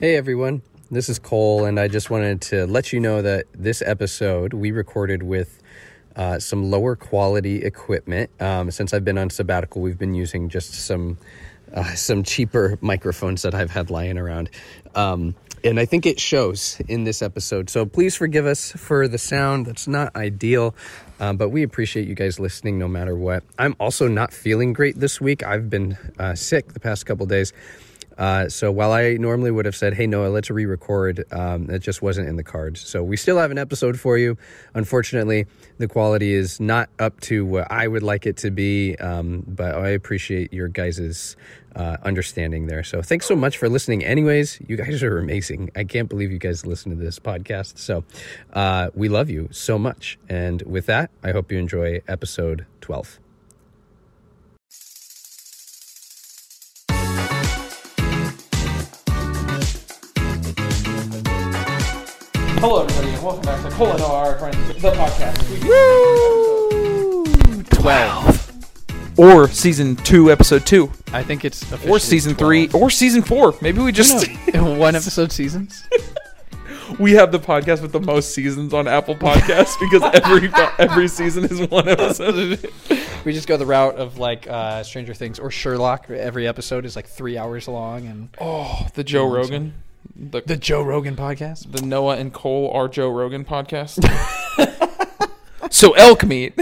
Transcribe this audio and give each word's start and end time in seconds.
Hey 0.00 0.16
everyone, 0.16 0.62
this 0.90 1.08
is 1.08 1.20
Cole, 1.20 1.66
and 1.66 1.78
I 1.78 1.86
just 1.86 2.10
wanted 2.10 2.40
to 2.42 2.66
let 2.66 2.92
you 2.92 2.98
know 2.98 3.22
that 3.22 3.44
this 3.54 3.80
episode 3.80 4.52
we 4.52 4.72
recorded 4.72 5.22
with 5.22 5.62
uh, 6.16 6.40
some 6.40 6.68
lower 6.68 6.96
quality 6.96 7.62
equipment. 7.62 8.28
Um, 8.40 8.72
since 8.72 8.92
I've 8.92 9.04
been 9.04 9.18
on 9.18 9.30
sabbatical, 9.30 9.82
we've 9.82 9.96
been 9.96 10.16
using 10.16 10.48
just 10.48 10.74
some 10.74 11.16
uh, 11.72 11.94
some 11.94 12.24
cheaper 12.24 12.76
microphones 12.80 13.42
that 13.42 13.54
I've 13.54 13.70
had 13.70 13.88
lying 13.88 14.18
around. 14.18 14.50
Um, 14.96 15.36
and 15.62 15.78
I 15.78 15.84
think 15.84 16.06
it 16.06 16.18
shows 16.18 16.80
in 16.88 17.04
this 17.04 17.22
episode. 17.22 17.70
So 17.70 17.86
please 17.86 18.16
forgive 18.16 18.46
us 18.46 18.72
for 18.72 19.06
the 19.06 19.16
sound 19.16 19.66
that's 19.66 19.86
not 19.86 20.14
ideal, 20.16 20.74
um, 21.20 21.36
but 21.36 21.50
we 21.50 21.62
appreciate 21.62 22.08
you 22.08 22.16
guys 22.16 22.40
listening 22.40 22.80
no 22.80 22.88
matter 22.88 23.14
what. 23.14 23.44
I'm 23.60 23.76
also 23.78 24.08
not 24.08 24.32
feeling 24.32 24.72
great 24.72 24.98
this 24.98 25.20
week. 25.20 25.44
I've 25.44 25.70
been 25.70 25.96
uh, 26.18 26.34
sick 26.34 26.72
the 26.72 26.80
past 26.80 27.06
couple 27.06 27.26
days. 27.26 27.52
Uh, 28.16 28.48
so 28.48 28.70
while 28.70 28.92
I 28.92 29.14
normally 29.14 29.50
would 29.50 29.64
have 29.64 29.76
said, 29.76 29.94
"Hey 29.94 30.06
Noah, 30.06 30.28
let's 30.28 30.50
re-record," 30.50 31.24
um, 31.32 31.68
it 31.70 31.80
just 31.80 32.02
wasn't 32.02 32.28
in 32.28 32.36
the 32.36 32.44
cards. 32.44 32.80
So 32.80 33.02
we 33.02 33.16
still 33.16 33.38
have 33.38 33.50
an 33.50 33.58
episode 33.58 33.98
for 33.98 34.16
you. 34.16 34.36
Unfortunately, 34.74 35.46
the 35.78 35.88
quality 35.88 36.34
is 36.34 36.60
not 36.60 36.88
up 36.98 37.20
to 37.22 37.44
what 37.44 37.70
I 37.70 37.88
would 37.88 38.02
like 38.02 38.26
it 38.26 38.36
to 38.38 38.50
be, 38.50 38.96
um, 38.96 39.44
but 39.46 39.74
I 39.74 39.88
appreciate 39.88 40.52
your 40.52 40.68
guys' 40.68 41.36
uh, 41.74 41.96
understanding 42.02 42.66
there. 42.66 42.84
So 42.84 43.02
thanks 43.02 43.26
so 43.26 43.34
much 43.34 43.58
for 43.58 43.68
listening. 43.68 44.04
Anyways, 44.04 44.60
you 44.66 44.76
guys 44.76 45.02
are 45.02 45.18
amazing. 45.18 45.70
I 45.74 45.84
can't 45.84 46.08
believe 46.08 46.30
you 46.30 46.38
guys 46.38 46.64
listen 46.64 46.90
to 46.90 46.96
this 46.96 47.18
podcast. 47.18 47.78
So 47.78 48.04
uh, 48.52 48.90
we 48.94 49.08
love 49.08 49.28
you 49.30 49.48
so 49.50 49.78
much. 49.78 50.18
And 50.28 50.62
with 50.62 50.86
that, 50.86 51.10
I 51.22 51.32
hope 51.32 51.50
you 51.50 51.58
enjoy 51.58 52.00
episode 52.06 52.66
twelve. 52.80 53.18
Hello, 62.66 62.82
everybody, 62.82 63.10
and 63.10 63.22
welcome 63.22 63.42
back 63.42 63.62
to 63.62 63.70
Cole 63.72 63.90
and 63.90 64.00
our 64.00 64.38
friends, 64.38 64.56
the 64.80 64.90
podcast. 64.92 65.38
We- 67.60 67.64
Twelve. 67.76 69.18
Or 69.18 69.48
season 69.48 69.96
two, 69.96 70.32
episode 70.32 70.64
two, 70.64 70.90
I 71.12 71.22
think 71.22 71.44
it's 71.44 71.62
or 71.70 71.74
officially 71.74 72.00
season 72.00 72.34
12. 72.34 72.38
three, 72.38 72.70
or 72.80 72.88
season 72.88 73.20
four. 73.20 73.54
Maybe 73.60 73.80
we 73.82 73.92
just 73.92 74.26
No, 74.54 74.70
one 74.78 74.96
episode 74.96 75.30
seasons. 75.30 75.86
we 76.98 77.12
have 77.12 77.32
the 77.32 77.38
podcast 77.38 77.82
with 77.82 77.92
the 77.92 78.00
most 78.00 78.34
seasons 78.34 78.72
on 78.72 78.88
Apple 78.88 79.14
Podcasts 79.14 79.78
because 79.78 80.02
every 80.14 80.50
every 80.78 81.08
season 81.08 81.44
is 81.44 81.60
one 81.68 81.86
episode. 81.86 82.66
We 83.26 83.34
just 83.34 83.46
go 83.46 83.58
the 83.58 83.66
route 83.66 83.96
of 83.96 84.16
like 84.16 84.48
uh, 84.48 84.82
Stranger 84.84 85.12
Things 85.12 85.38
or 85.38 85.50
Sherlock. 85.50 86.08
Every 86.08 86.48
episode 86.48 86.86
is 86.86 86.96
like 86.96 87.08
three 87.08 87.36
hours 87.36 87.68
long, 87.68 88.06
and 88.06 88.28
Oh, 88.40 88.86
the 88.94 89.04
Joe 89.04 89.30
Rogan, 89.30 89.74
the 90.30 90.42
the 90.44 90.56
Joe 90.56 90.82
Rogan 90.82 91.16
podcast. 91.16 91.70
the 91.72 91.82
Noah 91.84 92.16
and 92.16 92.32
Cole 92.32 92.70
are 92.72 92.88
Joe 92.88 93.08
Rogan 93.10 93.44
podcast. 93.44 94.02
so 95.70 95.92
elk 95.92 96.24
meat. 96.24 96.58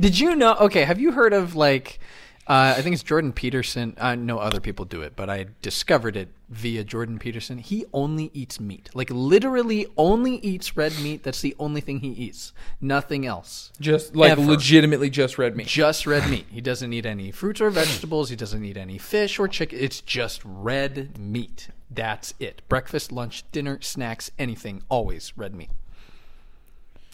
Did 0.00 0.18
you 0.18 0.36
know? 0.36 0.54
Okay, 0.56 0.84
have 0.84 1.00
you 1.00 1.12
heard 1.12 1.32
of 1.32 1.54
like? 1.54 1.98
Uh, 2.46 2.74
I 2.76 2.82
think 2.82 2.94
it's 2.94 3.02
Jordan 3.02 3.32
Peterson. 3.32 3.96
I 4.00 4.16
know 4.16 4.38
other 4.38 4.60
people 4.60 4.84
do 4.84 5.02
it, 5.02 5.14
but 5.14 5.30
I 5.30 5.46
discovered 5.62 6.16
it 6.16 6.28
via 6.50 6.82
Jordan 6.82 7.18
Peterson. 7.18 7.58
He 7.58 7.84
only 7.92 8.30
eats 8.34 8.58
meat, 8.58 8.90
like 8.92 9.08
literally 9.10 9.86
only 9.96 10.36
eats 10.38 10.76
red 10.76 10.92
meat. 11.00 11.22
That's 11.22 11.40
the 11.40 11.54
only 11.60 11.80
thing 11.80 12.00
he 12.00 12.08
eats. 12.08 12.52
Nothing 12.80 13.24
else. 13.24 13.70
Just 13.80 14.16
like 14.16 14.32
Ever. 14.32 14.42
legitimately 14.42 15.10
just 15.10 15.38
red 15.38 15.56
meat. 15.56 15.68
just 15.68 16.06
red 16.06 16.28
meat. 16.28 16.46
He 16.50 16.60
doesn't 16.60 16.92
eat 16.92 17.06
any 17.06 17.30
fruits 17.30 17.60
or 17.60 17.70
vegetables. 17.70 18.30
He 18.30 18.36
doesn't 18.36 18.64
eat 18.64 18.76
any 18.76 18.98
fish 18.98 19.38
or 19.38 19.46
chicken. 19.48 19.78
It's 19.80 20.00
just 20.00 20.42
red 20.44 21.16
meat. 21.18 21.68
That's 21.88 22.34
it. 22.40 22.62
Breakfast, 22.68 23.12
lunch, 23.12 23.44
dinner, 23.52 23.80
snacks, 23.80 24.30
anything. 24.38 24.82
Always 24.88 25.32
red 25.36 25.54
meat. 25.54 25.70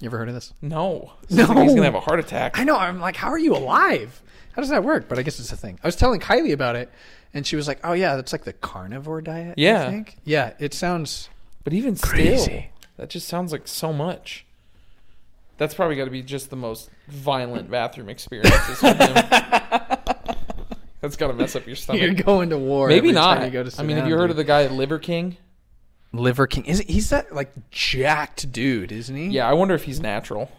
You 0.00 0.06
ever 0.08 0.18
heard 0.18 0.28
of 0.28 0.34
this? 0.34 0.52
No, 0.60 1.12
No. 1.30 1.46
he's 1.62 1.72
gonna 1.74 1.84
have 1.84 1.94
a 1.94 2.00
heart 2.00 2.20
attack. 2.20 2.58
I 2.58 2.64
know. 2.64 2.76
I'm 2.76 3.00
like, 3.00 3.16
how 3.16 3.28
are 3.28 3.38
you 3.38 3.54
alive? 3.56 4.22
How 4.56 4.62
does 4.62 4.70
that 4.70 4.82
work? 4.82 5.06
But 5.08 5.18
I 5.18 5.22
guess 5.22 5.38
it's 5.38 5.52
a 5.52 5.56
thing. 5.56 5.78
I 5.84 5.86
was 5.86 5.94
telling 5.96 6.18
Kylie 6.18 6.52
about 6.54 6.74
it, 6.76 6.90
and 7.34 7.46
she 7.46 7.54
was 7.56 7.68
like, 7.68 7.78
"Oh 7.84 7.92
yeah, 7.92 8.16
that's 8.16 8.32
like 8.32 8.44
the 8.44 8.54
carnivore 8.54 9.20
diet." 9.20 9.50
I 9.58 9.60
Yeah. 9.60 9.88
think. 9.90 10.16
Yeah. 10.24 10.54
It 10.58 10.72
sounds. 10.74 11.28
But 11.62 11.74
even 11.74 11.94
Crazy. 11.96 12.38
still, 12.42 12.62
that 12.96 13.10
just 13.10 13.28
sounds 13.28 13.52
like 13.52 13.68
so 13.68 13.92
much. 13.92 14.46
That's 15.58 15.74
probably 15.74 15.96
got 15.96 16.04
to 16.06 16.10
be 16.10 16.22
just 16.22 16.50
the 16.50 16.56
most 16.56 16.90
violent 17.08 17.70
bathroom 17.70 18.08
experiences 18.08 18.80
him. 18.80 18.96
That's 21.00 21.16
got 21.16 21.28
to 21.28 21.34
mess 21.34 21.54
up 21.54 21.66
your 21.66 21.76
stomach. 21.76 22.02
You're 22.02 22.14
going 22.14 22.50
to 22.50 22.58
war. 22.58 22.88
Maybe 22.88 23.10
every 23.10 23.20
time 23.20 23.38
not. 23.40 23.44
You 23.46 23.50
go 23.52 23.62
to 23.62 23.80
I 23.80 23.84
mean, 23.84 23.96
have 23.96 24.08
you 24.08 24.16
heard 24.16 24.30
of 24.30 24.36
the 24.36 24.44
guy 24.44 24.66
Liver 24.66 24.98
King? 24.98 25.36
Liver 26.12 26.46
King? 26.46 26.64
Is 26.64 26.80
he's 26.80 27.10
that 27.10 27.34
like 27.34 27.52
jacked 27.70 28.50
dude, 28.52 28.90
isn't 28.92 29.14
he? 29.14 29.26
Yeah, 29.28 29.48
I 29.48 29.52
wonder 29.52 29.74
if 29.74 29.84
he's 29.84 30.00
natural. 30.00 30.50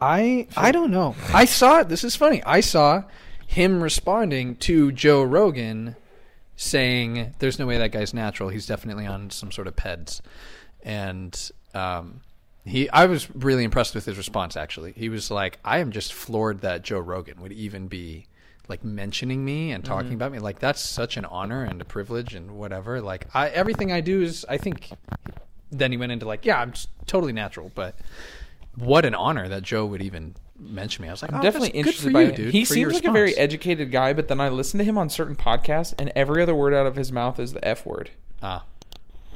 I 0.00 0.46
I 0.56 0.72
don't 0.72 0.90
know. 0.90 1.16
I 1.32 1.44
saw 1.44 1.82
this 1.82 2.04
is 2.04 2.16
funny. 2.16 2.42
I 2.44 2.60
saw 2.60 3.04
him 3.46 3.82
responding 3.82 4.56
to 4.56 4.92
Joe 4.92 5.22
Rogan 5.22 5.96
saying 6.56 7.34
there's 7.38 7.58
no 7.58 7.66
way 7.66 7.78
that 7.78 7.92
guy's 7.92 8.12
natural. 8.12 8.48
He's 8.50 8.66
definitely 8.66 9.06
on 9.06 9.30
some 9.30 9.50
sort 9.50 9.66
of 9.66 9.76
peds. 9.76 10.20
And 10.82 11.50
um 11.74 12.20
he 12.64 12.88
I 12.90 13.06
was 13.06 13.34
really 13.34 13.64
impressed 13.64 13.94
with 13.94 14.04
his 14.04 14.16
response 14.16 14.56
actually. 14.56 14.92
He 14.92 15.08
was 15.08 15.30
like, 15.30 15.58
I 15.64 15.78
am 15.78 15.90
just 15.90 16.12
floored 16.12 16.60
that 16.60 16.82
Joe 16.82 17.00
Rogan 17.00 17.40
would 17.40 17.52
even 17.52 17.88
be 17.88 18.26
like 18.68 18.84
mentioning 18.84 19.44
me 19.44 19.72
and 19.72 19.82
talking 19.84 20.12
about 20.12 20.30
me. 20.30 20.38
Like 20.38 20.58
that's 20.58 20.80
such 20.80 21.16
an 21.16 21.24
honor 21.24 21.64
and 21.64 21.80
a 21.80 21.84
privilege 21.84 22.34
and 22.34 22.52
whatever. 22.52 23.00
Like 23.00 23.26
I 23.34 23.48
everything 23.48 23.90
I 23.90 24.00
do 24.00 24.22
is 24.22 24.44
I 24.48 24.58
think 24.58 24.90
then 25.70 25.90
he 25.90 25.98
went 25.98 26.12
into 26.12 26.26
like, 26.26 26.44
yeah, 26.44 26.60
I'm 26.60 26.72
just 26.72 26.88
totally 27.06 27.32
natural, 27.32 27.72
but 27.74 27.96
what 28.78 29.04
an 29.04 29.14
honor 29.14 29.48
that 29.48 29.62
Joe 29.62 29.86
would 29.86 30.02
even 30.02 30.34
mention 30.58 31.02
me. 31.02 31.08
I 31.08 31.12
was 31.12 31.22
like, 31.22 31.32
I'm 31.32 31.40
oh, 31.40 31.42
definitely 31.42 31.70
interested 31.70 32.12
by 32.12 32.22
you, 32.22 32.32
dude. 32.32 32.52
He 32.52 32.64
seems 32.64 32.92
like 32.94 33.04
a 33.04 33.12
very 33.12 33.36
educated 33.36 33.90
guy, 33.90 34.12
but 34.12 34.28
then 34.28 34.40
I 34.40 34.48
listen 34.48 34.78
to 34.78 34.84
him 34.84 34.98
on 34.98 35.08
certain 35.08 35.36
podcasts, 35.36 35.94
and 35.98 36.12
every 36.14 36.42
other 36.42 36.54
word 36.54 36.74
out 36.74 36.86
of 36.86 36.96
his 36.96 37.12
mouth 37.12 37.38
is 37.38 37.52
the 37.52 37.66
F 37.66 37.86
word. 37.86 38.10
Ah, 38.42 38.64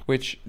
Which, 0.07 0.41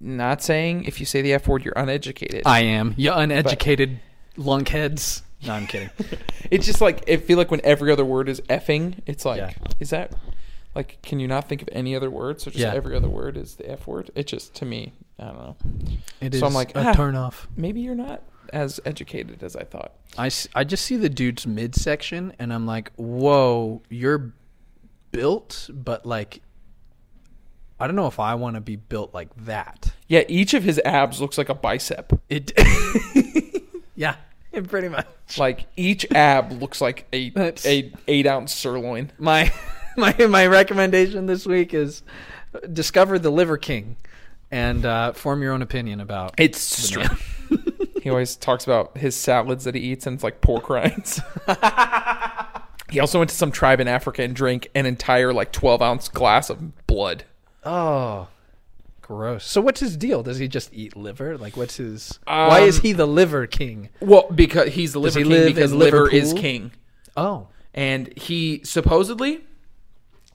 not 0.00 0.42
saying 0.42 0.84
if 0.84 1.00
you 1.00 1.06
say 1.06 1.22
the 1.22 1.32
F 1.34 1.46
word, 1.48 1.64
you're 1.64 1.74
uneducated. 1.76 2.42
I 2.46 2.60
am. 2.60 2.94
You 2.96 3.12
uneducated 3.12 4.00
lunkheads. 4.36 5.22
No, 5.46 5.52
I'm 5.54 5.66
kidding. 5.66 5.90
It's 6.48 6.64
just 6.64 6.80
like 6.80 7.10
I 7.10 7.16
feel 7.16 7.38
like 7.38 7.50
when 7.50 7.60
every 7.64 7.90
other 7.90 8.04
word 8.04 8.28
is 8.28 8.40
effing, 8.42 9.00
it's 9.04 9.24
like 9.24 9.38
Yeah. 9.38 9.50
is 9.80 9.90
that 9.90 10.12
like 10.76 11.02
can 11.02 11.18
you 11.18 11.26
not 11.26 11.48
think 11.48 11.60
of 11.60 11.68
any 11.72 11.96
other 11.96 12.08
word? 12.08 12.40
So 12.40 12.52
just 12.52 12.60
Yeah. 12.62 12.72
every 12.72 12.94
other 12.94 13.08
word 13.08 13.36
is 13.36 13.56
the 13.56 13.68
F 13.68 13.88
word. 13.88 14.12
It 14.14 14.28
just 14.28 14.54
to 14.54 14.64
me, 14.64 14.92
I 15.18 15.24
don't 15.24 15.38
know. 15.38 15.56
It 16.20 16.34
So 16.34 16.36
is 16.36 16.42
I'm 16.44 16.54
like, 16.54 16.76
a 16.76 16.88
ah. 16.90 16.92
turn 16.92 17.16
off. 17.16 17.48
Maybe 17.56 17.80
you're 17.80 17.96
not 17.96 18.22
as 18.52 18.80
educated 18.84 19.42
as 19.42 19.56
I 19.56 19.64
thought. 19.64 19.92
I, 20.18 20.30
I 20.54 20.64
just 20.64 20.84
see 20.84 20.96
the 20.96 21.08
dude's 21.08 21.46
midsection 21.46 22.32
and 22.38 22.52
I'm 22.52 22.66
like, 22.66 22.92
whoa, 22.96 23.82
you're 23.88 24.32
built, 25.12 25.68
but 25.72 26.06
like, 26.06 26.40
I 27.78 27.86
don't 27.86 27.96
know 27.96 28.06
if 28.06 28.18
I 28.18 28.34
want 28.36 28.54
to 28.54 28.60
be 28.60 28.76
built 28.76 29.12
like 29.12 29.28
that. 29.44 29.92
Yeah, 30.08 30.22
each 30.28 30.54
of 30.54 30.62
his 30.64 30.80
abs 30.84 31.20
looks 31.20 31.36
like 31.36 31.48
a 31.50 31.54
bicep. 31.54 32.12
It, 32.30 32.52
yeah, 33.94 34.16
pretty 34.68 34.88
much. 34.88 35.06
Like 35.36 35.66
each 35.76 36.06
ab 36.12 36.52
looks 36.52 36.80
like 36.80 37.06
a 37.12 37.30
That's- 37.34 37.66
a 37.66 37.92
eight 38.08 38.26
ounce 38.26 38.54
sirloin. 38.54 39.12
my 39.18 39.52
my 39.96 40.14
my 40.26 40.46
recommendation 40.46 41.26
this 41.26 41.44
week 41.46 41.74
is 41.74 42.02
discover 42.72 43.18
the 43.18 43.30
Liver 43.30 43.58
King 43.58 43.96
and 44.50 44.86
uh, 44.86 45.12
form 45.12 45.42
your 45.42 45.52
own 45.52 45.60
opinion 45.62 46.00
about 46.00 46.34
It's 46.38 46.96
man. 46.96 47.18
He 48.06 48.10
always 48.10 48.36
talks 48.36 48.62
about 48.62 48.96
his 48.98 49.16
salads 49.16 49.64
that 49.64 49.74
he 49.74 49.80
eats, 49.80 50.06
and 50.06 50.14
it's 50.14 50.22
like 50.22 50.40
pork 50.40 50.70
rinds. 50.70 51.20
he 52.88 53.00
also 53.00 53.18
went 53.18 53.30
to 53.30 53.36
some 53.36 53.50
tribe 53.50 53.80
in 53.80 53.88
Africa 53.88 54.22
and 54.22 54.32
drank 54.32 54.68
an 54.76 54.86
entire 54.86 55.32
like 55.32 55.50
twelve 55.50 55.82
ounce 55.82 56.08
glass 56.08 56.48
of 56.48 56.86
blood. 56.86 57.24
Oh, 57.64 58.28
gross. 59.02 59.44
So 59.44 59.60
what's 59.60 59.80
his 59.80 59.96
deal? 59.96 60.22
Does 60.22 60.38
he 60.38 60.46
just 60.46 60.72
eat 60.72 60.96
liver? 60.96 61.36
Like, 61.36 61.56
what's 61.56 61.78
his? 61.78 62.20
why 62.26 62.60
is 62.60 62.76
Um, 62.76 62.82
he 62.82 62.92
the 62.92 63.06
Liver 63.06 63.48
King? 63.48 63.88
Well, 63.98 64.28
because 64.32 64.74
he's 64.74 64.92
the 64.92 65.00
liver 65.00 65.18
he 65.18 65.24
king 65.24 65.46
because 65.46 65.72
liver 65.74 66.08
is 66.08 66.32
king, 66.32 66.70
Oh, 67.16 67.48
and 67.74 68.16
he 68.16 68.60
supposedly, 68.62 69.42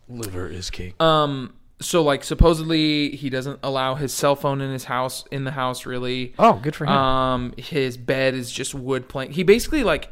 liver 0.10 0.46
is 0.50 0.70
king. 0.70 0.94
um, 1.00 1.54
so 1.82 2.04
like 2.04 2.24
supposedly 2.24 3.12
he 3.12 3.30
doesn't 3.30 3.60
allow 3.64 3.96
his 3.96 4.14
cell 4.14 4.36
phone 4.36 4.62
in 4.62 4.72
his 4.72 4.86
house 4.86 5.26
in 5.32 5.44
the 5.44 5.52
house 5.52 5.86
really. 5.86 6.34
Oh, 6.40 6.54
good 6.54 6.76
for 6.76 6.86
him. 6.86 6.94
Um, 6.94 7.54
his 7.58 7.98
bed 7.98 8.34
is 8.34 8.52
just 8.52 8.74
wood 8.74 9.10
plank. 9.10 9.34
He 9.34 9.44
basically 9.44 9.84
like 9.84 10.12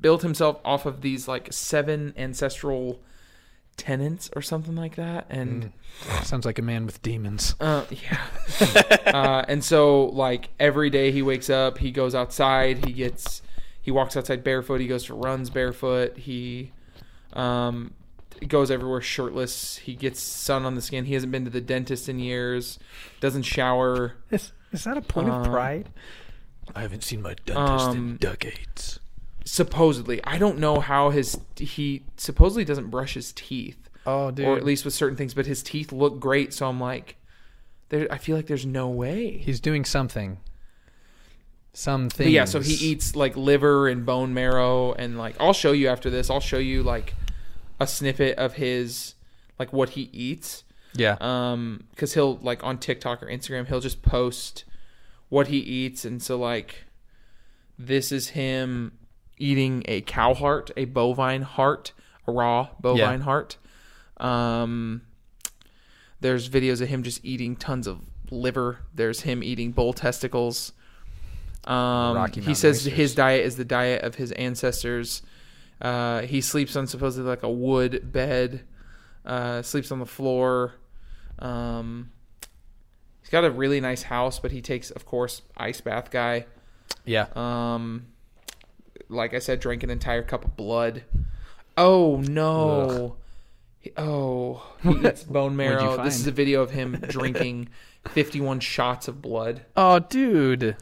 built 0.00 0.22
himself 0.22 0.60
off 0.64 0.86
of 0.86 1.00
these 1.00 1.26
like 1.28 1.52
seven 1.52 2.12
ancestral 2.16 3.00
tenants 3.76 4.30
or 4.34 4.42
something 4.42 4.74
like 4.74 4.96
that, 4.96 5.26
and. 5.30 5.72
Sounds 6.22 6.44
like 6.44 6.58
a 6.58 6.62
man 6.62 6.86
with 6.86 7.00
demons. 7.02 7.54
Uh, 7.60 7.84
yeah. 7.90 8.20
uh, 9.06 9.44
and 9.46 9.62
so, 9.62 10.06
like 10.06 10.50
every 10.58 10.90
day 10.90 11.12
he 11.12 11.22
wakes 11.22 11.48
up, 11.48 11.78
he 11.78 11.92
goes 11.92 12.14
outside. 12.14 12.84
He 12.84 12.92
gets, 12.92 13.42
he 13.80 13.90
walks 13.90 14.16
outside 14.16 14.42
barefoot. 14.42 14.80
He 14.80 14.86
goes 14.86 15.04
for 15.04 15.14
runs 15.14 15.50
barefoot. 15.50 16.18
He, 16.18 16.72
um, 17.32 17.94
goes 18.48 18.70
everywhere 18.70 19.00
shirtless. 19.00 19.76
He 19.78 19.94
gets 19.94 20.20
sun 20.20 20.64
on 20.64 20.74
the 20.74 20.82
skin. 20.82 21.04
He 21.06 21.14
hasn't 21.14 21.32
been 21.32 21.44
to 21.44 21.50
the 21.50 21.60
dentist 21.60 22.08
in 22.08 22.18
years. 22.18 22.78
Doesn't 23.20 23.42
shower. 23.42 24.14
Is, 24.30 24.52
is 24.72 24.84
that 24.84 24.96
a 24.96 25.02
point 25.02 25.30
Uh, 25.30 25.34
of 25.40 25.46
pride? 25.46 25.88
I 26.74 26.82
haven't 26.82 27.04
seen 27.04 27.22
my 27.22 27.34
dentist 27.46 27.86
Um, 27.88 27.96
in 27.96 28.16
decades. 28.16 29.00
Supposedly, 29.44 30.22
I 30.24 30.38
don't 30.38 30.58
know 30.58 30.80
how 30.80 31.10
his 31.10 31.38
he 31.56 32.02
supposedly 32.16 32.64
doesn't 32.64 32.88
brush 32.90 33.12
his 33.14 33.32
teeth, 33.34 33.90
Oh, 34.06 34.30
dude. 34.30 34.46
or 34.46 34.56
at 34.56 34.64
least 34.64 34.84
with 34.86 34.94
certain 34.94 35.16
things. 35.16 35.34
But 35.34 35.44
his 35.46 35.62
teeth 35.62 35.92
look 35.92 36.18
great, 36.18 36.54
so 36.54 36.66
I'm 36.66 36.80
like, 36.80 37.16
there. 37.90 38.06
I 38.10 38.16
feel 38.18 38.36
like 38.36 38.46
there's 38.46 38.64
no 38.66 38.88
way. 38.88 39.36
He's 39.38 39.60
doing 39.60 39.84
something. 39.84 40.38
Something. 41.72 42.28
Yeah, 42.30 42.44
so 42.44 42.60
he 42.60 42.72
eats 42.72 43.16
like 43.16 43.36
liver 43.36 43.88
and 43.88 44.06
bone 44.06 44.32
marrow, 44.32 44.92
and 44.92 45.18
like 45.18 45.34
I'll 45.40 45.52
show 45.52 45.72
you 45.72 45.88
after 45.88 46.08
this. 46.08 46.30
I'll 46.30 46.40
show 46.40 46.58
you 46.58 46.82
like 46.84 47.14
a 47.84 47.86
snippet 47.86 48.36
of 48.38 48.54
his 48.54 49.14
like 49.58 49.72
what 49.72 49.90
he 49.90 50.10
eats. 50.12 50.64
Yeah. 50.96 51.16
um 51.20 51.84
because 51.90 52.14
he'll 52.14 52.36
like 52.36 52.62
on 52.62 52.78
tiktok 52.78 53.20
or 53.20 53.26
instagram 53.26 53.66
he'll 53.66 53.80
just 53.80 54.00
post 54.02 54.62
what 55.28 55.48
he 55.48 55.58
eats 55.58 56.04
and 56.04 56.22
so 56.22 56.38
like 56.38 56.84
this 57.76 58.12
is 58.12 58.28
him 58.28 58.92
eating 59.36 59.82
a 59.86 60.02
cow 60.02 60.34
heart 60.34 60.70
a 60.76 60.84
bovine 60.84 61.42
heart 61.42 61.92
a 62.28 62.30
raw 62.32 62.68
bovine 62.80 63.18
Yeah. 63.18 63.24
heart 63.24 63.56
um 64.18 65.02
there's 66.20 66.48
videos 66.48 66.80
of 66.80 66.86
him 66.88 67.02
just 67.02 67.24
eating 67.24 67.56
tons 67.56 67.88
of 67.88 67.98
liver 68.30 68.78
there's 68.94 69.22
him 69.22 69.42
eating 69.42 69.72
bull 69.72 69.92
testicles 69.92 70.72
um 71.64 72.30
he 72.44 72.54
says 72.54 72.76
oysters. 72.86 72.92
his 72.92 73.14
diet 73.16 73.44
is 73.44 73.56
the 73.56 73.64
diet 73.64 74.02
of 74.02 74.14
his 74.14 74.30
ancestors 74.32 75.22
uh 75.84 76.22
he 76.22 76.40
sleeps 76.40 76.74
on 76.76 76.86
supposedly 76.86 77.28
like 77.28 77.42
a 77.44 77.50
wood 77.50 78.10
bed 78.10 78.64
uh, 79.26 79.62
sleeps 79.62 79.90
on 79.92 79.98
the 80.00 80.06
floor. 80.06 80.74
Um, 81.38 82.10
he's 83.20 83.30
got 83.30 83.44
a 83.44 83.50
really 83.50 83.80
nice 83.80 84.02
house, 84.02 84.38
but 84.38 84.50
he 84.52 84.60
takes, 84.60 84.90
of 84.90 85.04
course, 85.06 85.42
ice 85.56 85.80
bath 85.80 86.10
guy. 86.10 86.46
yeah. 87.06 87.26
Um, 87.34 88.06
like 89.08 89.32
I 89.34 89.38
said, 89.38 89.60
drank 89.60 89.82
an 89.82 89.90
entire 89.90 90.22
cup 90.22 90.44
of 90.44 90.56
blood. 90.56 91.04
Oh 91.76 92.22
no! 92.28 93.16
He- 93.80 93.92
Oh, 93.98 94.62
he 94.82 94.90
eats 95.06 95.24
bone 95.24 95.56
marrow. 95.56 96.02
This 96.02 96.18
is 96.18 96.26
a 96.26 96.32
video 96.32 96.62
of 96.62 96.70
him 96.70 96.92
drinking 97.08 97.68
fifty-one 98.08 98.60
shots 98.60 99.08
of 99.08 99.20
blood. 99.20 99.62
Oh, 99.76 99.98
dude. 99.98 100.76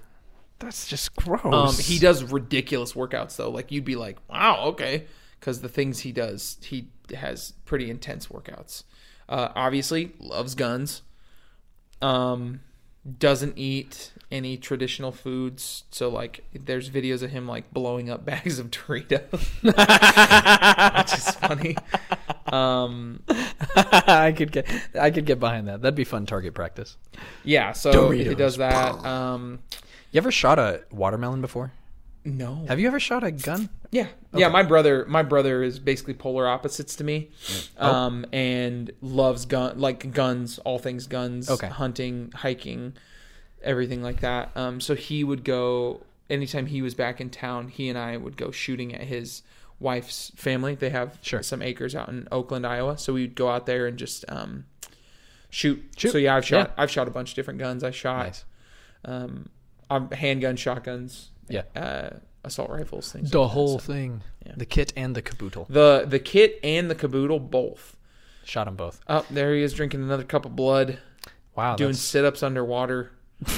That's 0.62 0.86
just 0.86 1.14
gross. 1.16 1.42
Um, 1.44 1.74
he 1.74 1.98
does 1.98 2.22
ridiculous 2.22 2.92
workouts 2.92 3.36
though. 3.36 3.50
Like 3.50 3.72
you'd 3.72 3.84
be 3.84 3.96
like, 3.96 4.18
wow, 4.30 4.66
okay, 4.66 5.06
because 5.40 5.60
the 5.60 5.68
things 5.68 6.00
he 6.00 6.12
does, 6.12 6.58
he 6.62 6.88
has 7.14 7.52
pretty 7.64 7.90
intense 7.90 8.28
workouts. 8.28 8.84
Uh, 9.28 9.48
obviously, 9.56 10.12
loves 10.20 10.54
guns. 10.54 11.02
Um, 12.00 12.60
doesn't 13.18 13.58
eat 13.58 14.12
any 14.30 14.56
traditional 14.56 15.10
foods. 15.10 15.82
So 15.90 16.08
like, 16.08 16.44
there's 16.52 16.90
videos 16.90 17.24
of 17.24 17.30
him 17.30 17.48
like 17.48 17.72
blowing 17.72 18.08
up 18.08 18.24
bags 18.24 18.60
of 18.60 18.70
Doritos, 18.70 19.32
which 20.98 21.18
is 21.18 21.30
funny. 21.36 21.76
Um, 22.52 23.22
I 23.76 24.32
could 24.36 24.52
get 24.52 24.70
I 24.94 25.10
could 25.10 25.26
get 25.26 25.40
behind 25.40 25.66
that. 25.66 25.82
That'd 25.82 25.96
be 25.96 26.04
fun 26.04 26.24
target 26.26 26.54
practice. 26.54 26.96
yeah, 27.42 27.72
so 27.72 28.10
he 28.10 28.34
does 28.36 28.58
that. 28.58 29.04
Um, 29.04 29.60
You 30.12 30.18
ever 30.18 30.30
shot 30.30 30.58
a 30.58 30.82
watermelon 30.90 31.40
before? 31.40 31.72
no, 32.24 32.64
Have 32.68 32.78
you 32.78 32.86
ever 32.86 33.00
shot 33.00 33.24
a 33.24 33.32
gun? 33.32 33.68
Yeah, 33.90 34.06
yeah. 34.32 34.46
My 34.48 34.62
brother, 34.62 35.04
my 35.08 35.24
brother 35.24 35.64
is 35.64 35.80
basically 35.80 36.14
polar 36.14 36.46
opposites 36.46 36.94
to 36.96 37.04
me, 37.04 37.30
Oh. 37.78 37.90
um, 37.92 38.26
and 38.32 38.92
loves 39.00 39.44
gun 39.44 39.80
like 39.80 40.12
guns, 40.12 40.58
all 40.60 40.78
things 40.78 41.08
guns, 41.08 41.50
Okay. 41.50 41.66
hunting, 41.66 42.30
hiking, 42.32 42.92
everything 43.62 44.00
like 44.02 44.20
that. 44.20 44.56
Um, 44.56 44.80
so 44.80 44.94
he 44.94 45.24
would 45.24 45.42
go 45.42 46.02
anytime 46.30 46.66
he 46.66 46.80
was 46.80 46.94
back 46.94 47.20
in 47.20 47.28
town. 47.28 47.68
He 47.68 47.88
and 47.88 47.98
I 47.98 48.16
would 48.16 48.36
go 48.36 48.52
shooting 48.52 48.94
at 48.94 49.02
his 49.08 49.42
wife's 49.80 50.30
family. 50.36 50.76
They 50.76 50.90
have 50.90 51.18
Sure. 51.22 51.42
some 51.42 51.60
acres 51.60 51.96
out 51.96 52.08
in 52.08 52.28
Oakland, 52.30 52.64
Iowa. 52.64 52.98
So 52.98 53.14
we'd 53.14 53.34
go 53.34 53.48
out 53.48 53.66
there 53.66 53.86
and 53.88 53.98
just 53.98 54.24
um, 54.28 54.64
shoot. 55.50 55.82
Shoot. 55.96 56.12
So 56.12 56.18
yeah, 56.18 56.36
I've 56.36 56.44
shot. 56.44 56.68
Yeah. 56.76 56.82
I've 56.82 56.90
shot 56.90 57.08
a 57.08 57.10
bunch 57.10 57.30
of 57.30 57.34
different 57.34 57.58
guns. 57.58 57.82
I 57.82 57.90
shot 57.90 58.26
Nice. 58.26 58.44
um, 59.04 59.48
um, 59.90 60.10
handgun, 60.10 60.56
shotguns, 60.56 61.30
Yeah. 61.48 61.62
uh, 61.76 62.10
assault 62.44 62.70
rifles, 62.70 63.12
things. 63.12 63.30
The 63.30 63.38
like 63.40 63.48
that. 63.48 63.52
whole 63.54 63.78
So- 63.78 63.92
thing. 63.92 64.22
Yeah. 64.46 64.54
The 64.56 64.66
kit 64.66 64.92
and 64.96 65.14
the 65.14 65.22
caboodle. 65.22 65.66
the 65.70 66.04
the 66.08 66.18
kit 66.18 66.58
and 66.64 66.90
the 66.90 66.96
caboodle 66.96 67.38
both. 67.38 67.96
Shot 68.44 68.64
them 68.64 68.74
both. 68.74 69.00
Oh, 69.08 69.24
there 69.30 69.54
he 69.54 69.62
is 69.62 69.72
drinking 69.72 70.02
another 70.02 70.24
cup 70.24 70.44
of 70.44 70.56
blood, 70.56 70.98
Wow. 71.54 71.76
doing 71.76 71.92
sit 71.94 72.24
ups 72.24 72.42
underwater, 72.42 73.12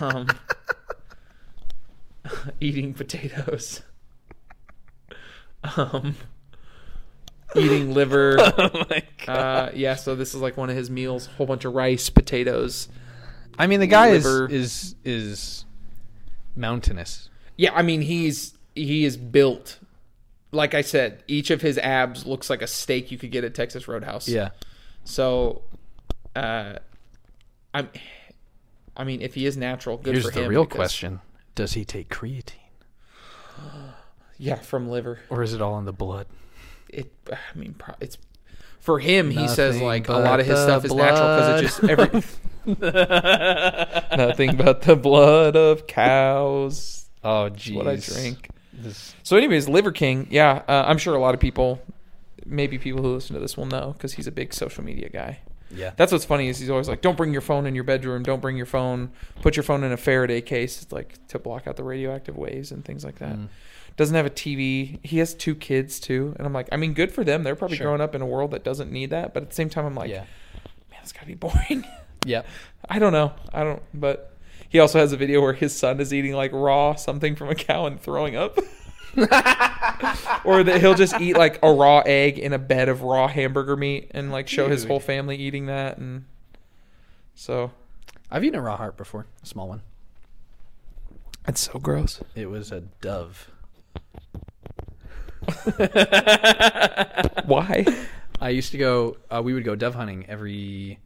um, 0.00 0.26
eating 2.60 2.94
potatoes, 2.94 3.82
um, 5.76 6.16
eating 7.54 7.92
liver. 7.92 8.36
oh 8.38 8.84
my 8.90 9.02
God. 9.26 9.36
Uh, 9.36 9.70
yeah, 9.74 9.94
so 9.94 10.14
this 10.14 10.34
is 10.34 10.40
like 10.40 10.56
one 10.56 10.70
of 10.70 10.76
his 10.76 10.90
meals: 10.90 11.26
A 11.26 11.30
whole 11.32 11.46
bunch 11.46 11.64
of 11.64 11.74
rice, 11.74 12.10
potatoes. 12.10 12.88
I 13.58 13.66
mean, 13.66 13.80
the 13.80 13.86
guy 13.86 14.10
liver. 14.12 14.46
is 14.48 14.94
is 15.04 15.24
is 15.24 15.64
mountainous. 16.56 17.28
Yeah, 17.56 17.72
I 17.74 17.82
mean 17.82 18.02
he's 18.02 18.54
he 18.74 19.04
is 19.04 19.16
built. 19.16 19.78
Like 20.50 20.74
I 20.74 20.82
said, 20.82 21.22
each 21.26 21.50
of 21.50 21.62
his 21.62 21.78
abs 21.78 22.26
looks 22.26 22.48
like 22.48 22.62
a 22.62 22.66
steak 22.66 23.10
you 23.10 23.18
could 23.18 23.30
get 23.32 23.42
at 23.44 23.54
Texas 23.54 23.88
Roadhouse. 23.88 24.28
Yeah. 24.28 24.50
So, 25.04 25.62
uh, 26.36 26.74
I'm. 27.72 27.88
I 28.96 29.02
mean, 29.04 29.20
if 29.20 29.34
he 29.34 29.46
is 29.46 29.56
natural, 29.56 29.96
good 29.96 30.14
Here's 30.14 30.26
for 30.26 30.30
the 30.40 30.48
real 30.48 30.64
because- 30.64 30.76
question: 30.76 31.20
Does 31.56 31.72
he 31.72 31.84
take 31.84 32.08
creatine, 32.08 32.52
Yeah, 34.38 34.56
from 34.56 34.88
liver. 34.88 35.18
or 35.28 35.42
is 35.42 35.52
it 35.54 35.60
all 35.62 35.78
in 35.78 35.84
the 35.84 35.92
blood? 35.92 36.26
It. 36.88 37.12
I 37.32 37.36
mean, 37.58 37.74
it's 38.00 38.16
for 38.84 38.98
him. 38.98 39.30
he 39.30 39.48
says 39.48 39.80
like 39.80 40.08
a 40.08 40.12
but 40.12 40.24
lot 40.24 40.40
of 40.40 40.46
his 40.46 40.56
the 40.56 40.64
stuff 40.64 40.84
is 40.84 40.94
natural 40.94 41.36
because 41.36 41.60
it 41.60 41.62
just 41.64 41.84
every. 41.84 42.22
Nothing 44.16 44.56
but 44.56 44.82
the 44.82 44.96
blood 44.96 45.56
of 45.56 45.86
cows. 45.86 47.06
Oh, 47.22 47.48
That's 47.48 47.62
jeez. 47.64 47.74
what 47.74 47.88
I 47.88 47.96
drink. 47.96 48.48
This- 48.72 49.14
So, 49.22 49.36
anyways, 49.36 49.68
Liver 49.68 49.92
King. 49.92 50.26
Yeah, 50.30 50.62
uh, 50.68 50.84
I'm 50.86 50.98
sure 50.98 51.14
a 51.14 51.20
lot 51.20 51.34
of 51.34 51.40
people, 51.40 51.80
maybe 52.46 52.78
people 52.78 53.02
who 53.02 53.14
listen 53.14 53.34
to 53.34 53.40
this 53.40 53.56
will 53.56 53.66
know 53.66 53.92
because 53.92 54.14
he's 54.14 54.26
a 54.26 54.32
big 54.32 54.52
social 54.54 54.84
media 54.84 55.08
guy. 55.08 55.40
Yeah. 55.70 55.90
That's 55.96 56.12
what's 56.12 56.24
funny 56.24 56.48
is 56.48 56.58
he's 56.58 56.70
always 56.70 56.88
like, 56.88 57.00
"Don't 57.00 57.16
bring 57.16 57.32
your 57.32 57.40
phone 57.42 57.66
in 57.66 57.74
your 57.74 57.84
bedroom. 57.84 58.22
Don't 58.22 58.40
bring 58.40 58.56
your 58.56 58.66
phone. 58.66 59.10
Put 59.42 59.56
your 59.56 59.62
phone 59.64 59.82
in 59.82 59.90
a 59.92 59.96
Faraday 59.96 60.40
case, 60.40 60.80
It's 60.82 60.92
like 60.92 61.14
to 61.28 61.38
block 61.38 61.66
out 61.66 61.76
the 61.76 61.82
radioactive 61.84 62.36
waves 62.36 62.70
and 62.70 62.84
things 62.84 63.04
like 63.04 63.16
that." 63.18 63.36
Doesn't 63.96 64.14
have 64.16 64.26
a 64.26 64.30
TV. 64.30 64.98
He 65.04 65.18
has 65.18 65.34
two 65.34 65.54
kids 65.54 66.00
too, 66.00 66.34
and 66.36 66.46
I'm 66.46 66.52
like, 66.52 66.68
I 66.72 66.76
mean, 66.76 66.94
good 66.94 67.12
for 67.12 67.22
them. 67.24 67.42
They're 67.44 67.54
probably 67.54 67.76
Sure. 67.76 67.86
growing 67.86 68.00
up 68.00 68.14
in 68.14 68.22
a 68.22 68.26
world 68.26 68.50
that 68.50 68.64
doesn't 68.64 68.90
need 68.90 69.10
that. 69.10 69.32
But 69.32 69.44
at 69.44 69.50
the 69.50 69.54
same 69.54 69.68
time, 69.70 69.84
I'm 69.86 69.94
like, 69.94 70.10
yeah. 70.10 70.24
man, 70.90 71.00
it's 71.02 71.12
gotta 71.12 71.26
be 71.26 71.34
boring. 71.34 71.84
Yeah. 72.26 72.40
I 72.88 72.98
don't 72.98 73.12
know. 73.12 73.34
I 73.52 73.64
don't. 73.64 73.82
But 73.92 74.34
he 74.70 74.78
also 74.78 74.98
has 74.98 75.12
a 75.12 75.16
video 75.18 75.42
where 75.42 75.52
his 75.52 75.76
son 75.76 76.00
is 76.00 76.10
eating 76.14 76.32
like 76.32 76.52
raw 76.52 76.94
something 76.94 77.36
from 77.36 77.50
a 77.50 77.54
cow 77.54 77.84
and 77.84 78.00
throwing 78.00 78.34
up. 78.34 78.58
or 80.44 80.64
that 80.64 80.78
he'll 80.80 80.94
just 80.94 81.20
eat 81.20 81.36
like 81.36 81.58
a 81.62 81.70
raw 81.70 81.98
egg 82.06 82.38
in 82.38 82.54
a 82.54 82.58
bed 82.58 82.88
of 82.88 83.02
raw 83.02 83.28
hamburger 83.28 83.76
meat 83.76 84.10
and 84.12 84.32
like 84.32 84.48
show 84.48 84.68
his 84.70 84.84
whole 84.84 84.98
family 85.00 85.36
eating 85.36 85.66
that 85.66 85.98
and 85.98 86.24
so 87.34 87.70
I've 88.30 88.42
eaten 88.42 88.58
a 88.58 88.62
raw 88.62 88.76
heart 88.78 88.96
before, 88.96 89.26
a 89.42 89.46
small 89.46 89.68
one. 89.68 89.82
it's 91.46 91.60
so 91.60 91.78
gross. 91.78 92.22
It 92.34 92.46
was 92.50 92.72
a 92.72 92.80
dove. 92.80 93.50
Why? 97.46 97.84
I 98.40 98.48
used 98.50 98.72
to 98.72 98.78
go. 98.78 99.16
Uh, 99.30 99.42
we 99.42 99.54
would 99.54 99.64
go 99.64 99.74
dove 99.74 99.94
hunting 99.94 100.26
every. 100.28 100.98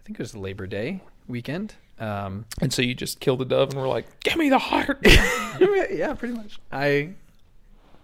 I 0.00 0.02
think 0.04 0.18
it 0.18 0.22
was 0.22 0.36
Labor 0.36 0.66
Day 0.66 1.02
weekend. 1.26 1.74
Um, 1.98 2.44
And 2.60 2.72
so 2.72 2.82
you 2.82 2.94
just 2.94 3.20
killed 3.20 3.40
a 3.42 3.44
dove 3.44 3.70
and 3.70 3.80
we're 3.80 3.88
like, 3.88 4.20
"Give 4.20 4.36
me 4.36 4.50
the 4.50 4.58
heart." 4.58 4.98
yeah, 5.04 6.14
pretty 6.14 6.34
much. 6.34 6.58
I 6.70 7.14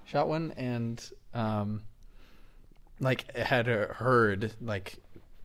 shot 0.07 0.29
one 0.29 0.53
and 0.57 1.03
um, 1.35 1.83
like 3.01 3.35
had 3.37 3.67
heard 3.67 4.53
like 4.61 4.97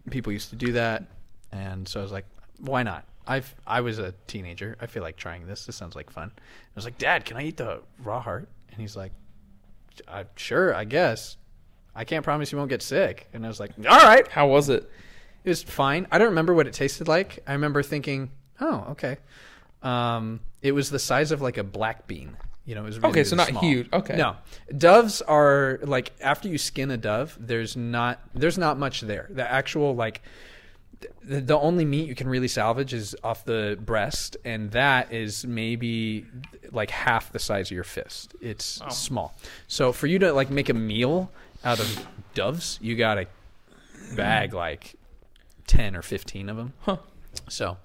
people 0.10 0.32
used 0.32 0.50
to 0.50 0.56
do 0.56 0.74
that, 0.74 1.04
and 1.52 1.88
so 1.88 2.00
I 2.00 2.04
was 2.04 2.12
like, 2.12 2.26
why 2.60 2.84
not? 2.84 3.06
I've 3.28 3.54
I 3.66 3.82
was 3.82 4.00
a 4.00 4.14
teenager. 4.28 4.78
I 4.80 4.88
feel 4.88 5.04
like 5.04 5.18
trying 5.18 5.46
this. 5.46 5.66
This 5.66 5.76
sounds 5.76 5.96
like 5.96 6.10
fun. 6.10 6.32
I 6.38 6.42
was 6.76 6.86
like, 6.86 6.98
Dad, 6.98 7.26
can 7.26 7.38
I 7.38 7.44
eat 7.44 7.58
the 7.58 7.82
raw 8.04 8.22
heart? 8.22 8.48
And 8.72 8.80
he's 8.80 8.96
like, 8.96 9.12
I, 10.08 10.26
Sure, 10.36 10.74
I 10.74 10.84
guess. 10.84 11.38
I 11.96 12.04
can't 12.04 12.24
promise 12.24 12.52
you 12.52 12.58
won't 12.58 12.70
get 12.70 12.82
sick. 12.82 13.28
And 13.34 13.44
I 13.46 13.48
was 13.48 13.60
like, 13.60 13.72
All 13.80 13.98
right. 14.08 14.28
How 14.28 14.48
was 14.48 14.70
it? 14.70 14.90
It 15.44 15.50
was 15.50 15.64
fine. 15.64 16.08
I 16.12 16.18
don't 16.18 16.30
remember 16.30 16.54
what 16.54 16.68
it 16.68 16.74
tasted 16.74 17.08
like. 17.08 17.40
I 17.48 17.54
remember 17.54 17.82
thinking, 17.82 18.32
oh, 18.60 18.88
okay. 18.92 19.18
Um, 19.82 20.42
it 20.62 20.74
was 20.74 20.90
the 20.90 21.00
size 21.00 21.32
of 21.32 21.42
like 21.42 21.58
a 21.58 21.64
black 21.64 22.06
bean. 22.08 22.36
You 22.66 22.76
know, 22.76 22.82
it 22.82 22.86
was 22.88 22.98
really, 23.00 23.10
Okay, 23.12 23.24
so 23.24 23.36
really 23.38 23.44
not 23.44 23.48
small. 23.50 23.62
huge. 23.64 23.90
Okay. 23.94 24.18
No, 24.18 24.36
doves 24.78 25.22
are 25.22 25.80
like 25.84 26.12
after 26.20 26.50
you 26.50 26.58
skin 26.58 26.92
a 26.92 26.98
dove, 26.98 27.38
there's 27.40 27.78
not 27.78 28.20
there's 28.34 28.58
not 28.58 28.78
much 28.78 29.02
there. 29.02 29.28
The 29.30 29.50
actual 29.50 29.96
like 29.96 30.22
the, 31.24 31.58
only 31.58 31.86
meat 31.86 32.08
you 32.08 32.16
can 32.16 32.28
really 32.28 32.48
salvage 32.48 32.94
is 32.94 33.16
off 33.24 33.46
the 33.46 33.78
breast, 33.80 34.38
and 34.46 34.72
that 34.72 35.12
is 35.12 35.46
maybe 35.46 36.26
like 36.72 36.90
half 36.90 37.32
the 37.32 37.40
size 37.40 37.68
of 37.70 37.76
your 37.76 37.84
fist. 37.84 38.34
It's 38.42 38.82
small. 38.90 39.36
So 39.68 39.92
for 39.92 40.08
you 40.08 40.20
to 40.20 40.34
like 40.34 40.50
make 40.50 40.70
a 40.70 40.74
meal 40.74 41.32
out 41.64 41.80
of 41.80 42.08
doves, 42.34 42.80
you 42.82 42.96
gotta 42.96 43.28
bag 44.16 44.54
like 44.54 44.96
ten 45.68 45.96
or 45.96 46.02
fifteen 46.02 46.50
of 46.50 46.58
them. 46.58 46.74
Huh. 46.82 46.98
So, 47.50 47.78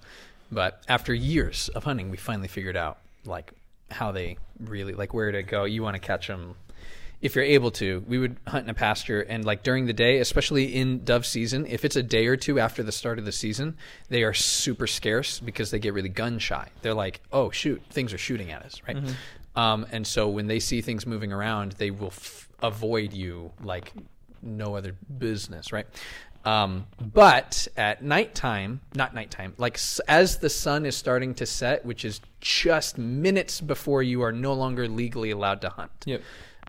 but 0.51 0.83
after 0.87 1.13
years 1.13 1.69
of 1.69 1.83
hunting, 1.83 2.09
we 2.09 2.17
finally 2.17 2.47
figured 2.47 2.77
out 2.77 2.97
like 3.25 3.53
how 3.91 4.11
they 4.11 4.37
really 4.59 4.93
like 4.93 5.13
where 5.13 5.31
to 5.31 5.43
go. 5.43 5.65
You 5.65 5.83
want 5.83 5.95
to 5.95 5.99
catch 5.99 6.27
them 6.27 6.55
if 7.23 7.35
you're 7.35 7.43
able 7.45 7.71
to. 7.71 8.03
We 8.07 8.19
would 8.19 8.37
hunt 8.47 8.65
in 8.65 8.69
a 8.69 8.73
pasture, 8.75 9.21
and 9.21 9.43
like 9.43 9.63
during 9.63 9.87
the 9.87 9.93
day, 9.93 10.19
especially 10.19 10.75
in 10.75 11.03
dove 11.03 11.25
season, 11.25 11.65
if 11.65 11.83
it's 11.85 11.95
a 11.95 12.03
day 12.03 12.27
or 12.27 12.35
two 12.37 12.59
after 12.59 12.83
the 12.83 12.91
start 12.91 13.17
of 13.17 13.25
the 13.25 13.31
season, 13.31 13.77
they 14.09 14.21
are 14.23 14.33
super 14.33 14.85
scarce 14.85 15.39
because 15.39 15.71
they 15.71 15.79
get 15.79 15.93
really 15.93 16.09
gun 16.09 16.37
shy. 16.37 16.67
They're 16.83 16.93
like, 16.93 17.21
oh 17.31 17.49
shoot, 17.49 17.81
things 17.89 18.13
are 18.13 18.17
shooting 18.19 18.51
at 18.51 18.61
us, 18.63 18.81
right? 18.87 18.97
Um, 19.55 19.85
and 19.91 20.05
so 20.05 20.27
when 20.29 20.47
they 20.47 20.59
see 20.59 20.81
things 20.81 21.05
moving 21.05 21.31
around, 21.31 21.73
they 21.73 21.91
will 21.91 22.07
f- 22.07 22.49
avoid 22.61 23.13
you 23.13 23.51
like 23.63 23.91
no 24.41 24.75
other 24.75 24.95
business, 25.17 25.71
right? 25.71 25.85
Um, 26.45 26.87
but 26.99 27.69
at 27.77 28.03
nighttime, 28.03 28.81
not 28.95 29.13
nighttime, 29.13 29.53
like 29.57 29.75
s- 29.75 30.01
as 30.09 30.39
the 30.39 30.49
sun 30.49 30.85
is 30.85 30.93
starting 30.97 31.33
to 31.35 31.45
set, 31.45 31.85
which 31.85 32.03
is 32.03 32.19
just 32.41 32.97
minutes 32.97 33.61
before 33.61 34.03
you 34.03 34.23
are 34.23 34.33
no 34.33 34.53
longer 34.53 34.87
legally 34.89 35.31
allowed 35.31 35.61
to 35.61 35.69
hunt, 35.69 35.91
Yep. 36.05 36.21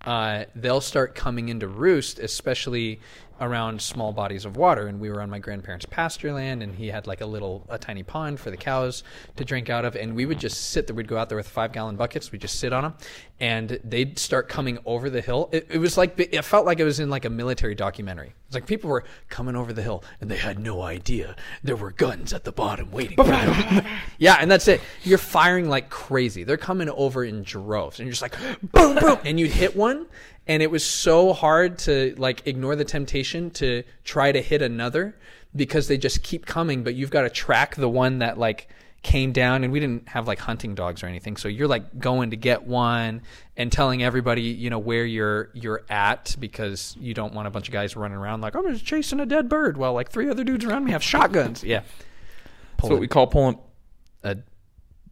Uh, 0.05 0.45
they'll 0.55 0.81
start 0.81 1.15
coming 1.15 1.49
into 1.49 1.67
roost, 1.67 2.19
especially 2.19 3.01
around 3.41 3.81
small 3.81 4.12
bodies 4.12 4.45
of 4.45 4.57
water. 4.57 4.87
And 4.87 5.00
we 5.00 5.11
were 5.11 5.21
on 5.21 5.31
my 5.31 5.38
grandparents' 5.38 5.87
pasture 5.87 6.33
land, 6.33 6.62
and 6.62 6.75
he 6.75 6.88
had 6.88 7.07
like 7.07 7.21
a 7.21 7.26
little, 7.26 7.67
a 7.69 7.79
tiny 7.79 8.03
pond 8.03 8.41
for 8.41 8.50
the 8.50 8.57
cows 8.57 9.03
to 9.37 9.45
drink 9.45 9.71
out 9.71 9.85
of. 9.85 9.97
And 9.97 10.14
we 10.14 10.26
would 10.26 10.38
just 10.38 10.71
sit 10.71 10.87
there. 10.87 10.95
We'd 10.95 11.09
go 11.09 11.17
out 11.17 11.29
there 11.29 11.38
with 11.38 11.49
five 11.49 11.73
gallon 11.73 11.97
buckets. 11.97 12.33
We'd 12.33 12.41
just 12.41 12.59
sit 12.59 12.73
on 12.73 12.83
them, 12.83 12.95
and 13.41 13.81
they'd 13.85 14.19
start 14.19 14.49
coming 14.49 14.79
over 14.85 15.11
the 15.11 15.21
hill. 15.21 15.49
It, 15.53 15.67
it 15.71 15.79
was 15.79 15.97
like 15.97 16.19
it 16.19 16.45
felt 16.45 16.67
like 16.67 16.81
it 16.81 16.85
was 16.85 17.00
in 17.00 17.11
like 17.11 17.25
a 17.25 17.31
military 17.31 17.75
documentary. 17.75 18.35
It's 18.47 18.55
like 18.55 18.67
people 18.67 18.91
were 18.91 19.05
coming 19.29 19.57
over 19.57 19.73
the 19.73 19.83
hill, 19.83 20.05
and 20.21 20.31
they 20.31 20.37
had 20.37 20.59
no 20.59 20.83
idea 20.83 21.35
there 21.62 21.76
were 21.76 21.91
guns 21.91 22.33
at 22.33 22.45
the 22.45 22.53
bottom 22.53 22.91
waiting. 22.91 23.17
for 23.17 23.25
them. 23.25 23.85
yeah, 24.19 24.37
and 24.41 24.50
that's 24.50 24.69
it. 24.69 24.81
You're 25.03 25.19
firing 25.19 25.69
like 25.69 25.91
crazy. 25.91 26.45
They're 26.45 26.57
coming 26.57 26.88
over 26.88 27.25
in 27.25 27.43
droves, 27.43 27.99
and 27.99 28.07
you're 28.07 28.12
just 28.12 28.23
like 28.23 28.37
boom, 28.62 28.97
boom, 28.97 29.19
and 29.25 29.41
you'd 29.41 29.50
hit 29.50 29.75
one, 29.75 30.07
and 30.47 30.63
it 30.63 30.71
was 30.71 30.85
so 30.85 31.33
hard 31.33 31.79
to 31.81 32.15
like 32.19 32.47
ignore 32.47 32.77
the 32.77 32.85
temptation 32.85 33.51
to 33.53 33.83
try 34.05 34.33
to 34.33 34.43
hit 34.43 34.63
another 34.63 35.17
because 35.57 35.89
they 35.89 35.97
just 35.99 36.23
keep 36.23 36.47
coming. 36.47 36.83
But 36.85 36.95
you've 36.95 37.11
got 37.11 37.23
to 37.23 37.31
track 37.31 37.77
the 37.77 37.89
one 37.89 38.19
that 38.19 38.39
like 38.39 38.69
came 39.03 39.33
down, 39.33 39.65
and 39.65 39.73
we 39.73 39.81
didn't 39.81 40.09
have 40.09 40.27
like 40.27 40.39
hunting 40.39 40.75
dogs 40.75 41.03
or 41.03 41.07
anything, 41.07 41.37
so 41.37 41.47
you're 41.47 41.69
like 41.69 41.99
going 41.99 42.31
to 42.31 42.37
get 42.37 42.67
one 42.67 43.21
and 43.57 43.71
telling 43.71 44.03
everybody 44.03 44.43
you 44.43 44.71
know 44.71 44.79
where 44.79 45.05
you're 45.05 45.51
you're 45.55 45.83
at 45.91 46.35
because 46.41 46.97
you 46.99 47.15
don't 47.15 47.35
want 47.35 47.47
a 47.47 47.51
bunch 47.51 47.69
of 47.69 47.73
guys 47.73 47.97
running 47.97 48.17
around 48.17 48.41
like 48.41 48.57
oh, 48.57 48.61
I'm 48.67 48.73
just 48.73 48.85
chasing 48.85 49.21
a 49.21 49.27
dead 49.27 49.49
bird 49.49 49.77
while 49.77 49.93
like 49.93 50.11
three 50.11 50.29
other 50.31 50.43
dudes 50.45 50.65
around 50.65 50.85
me 50.85 50.93
have 50.93 51.03
shotguns. 51.03 51.63
Yeah, 51.63 51.83
That's 52.79 52.91
what 52.91 53.01
we 53.01 53.09
call 53.09 53.27
pulling. 53.27 53.59
a 54.23 54.37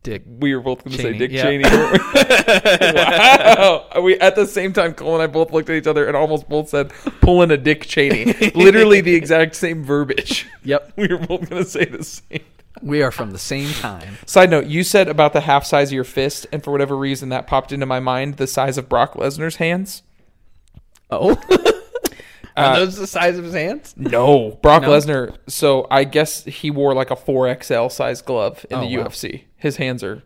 dick. 0.02 0.23
We 0.26 0.54
were 0.54 0.61
both 0.61 0.85
going 0.85 0.97
to 0.97 1.02
say 1.02 1.16
Dick 1.16 1.30
yeah. 1.30 1.42
Cheney. 1.42 1.64
wow. 2.85 4.00
We 4.02 4.18
at 4.18 4.35
the 4.37 4.47
same 4.47 4.73
time, 4.73 4.94
Cole 4.94 5.14
and 5.14 5.23
I 5.23 5.26
both 5.26 5.52
looked 5.52 5.68
at 5.71 5.76
each 5.76 5.87
other 5.87 6.06
and 6.06 6.16
almost 6.16 6.49
both 6.49 6.68
said 6.68 6.90
pulling 7.21 7.50
a 7.50 7.56
Dick 7.56 7.82
Cheney. 7.87 8.32
Literally 8.54 9.00
the 9.00 9.14
exact 9.14 9.54
same 9.54 9.85
verbiage. 9.85 10.47
Yep, 10.64 10.92
We 10.97 11.09
were 11.09 11.18
both 11.18 11.49
going 11.49 11.62
to 11.62 11.68
say 11.68 11.85
the 11.85 12.04
same. 12.04 12.40
we 12.82 13.02
are 13.02 13.11
from 13.11 13.30
the 13.32 13.38
same 13.38 13.71
time. 13.75 14.18
Side 14.26 14.50
note, 14.50 14.66
you 14.66 14.82
said 14.85 15.09
about 15.09 15.32
the 15.32 15.40
half 15.42 15.64
size 15.64 15.88
of 15.90 15.94
your 15.94 16.04
fist, 16.04 16.47
and 16.52 16.62
for 16.64 16.71
whatever 16.71 16.97
reason 16.97 17.28
that 17.30 17.47
popped 17.47 17.73
into 17.73 17.87
my 17.87 18.00
mind, 18.00 18.37
the 18.37 18.47
size 18.47 18.78
of 18.78 18.88
Brock 18.88 19.14
Lesnar's 19.14 19.56
hands. 19.56 20.02
Oh, 21.11 21.32
are 22.56 22.64
Uh, 22.64 22.76
those 22.80 22.97
the 22.97 23.06
size 23.06 23.37
of 23.38 23.44
his 23.44 23.54
hands? 23.54 23.94
No, 23.97 24.59
Brock 24.62 24.82
No? 24.82 24.88
Lesnar. 24.90 25.37
So 25.49 25.87
I 25.90 26.04
guess 26.04 26.44
he 26.44 26.71
wore 26.71 26.94
like 26.94 27.11
a 27.11 27.16
four 27.16 27.54
XL 27.62 27.88
size 27.88 28.23
glove 28.23 28.64
in 28.71 28.78
Oh, 28.78 28.80
the 28.88 28.97
wow. 28.97 29.04
UFC. 29.09 29.42
His 29.62 29.76
hands 29.76 30.02
are 30.04 30.23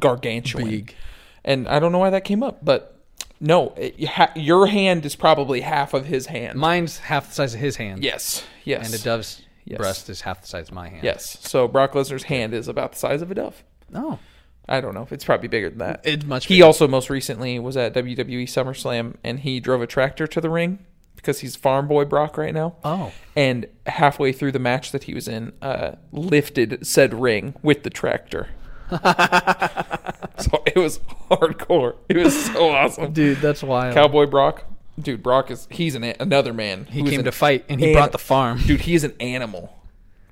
gargantuan, 0.00 0.68
Big. 0.68 0.94
and 1.44 1.68
I 1.68 1.78
don't 1.78 1.92
know 1.92 1.98
why 1.98 2.10
that 2.10 2.24
came 2.24 2.42
up, 2.42 2.64
but 2.64 2.98
no, 3.40 3.72
it, 3.76 4.04
ha- 4.04 4.32
your 4.34 4.66
hand 4.66 5.04
is 5.06 5.16
probably 5.16 5.60
half 5.62 5.94
of 5.94 6.06
his 6.06 6.26
hand. 6.26 6.58
Mine's 6.58 6.98
half 6.98 7.28
the 7.28 7.34
size 7.34 7.54
of 7.54 7.60
his 7.60 7.76
hand. 7.76 8.02
yes, 8.04 8.44
yes, 8.64 8.86
and 8.86 8.94
a 9.00 9.02
dove's 9.02 9.40
Yes. 9.66 9.78
breast 9.78 10.10
is 10.10 10.20
half 10.20 10.42
the 10.42 10.46
size 10.46 10.68
of 10.68 10.74
my 10.74 10.90
hand. 10.90 11.02
Yes, 11.04 11.38
so 11.40 11.66
Brock 11.66 11.92
Lesnar's 11.92 12.24
hand 12.24 12.52
is 12.52 12.68
about 12.68 12.92
the 12.92 12.98
size 12.98 13.22
of 13.22 13.30
a 13.30 13.34
dove. 13.34 13.64
Oh, 13.94 14.18
I 14.68 14.82
don't 14.82 14.92
know. 14.92 15.08
It's 15.10 15.24
probably 15.24 15.48
bigger 15.48 15.70
than 15.70 15.78
that. 15.78 16.02
it's 16.04 16.22
much. 16.26 16.46
He 16.46 16.60
also 16.60 16.86
most 16.86 17.08
recently 17.08 17.58
was 17.58 17.74
at 17.74 17.94
WWE 17.94 18.44
SummerSlam, 18.44 19.14
and 19.24 19.40
he 19.40 19.60
drove 19.60 19.80
a 19.80 19.86
tractor 19.86 20.26
to 20.26 20.38
the 20.40 20.50
ring 20.50 20.80
because 21.16 21.40
he's 21.40 21.56
farm 21.56 21.88
boy 21.88 22.04
Brock 22.04 22.36
right 22.36 22.52
now. 22.52 22.76
Oh, 22.84 23.12
and 23.34 23.64
halfway 23.86 24.32
through 24.32 24.52
the 24.52 24.58
match 24.58 24.92
that 24.92 25.04
he 25.04 25.14
was 25.14 25.28
in, 25.28 25.52
uh, 25.62 25.92
lifted 26.12 26.86
said 26.86 27.14
ring 27.14 27.54
with 27.62 27.84
the 27.84 27.90
tractor. 27.90 28.48
so 30.38 30.62
it 30.66 30.76
was 30.76 30.98
hardcore. 31.30 31.96
It 32.08 32.16
was 32.16 32.44
so 32.46 32.70
awesome. 32.70 33.12
dude, 33.12 33.38
that's 33.38 33.62
wild. 33.62 33.94
Cowboy 33.94 34.26
Brock, 34.26 34.64
dude, 35.00 35.22
Brock 35.22 35.50
is 35.50 35.66
he's 35.70 35.94
an 35.94 36.04
another 36.04 36.52
man. 36.52 36.86
he 36.86 37.02
came 37.02 37.24
to 37.24 37.32
fight, 37.32 37.64
and 37.68 37.80
he 37.80 37.92
brought 37.92 38.12
the 38.12 38.18
farm. 38.18 38.58
Dude, 38.58 38.82
he 38.82 38.94
is 38.94 39.04
an 39.04 39.14
animal. 39.20 39.76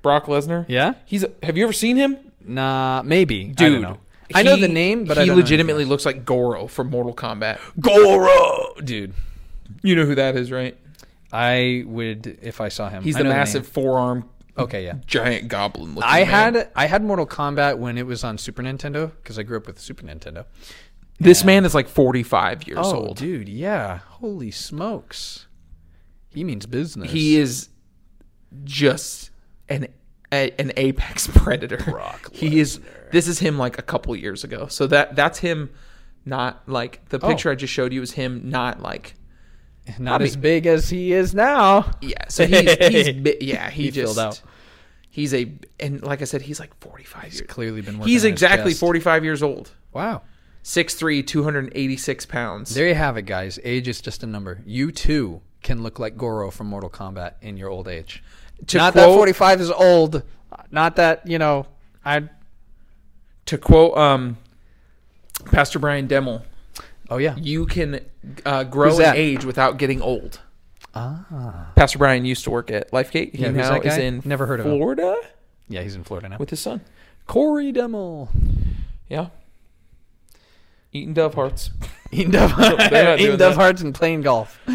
Brock 0.01 0.25
Lesnar. 0.25 0.65
Yeah, 0.67 0.95
He's. 1.05 1.23
A, 1.23 1.31
have 1.41 1.57
you 1.57 1.63
ever 1.63 1.73
seen 1.73 1.95
him, 1.95 2.17
nah, 2.45 3.01
maybe. 3.03 3.45
dude? 3.45 3.61
I, 3.61 3.69
don't 3.69 3.81
know. 3.81 3.97
I 4.35 4.43
know 4.43 4.57
the 4.57 4.67
name, 4.67 5.05
but 5.05 5.17
he 5.17 5.23
I 5.23 5.25
don't 5.25 5.35
know 5.35 5.41
legitimately 5.41 5.85
looks 5.85 6.05
like 6.05 6.25
Goro 6.25 6.67
from 6.67 6.89
Mortal 6.89 7.13
Kombat. 7.13 7.59
Goro, 7.79 8.75
dude. 8.83 9.13
You 9.81 9.95
know 9.95 10.05
who 10.05 10.15
that 10.15 10.35
is, 10.35 10.51
right? 10.51 10.77
I 11.31 11.83
would 11.87 12.37
if 12.41 12.61
I 12.61 12.69
saw 12.69 12.89
him. 12.89 13.01
He's 13.01 13.15
I 13.15 13.23
the 13.23 13.29
massive 13.29 13.67
four-arm 13.67 14.19
name. 14.19 14.29
Okay, 14.57 14.83
yeah. 14.85 14.95
giant 15.07 15.47
goblin. 15.47 15.95
looking 15.95 16.03
I 16.09 16.19
man. 16.25 16.27
had 16.55 16.71
I 16.75 16.85
had 16.85 17.03
Mortal 17.03 17.25
Kombat 17.25 17.77
when 17.79 17.97
it 17.97 18.05
was 18.05 18.23
on 18.23 18.37
Super 18.37 18.61
Nintendo 18.61 19.11
because 19.21 19.39
I 19.39 19.43
grew 19.43 19.57
up 19.57 19.65
with 19.67 19.79
Super 19.79 20.03
Nintendo. 20.05 20.45
this 21.19 21.43
man 21.43 21.65
is 21.65 21.73
like 21.73 21.87
forty-five 21.87 22.67
years 22.67 22.79
Oh, 22.81 22.95
old. 23.07 23.17
dude, 23.17 23.49
yeah. 23.49 23.99
Holy 24.09 24.51
smokes. 24.51 25.47
He 26.29 26.43
means 26.43 26.65
business. 26.65 27.11
He 27.11 27.37
is 27.37 27.69
just 28.63 29.31
an 29.69 29.87
a, 30.31 30.51
an 30.59 30.71
apex 30.77 31.27
predator. 31.33 31.77
Brock 31.77 32.29
he 32.33 32.59
is. 32.59 32.79
This 33.11 33.27
is 33.27 33.39
him 33.39 33.57
like 33.57 33.77
a 33.77 33.83
couple 33.83 34.15
years 34.15 34.43
ago. 34.43 34.67
So 34.67 34.87
that 34.87 35.15
that's 35.15 35.39
him. 35.39 35.69
Not 36.25 36.63
like 36.67 37.09
the 37.09 37.19
Oh. 37.21 37.27
picture 37.27 37.51
I 37.51 37.55
just 37.55 37.73
showed 37.73 37.91
you 37.91 38.01
is 38.01 38.11
him. 38.13 38.49
Not 38.49 38.81
like 38.81 39.15
not 39.99 40.21
as 40.21 40.35
big 40.35 40.65
as 40.65 40.89
he 40.89 41.13
is 41.13 41.33
now. 41.35 41.91
yeah. 42.01 42.27
So 42.29 42.45
he's 42.45 42.71
he's 42.87 43.11
bi- 43.23 43.37
yeah. 43.41 43.69
He, 43.69 43.83
He 43.83 43.91
just 43.91 44.17
out. 44.17 44.41
He's 45.09 45.33
a 45.33 45.51
and 45.79 46.01
like 46.03 46.21
I 46.21 46.25
said, 46.25 46.41
he's 46.41 46.59
like 46.59 46.73
forty 46.79 47.03
five 47.03 47.25
He's 47.25 47.39
years. 47.41 47.47
clearly 47.49 47.81
been 47.81 47.97
working. 47.99 48.11
He's 48.11 48.23
exactly 48.23 48.73
forty 48.73 48.99
five 48.99 49.23
years 49.23 49.43
old. 49.43 49.71
Wow. 49.91 50.21
6'3", 50.63 51.27
286 51.27 52.25
pounds. 52.27 52.73
There 52.73 52.87
you 52.87 52.95
have 52.95 53.17
it, 53.17 53.23
guys. 53.23 53.59
Age 53.65 53.89
is 53.89 53.99
just 53.99 54.23
a 54.23 54.25
number. 54.25 54.61
You 54.65 54.93
too 54.93 55.41
can 55.61 55.83
look 55.83 55.99
like 55.99 56.15
Goro 56.17 56.49
from 56.51 56.67
Mortal 56.67 56.89
Kombat 56.89 57.33
in 57.41 57.57
your 57.57 57.69
old 57.69 57.89
age. 57.89 58.23
To 58.67 58.77
not 58.77 58.93
that 58.93 59.07
45 59.07 59.59
is 59.59 59.69
old. 59.71 60.23
Not 60.71 60.95
that, 60.95 61.27
you 61.27 61.37
know, 61.37 61.65
I 62.05 62.29
to 63.47 63.57
quote 63.57 63.97
um, 63.97 64.37
Pastor 65.51 65.79
Brian 65.79 66.07
Demmel, 66.07 66.43
Oh 67.13 67.17
yeah. 67.17 67.35
you 67.37 67.65
can 67.67 67.99
uh, 68.45 68.63
grow 68.63 68.89
Who's 68.89 68.99
in 68.99 69.15
age 69.15 69.45
without 69.45 69.77
getting 69.77 70.01
old. 70.01 70.39
Ah. 70.95 71.71
Pastor 71.75 71.97
Brian 71.99 72.25
used 72.25 72.43
to 72.45 72.51
work 72.51 72.71
at 72.71 72.91
Lifegate. 72.91 73.35
He 73.35 73.41
Yeah, 73.43 73.49
who's 73.49 73.57
now 73.57 73.71
that 73.71 73.85
is 73.85 73.95
guy? 73.97 74.01
in 74.03 74.21
Never 74.25 74.45
heard 74.47 74.59
of 74.59 74.65
him. 74.65 74.77
Florida 74.77 75.15
Yeah, 75.69 75.81
he's 75.81 75.95
in 75.95 76.03
Florida 76.03 76.29
now. 76.29 76.37
with 76.37 76.49
his 76.49 76.59
son. 76.59 76.81
Corey 77.27 77.71
Demmel. 77.71 78.29
Yeah. 79.09 79.27
Eating 80.91 81.13
dove 81.13 81.33
hearts. 81.35 81.71
Eating 82.11 82.31
dove, 82.31 82.55
They're 82.57 82.67
not 82.67 82.89
doing 82.89 83.19
eating 83.19 83.37
dove 83.37 83.55
that. 83.55 83.55
hearts 83.55 83.81
and 83.81 83.93
playing 83.93 84.21
golf. 84.21 84.59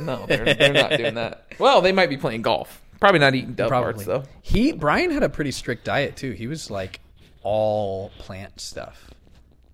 No, 0.00 0.26
they're, 0.26 0.54
they're 0.54 0.72
not 0.72 0.92
doing 0.92 1.14
that. 1.14 1.46
Well, 1.58 1.80
they 1.80 1.90
might 1.90 2.08
be 2.08 2.16
playing 2.16 2.42
golf. 2.42 2.80
Probably 3.00 3.18
not 3.18 3.34
eating 3.34 3.54
dove 3.54 3.68
Probably 3.68 3.94
hearts 3.94 4.04
though. 4.04 4.22
He 4.42 4.70
Brian 4.70 5.10
had 5.10 5.24
a 5.24 5.28
pretty 5.28 5.50
strict 5.50 5.84
diet 5.84 6.16
too. 6.16 6.30
He 6.30 6.46
was 6.46 6.70
like 6.70 7.00
all 7.42 8.10
plant 8.18 8.60
stuff. 8.60 9.10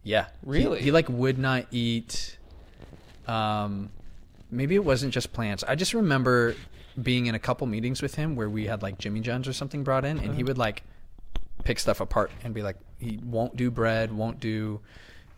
Yeah, 0.05 0.27
Really? 0.45 0.81
He, 0.83 0.91
like 0.93 1.09
would 1.09 1.39
not 1.39 1.67
eat. 1.73 2.39
Um, 3.27 3.91
maybe 4.51 4.75
it 4.75 4.85
wasn't 4.85 5.13
just 5.13 5.33
plants. 5.33 5.65
I 5.67 5.75
just 5.75 5.95
remember 5.95 6.55
being 7.03 7.27
in 7.27 7.35
a 7.35 7.39
couple 7.39 7.67
meetings 7.67 8.03
with 8.03 8.15
him 8.15 8.37
where 8.37 8.49
we 8.49 8.67
had 8.67 8.83
like 8.83 8.99
Jimmy 8.99 9.21
John's 9.21 9.49
or 9.49 9.53
something 9.53 9.83
brought 9.83 10.05
in, 10.05 10.19
and 10.19 10.35
he 10.35 10.45
would 10.45 10.59
like 10.59 10.83
pick 11.65 11.79
stuff 11.79 12.01
apart 12.01 12.31
and 12.45 12.53
be 12.55 12.63
like, 12.63 12.77
he 12.99 13.19
won't 13.25 13.57
do 13.57 13.71
bread, 13.71 14.13
won't 14.13 14.39
do 14.41 14.81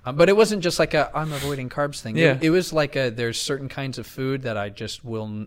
Uh, 0.05 0.13
but 0.13 0.29
it 0.29 0.37
wasn't 0.37 0.63
just 0.63 0.79
like 0.79 0.95
a 0.95 1.11
I'm 1.15 1.33
avoiding 1.33 1.69
carbs 1.69 2.01
thing. 2.01 2.17
It- 2.17 2.21
Yeah. 2.23 2.39
It, 2.41 2.51
was 2.51 2.73
like 2.73 2.97
a 2.97 3.11
there's 3.11 3.41
certain 3.41 3.69
kinds 3.69 3.99
of 3.99 4.07
food 4.07 4.43
that 4.43 4.57
I 4.57 4.69
just 4.69 5.05
will 5.05 5.47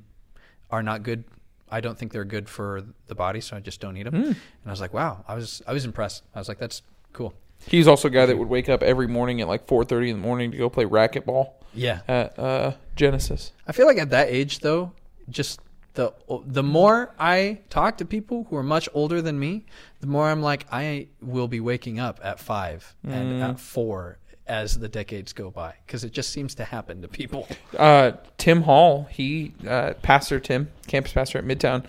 are 0.72 0.84
not 0.84 1.04
good. 1.04 1.24
I 1.72 1.82
don't 1.82 1.98
think 1.98 2.12
they're 2.14 2.26
good 2.26 2.50
for 2.50 2.84
the 3.08 3.16
body, 3.16 3.42
so 3.42 3.56
I 3.56 3.60
just 3.60 3.80
don't 3.80 3.96
eat 3.98 4.04
them. 4.04 4.16
And 4.16 4.36
I 4.66 4.72
was 4.72 4.82
like, 4.82 4.94
wow, 4.94 5.24
I 5.28 5.36
was 5.36 5.62
I 5.68 5.74
was 5.74 5.84
impressed. 5.86 6.24
I 6.34 6.40
was 6.40 6.48
like, 6.48 6.58
that's 6.58 6.82
cool. 7.14 7.34
He's 7.68 7.88
also 7.88 8.08
a 8.08 8.12
guy 8.12 8.26
that 8.26 8.38
would 8.38 8.50
wake 8.50 8.70
up 8.70 8.82
every 8.84 9.08
morning 9.08 9.42
at 9.42 9.48
like 9.48 9.68
4:30 9.68 10.10
in 10.10 10.16
the 10.22 10.22
morning 10.28 10.52
to 10.52 10.58
go 10.58 10.70
play 10.70 10.86
racquetball 10.86 11.52
Yeah. 11.74 12.02
at 12.08 12.38
uh, 12.40 12.74
Genesis. 12.96 13.52
I 13.68 13.72
feel 13.74 13.86
like 13.86 13.98
at 13.98 14.10
that 14.12 14.30
age 14.30 14.60
though, 14.60 14.92
just 15.30 15.60
the 15.96 16.14
the 16.46 16.64
more 16.64 17.14
I 17.20 17.60
talk 17.70 17.98
to 17.98 18.06
people 18.06 18.46
who 18.50 18.56
are 18.56 18.64
much 18.64 18.88
older 18.94 19.22
than 19.22 19.40
me, 19.40 19.66
the 20.00 20.08
more 20.08 20.30
I'm 20.30 20.42
like 20.42 20.66
I 20.72 21.08
will 21.22 21.48
be 21.48 21.60
waking 21.60 22.00
up 22.00 22.20
at 22.24 22.40
5 22.40 22.96
and 23.04 23.44
at 23.44 23.60
4 23.60 24.18
as 24.48 24.80
the 24.80 24.88
decades 24.90 25.32
go 25.34 25.52
by 25.52 25.76
because 25.86 26.04
it 26.04 26.12
just 26.12 26.32
seems 26.32 26.56
to 26.56 26.64
happen 26.64 27.02
to 27.04 27.08
people. 27.08 27.48
Uh, 27.78 28.14
Tim 28.38 28.64
Hall, 28.64 29.08
he 29.12 29.54
uh, 29.68 29.94
pastor 30.02 30.40
Tim, 30.40 30.70
campus 30.88 31.12
pastor 31.14 31.38
at 31.38 31.46
Midtown, 31.46 31.86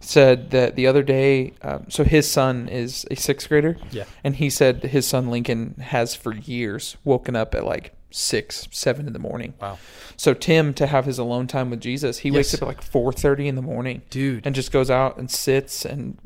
said 0.00 0.50
that 0.50 0.76
the 0.76 0.86
other 0.86 1.02
day. 1.02 1.52
Um, 1.62 1.86
so 1.88 2.04
his 2.04 2.30
son 2.30 2.68
is 2.68 3.06
a 3.10 3.16
sixth 3.16 3.48
grader, 3.48 3.76
Yeah. 3.90 4.04
and 4.24 4.36
he 4.36 4.50
said 4.50 4.82
his 4.84 5.06
son 5.06 5.28
Lincoln 5.28 5.74
has 5.80 6.14
for 6.14 6.34
years 6.34 6.96
woken 7.04 7.34
up 7.36 7.54
at 7.54 7.64
like 7.64 7.94
six, 8.10 8.66
seven 8.70 9.06
in 9.06 9.12
the 9.12 9.18
morning. 9.18 9.54
Wow. 9.60 9.78
So 10.16 10.34
Tim, 10.34 10.72
to 10.74 10.86
have 10.86 11.04
his 11.04 11.18
alone 11.18 11.46
time 11.46 11.70
with 11.70 11.80
Jesus, 11.80 12.18
he 12.18 12.30
wakes 12.30 12.54
up 12.54 12.62
at 12.62 12.68
like 12.68 12.82
four 12.82 13.12
thirty 13.12 13.48
in 13.48 13.54
the 13.54 13.62
morning, 13.62 14.02
Dude. 14.10 14.46
and 14.46 14.54
just 14.54 14.72
goes 14.72 14.90
out 14.90 15.16
and 15.18 15.30
sits 15.30 15.84
and 15.84 16.16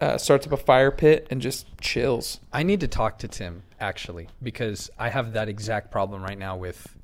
uh, 0.00 0.18
starts 0.18 0.46
up 0.46 0.52
a 0.52 0.56
fire 0.56 0.90
pit 0.90 1.26
and 1.30 1.40
just 1.40 1.66
chills. 1.80 2.40
I 2.52 2.62
need 2.62 2.80
to 2.80 2.88
talk 2.88 3.18
to 3.20 3.28
Tim 3.28 3.62
actually 3.80 4.28
because 4.42 4.90
I 4.98 5.08
have 5.08 5.32
that 5.32 5.48
exact 5.48 5.90
problem 5.90 6.22
right 6.22 6.38
now 6.38 6.56
with 6.56 6.94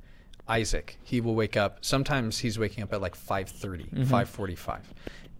Isaac. 0.47 0.97
He 1.03 1.21
will 1.21 1.33
wake 1.35 1.55
up. 1.57 1.77
Sometimes 1.81 2.39
he's 2.39 2.59
waking 2.59 2.83
up 2.83 2.91
at 2.93 3.01
like 3.01 3.15
5:30, 3.15 4.05
5:45. 4.07 4.79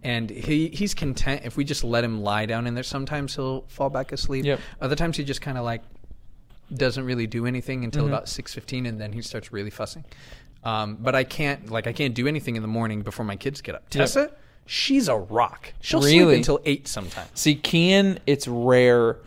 And 0.04 0.28
he 0.30 0.68
he's 0.68 0.94
content 0.94 1.42
if 1.44 1.56
we 1.56 1.64
just 1.64 1.84
let 1.84 2.02
him 2.02 2.22
lie 2.22 2.46
down 2.46 2.66
in 2.66 2.74
there. 2.74 2.82
Sometimes 2.82 3.36
he'll 3.36 3.62
fall 3.68 3.88
back 3.90 4.10
asleep. 4.12 4.44
Yep. 4.44 4.60
Other 4.80 4.96
times 4.96 5.16
he 5.16 5.24
just 5.24 5.40
kind 5.40 5.56
of 5.56 5.64
like 5.64 5.82
doesn't 6.74 7.04
really 7.04 7.26
do 7.26 7.46
anything 7.46 7.84
until 7.84 8.06
about 8.06 8.24
6:15 8.26 8.88
and 8.88 9.00
then 9.00 9.12
he 9.12 9.22
starts 9.22 9.52
really 9.52 9.70
fussing. 9.70 10.04
Um, 10.64 10.96
but 11.00 11.14
I 11.14 11.24
can't 11.24 11.70
like 11.70 11.86
I 11.86 11.92
can't 11.92 12.14
do 12.14 12.26
anything 12.26 12.56
in 12.56 12.62
the 12.62 12.68
morning 12.68 13.02
before 13.02 13.24
my 13.24 13.36
kids 13.36 13.60
get 13.60 13.74
up. 13.74 13.88
Tessa, 13.90 14.32
she's 14.66 15.06
a 15.08 15.16
rock. 15.16 15.72
She'll 15.80 16.02
sleep 16.02 16.20
Really? 16.20 16.36
until 16.36 16.60
8 16.64 16.88
sometimes. 16.88 17.30
See, 17.34 17.54
Kian, 17.56 18.18
it's 18.26 18.48
rare 18.48 19.18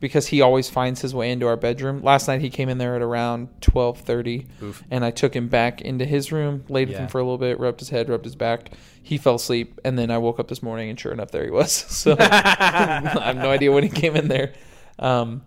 because 0.00 0.26
he 0.28 0.40
always 0.40 0.68
finds 0.68 1.00
his 1.00 1.14
way 1.14 1.30
into 1.30 1.46
our 1.46 1.56
bedroom. 1.56 2.02
Last 2.02 2.28
night 2.28 2.40
he 2.40 2.50
came 2.50 2.68
in 2.68 2.78
there 2.78 2.94
at 2.96 3.02
around 3.02 3.48
twelve 3.60 4.00
thirty, 4.00 4.46
and 4.90 5.04
I 5.04 5.10
took 5.10 5.34
him 5.34 5.48
back 5.48 5.80
into 5.80 6.04
his 6.04 6.30
room, 6.32 6.64
laid 6.68 6.88
with 6.88 6.96
Yeah. 6.96 7.02
him 7.04 7.08
for 7.08 7.18
a 7.20 7.22
little 7.24 7.38
bit, 7.38 7.58
rubbed 7.60 7.80
his 7.80 7.88
head, 7.90 8.08
rubbed 8.08 8.24
his 8.24 8.36
back. 8.36 8.70
He 9.02 9.18
fell 9.18 9.34
asleep, 9.34 9.80
and 9.84 9.98
then 9.98 10.10
I 10.10 10.18
woke 10.18 10.38
up 10.40 10.48
this 10.48 10.62
morning, 10.62 10.88
and 10.90 10.98
sure 10.98 11.12
enough, 11.12 11.30
there 11.30 11.44
he 11.44 11.50
was. 11.50 11.72
So 11.88 12.16
I 12.20 13.00
have 13.24 13.36
no 13.36 13.50
idea 13.50 13.70
when 13.72 13.82
he 13.82 13.88
came 13.90 14.16
in 14.16 14.28
there. 14.28 14.52
Um, 14.98 15.42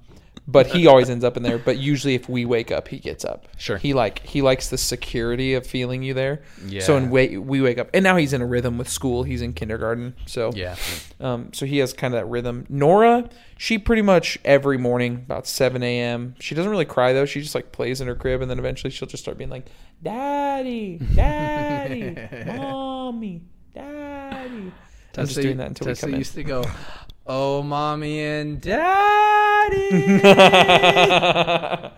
but 0.48 0.68
he 0.68 0.88
always 0.88 1.10
ends 1.10 1.24
up 1.26 1.36
in 1.38 1.44
there. 1.44 1.58
But 1.58 1.78
usually, 1.78 2.16
if 2.16 2.30
we 2.30 2.46
wake 2.46 2.72
up, 2.72 2.88
he 2.88 3.00
gets 3.00 3.26
up. 3.26 3.48
Sure. 3.58 3.78
He 3.78 3.94
like 3.94 4.20
he 4.26 4.42
likes 4.42 4.70
the 4.70 4.78
security 4.78 5.54
of 5.56 5.68
feeling 5.68 6.04
you 6.04 6.14
there. 6.14 6.42
Yeah. 6.66 6.82
So 6.82 6.94
when 6.94 7.10
we, 7.10 7.38
we 7.38 7.62
wake 7.62 7.78
up, 7.78 7.90
and 7.94 8.04
now 8.04 8.16
he's 8.16 8.32
in 8.34 8.42
a 8.42 8.46
rhythm 8.46 8.78
with 8.78 8.88
school. 8.90 9.24
He's 9.24 9.42
in 9.42 9.54
kindergarten. 9.54 10.16
So 10.26 10.52
Yeah. 10.56 10.76
um, 11.20 11.52
so 11.54 11.66
he 11.66 11.80
has 11.80 11.92
kind 11.94 12.14
of 12.14 12.22
that 12.22 12.26
rhythm. 12.28 12.66
Nora, 12.70 13.30
she 13.58 13.78
pretty 13.78 14.02
much 14.02 14.38
every 14.46 14.78
morning 14.78 15.16
about 15.16 15.48
7 15.48 15.84
a.m. 15.84 16.36
She 16.40 16.56
doesn't 16.56 16.72
really 16.72 16.86
cry 16.86 17.12
though. 17.14 17.26
She 17.26 17.42
just 17.42 17.54
like 17.56 17.72
plays 17.72 18.00
in 18.02 18.08
her 18.08 18.16
crib, 18.16 18.42
and 18.42 18.50
then 18.50 18.60
eventually 18.60 18.92
she'll 18.92 19.08
just 19.08 19.24
start 19.24 19.38
being 19.38 19.50
like, 19.50 19.68
"Daddy, 20.02 21.00
Daddy, 21.16 22.16
Mommy, 22.58 23.42
Daddy." 23.74 24.72
I'm 25.18 25.26
just 25.26 25.42
doing 25.42 25.58
that 25.58 25.70
until 25.70 25.88
Tessa 25.88 26.06
we 26.06 26.12
come 26.14 26.20
used 26.20 26.36
to 26.36 26.44
go, 26.44 26.64
"Oh, 27.26 27.64
mommy 27.64 28.22
and 28.24 28.62
daddy," 29.70 30.18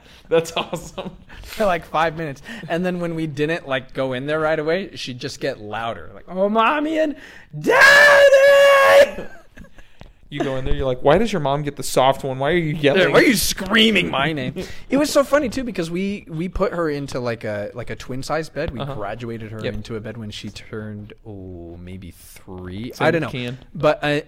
That's 0.29 0.51
awesome. 0.55 1.11
for 1.43 1.65
like 1.65 1.85
five 1.85 2.15
minutes, 2.17 2.41
and 2.67 2.85
then 2.85 2.99
when 2.99 3.15
we 3.15 3.25
didn't 3.27 3.67
like 3.67 3.93
go 3.93 4.13
in 4.13 4.27
there 4.27 4.39
right 4.39 4.59
away, 4.59 4.95
she'd 4.95 5.19
just 5.19 5.39
get 5.39 5.59
louder, 5.59 6.11
like, 6.13 6.25
"Oh, 6.27 6.49
mommy 6.49 6.99
and 6.99 7.15
daddy." 7.59 9.23
You 10.31 10.43
go 10.43 10.57
in 10.57 10.63
there, 10.65 10.75
you're 10.75 10.85
like, 10.85 11.01
"Why 11.01 11.17
does 11.17 11.33
your 11.33 11.39
mom 11.39 11.63
get 11.63 11.75
the 11.75 11.81
soft 11.81 12.23
one? 12.23 12.37
Why 12.37 12.51
are 12.51 12.55
you 12.55 12.75
yelling?" 12.75 13.11
Why 13.13 13.21
are 13.21 13.23
you 13.23 13.35
screaming 13.35 14.11
my 14.11 14.31
name? 14.31 14.53
It 14.87 14.97
was 14.97 15.09
so 15.09 15.23
funny 15.23 15.49
too 15.49 15.63
because 15.63 15.89
we 15.89 16.23
we 16.29 16.47
put 16.47 16.71
her 16.71 16.87
into 16.87 17.19
like 17.19 17.43
a 17.45 17.71
like 17.73 17.89
a 17.89 17.95
twin 17.95 18.21
size 18.21 18.47
bed. 18.47 18.69
We 18.69 18.79
Uh-huh. 18.79 18.93
graduated 18.93 19.51
her 19.51 19.59
Yep. 19.63 19.73
into 19.73 19.95
a 19.95 19.99
bed 19.99 20.17
when 20.17 20.29
she 20.29 20.49
turned 20.51 21.13
oh 21.25 21.79
maybe 21.81 22.11
three. 22.11 22.91
I 22.99 23.09
don't 23.09 23.21
know, 23.21 23.29
can. 23.31 23.57
but 23.73 24.03
uh, 24.03 24.21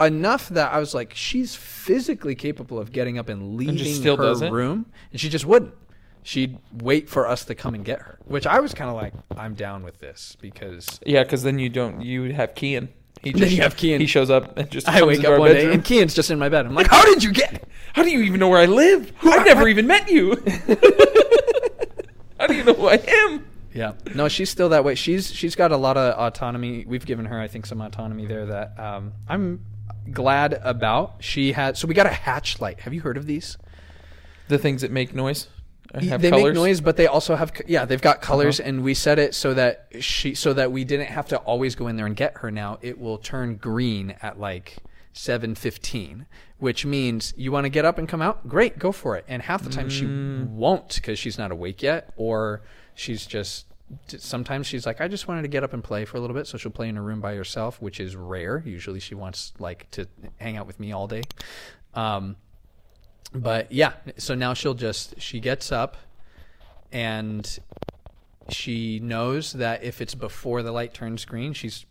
enough 0.00 0.48
that 0.50 0.72
I 0.72 0.78
was 0.78 0.94
like, 0.94 1.14
she's 1.14 1.54
physically 1.54 2.34
capable 2.34 2.78
of 2.78 2.92
getting 2.92 3.18
up 3.18 3.28
and 3.28 3.56
leaving 3.56 3.94
still 3.94 4.16
her 4.16 4.22
does 4.22 4.42
it? 4.42 4.52
room, 4.52 4.86
and 5.12 5.20
she 5.20 5.28
just 5.28 5.44
wouldn't. 5.46 5.74
She'd 6.22 6.58
wait 6.82 7.08
for 7.08 7.28
us 7.28 7.44
to 7.44 7.54
come 7.54 7.74
and 7.74 7.84
get 7.84 8.00
her, 8.00 8.18
which 8.24 8.46
I 8.48 8.58
was 8.58 8.74
kind 8.74 8.90
of 8.90 8.96
like, 8.96 9.14
I'm 9.36 9.54
down 9.54 9.84
with 9.84 10.00
this 10.00 10.36
because 10.40 10.98
Yeah, 11.06 11.22
because 11.22 11.44
then 11.44 11.58
you 11.60 11.68
don't. 11.68 12.00
You 12.00 12.32
have 12.34 12.54
Kian. 12.54 12.88
He 13.22 13.30
Then 13.32 13.50
you 13.50 13.62
have 13.62 13.76
Kian. 13.76 14.00
He 14.00 14.06
shows 14.06 14.28
up 14.28 14.58
and 14.58 14.68
just. 14.70 14.88
I 14.88 14.98
comes 14.98 15.06
wake 15.06 15.16
into 15.18 15.28
up 15.28 15.32
our 15.34 15.38
one 15.40 15.50
day 15.50 15.54
bedroom. 15.54 15.74
and 15.74 15.84
Kian's 15.84 16.14
just 16.14 16.30
in 16.32 16.38
my 16.38 16.48
bed. 16.48 16.66
I'm 16.66 16.74
like, 16.80 16.88
how 16.88 17.04
did 17.04 17.22
you 17.22 17.32
get? 17.32 17.68
How 17.92 18.02
do 18.02 18.10
you 18.10 18.20
even 18.22 18.40
know 18.40 18.48
where 18.48 18.60
I 18.60 18.66
live? 18.66 19.12
I've 19.22 19.46
never 19.46 19.68
even 19.74 19.86
met 19.86 20.10
you. 20.10 20.32
How 22.38 22.46
do 22.46 22.54
you 22.54 22.64
know 22.64 22.74
who 22.74 22.86
I 22.88 23.00
am? 23.06 23.46
Yeah. 23.72 23.92
No, 24.14 24.28
she's 24.28 24.50
still 24.50 24.68
that 24.70 24.84
way. 24.84 24.94
She's 24.94 25.32
she's 25.32 25.54
got 25.54 25.70
a 25.72 25.76
lot 25.76 25.96
of 25.96 26.18
autonomy. 26.18 26.84
We've 26.86 27.04
given 27.06 27.24
her, 27.26 27.40
I 27.40 27.46
think, 27.48 27.66
some 27.66 27.80
autonomy 27.80 28.26
there 28.26 28.46
that 28.46 28.78
um, 28.78 29.12
I'm 29.28 29.60
glad 30.12 30.60
about. 30.62 31.16
She 31.20 31.52
had 31.52 31.76
so 31.76 31.86
we 31.86 31.94
got 31.94 32.06
a 32.06 32.10
hatch 32.10 32.60
light. 32.60 32.80
Have 32.80 32.94
you 32.94 33.00
heard 33.00 33.16
of 33.16 33.26
these? 33.26 33.56
The 34.48 34.58
things 34.58 34.82
that 34.82 34.90
make 34.90 35.14
noise. 35.14 35.48
and 35.92 36.04
have 36.04 36.22
they 36.22 36.30
colors? 36.30 36.44
make 36.44 36.54
noise, 36.54 36.80
but 36.80 36.96
they 36.96 37.06
also 37.06 37.36
have 37.36 37.52
yeah, 37.66 37.84
they've 37.84 38.00
got 38.00 38.18
uh-huh. 38.18 38.26
colors, 38.26 38.60
and 38.60 38.82
we 38.82 38.94
set 38.94 39.18
it 39.18 39.34
so 39.34 39.54
that 39.54 39.88
she 40.00 40.34
so 40.34 40.52
that 40.52 40.72
we 40.72 40.84
didn't 40.84 41.06
have 41.08 41.28
to 41.28 41.38
always 41.38 41.74
go 41.74 41.88
in 41.88 41.96
there 41.96 42.06
and 42.06 42.16
get 42.16 42.38
her. 42.38 42.50
Now 42.50 42.78
it 42.82 42.98
will 42.98 43.18
turn 43.18 43.56
green 43.56 44.14
at 44.22 44.38
like 44.38 44.78
seven 45.12 45.54
fifteen, 45.54 46.26
which 46.58 46.84
means 46.84 47.34
you 47.36 47.52
want 47.52 47.64
to 47.64 47.70
get 47.70 47.84
up 47.84 47.98
and 47.98 48.08
come 48.08 48.22
out. 48.22 48.48
Great, 48.48 48.78
go 48.78 48.92
for 48.92 49.16
it. 49.16 49.24
And 49.28 49.42
half 49.42 49.62
the 49.62 49.70
time 49.70 49.88
she 49.88 50.04
mm. 50.04 50.48
won't 50.48 50.94
because 50.94 51.18
she's 51.18 51.38
not 51.38 51.50
awake 51.50 51.82
yet, 51.82 52.10
or 52.16 52.62
she's 52.94 53.26
just. 53.26 53.66
Sometimes 54.08 54.66
she's 54.66 54.84
like, 54.86 55.00
I 55.00 55.08
just 55.08 55.28
wanted 55.28 55.42
to 55.42 55.48
get 55.48 55.62
up 55.62 55.72
and 55.72 55.82
play 55.82 56.04
for 56.04 56.16
a 56.16 56.20
little 56.20 56.34
bit, 56.34 56.46
so 56.46 56.58
she'll 56.58 56.72
play 56.72 56.88
in 56.88 56.96
her 56.96 57.02
room 57.02 57.20
by 57.20 57.34
herself, 57.34 57.80
which 57.80 58.00
is 58.00 58.16
rare. 58.16 58.62
Usually, 58.66 59.00
she 59.00 59.14
wants 59.14 59.52
like 59.58 59.90
to 59.92 60.06
hang 60.38 60.56
out 60.56 60.66
with 60.66 60.80
me 60.80 60.92
all 60.92 61.06
day. 61.06 61.22
Um, 61.94 62.36
but 63.32 63.70
yeah, 63.70 63.94
so 64.16 64.34
now 64.34 64.54
she'll 64.54 64.74
just 64.74 65.20
she 65.20 65.40
gets 65.40 65.72
up 65.72 65.96
and 66.92 67.58
she 68.48 69.00
knows 69.00 69.52
that 69.54 69.82
if 69.82 70.00
it's 70.00 70.14
before 70.14 70.62
the 70.62 70.72
light 70.72 70.94
turns 70.94 71.24
green, 71.24 71.52
she's 71.52 71.84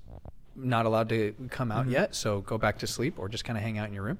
not 0.55 0.85
allowed 0.85 1.09
to 1.09 1.33
come 1.49 1.71
out 1.71 1.87
yet. 1.87 2.15
So 2.15 2.41
go 2.41 2.57
back 2.57 2.79
to 2.79 2.87
sleep 2.87 3.19
or 3.19 3.27
just 3.27 3.43
kind 3.43 3.57
of 3.57 3.63
hang 3.63 3.77
out 3.77 3.87
in 3.87 3.93
your 3.93 4.03
room. 4.03 4.19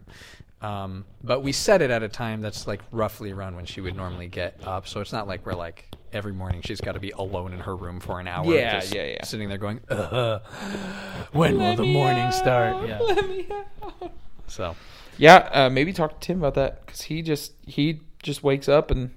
Um, 0.61 1.05
but 1.23 1.41
we 1.43 1.51
set 1.51 1.81
it 1.81 1.91
at 1.91 2.03
a 2.03 2.09
time 2.09 2.41
that's 2.41 2.67
like 2.67 2.81
roughly 2.91 3.31
around 3.31 3.55
when 3.55 3.65
she 3.65 3.81
would 3.81 3.95
normally 3.95 4.27
get 4.27 4.59
up. 4.65 4.87
So 4.87 4.99
it's 4.99 5.13
not 5.13 5.27
like 5.27 5.45
we're 5.45 5.53
like 5.53 5.95
every 6.15 6.31
morning 6.33 6.61
she's 6.63 6.81
got 6.81 6.93
to 6.93 6.99
be 6.99 7.11
alone 7.11 7.53
in 7.53 7.59
her 7.59 7.75
room 7.75 7.99
for 7.99 8.19
an 8.19 8.27
hour. 8.27 8.45
Yeah, 8.45 8.79
just 8.79 8.95
yeah, 8.95 9.03
yeah. 9.05 9.23
Sitting 9.23 9.49
there 9.49 9.57
going, 9.57 9.81
uh, 9.89 10.39
when 11.33 11.57
will 11.59 11.75
the 11.75 11.83
morning 11.83 12.31
start? 12.31 12.87
Yeah. 12.87 12.99
Let 12.99 13.29
me 13.29 13.47
out. 13.51 14.11
So 14.47 14.75
Yeah, 15.17 15.49
uh, 15.51 15.69
maybe 15.69 15.93
talk 15.93 16.19
to 16.19 16.25
Tim 16.25 16.39
about 16.39 16.55
that 16.55 16.85
because 16.85 17.01
he 17.03 17.21
just 17.21 17.53
he 17.65 18.01
just 18.23 18.43
wakes 18.43 18.67
up 18.69 18.89
and 18.91 19.11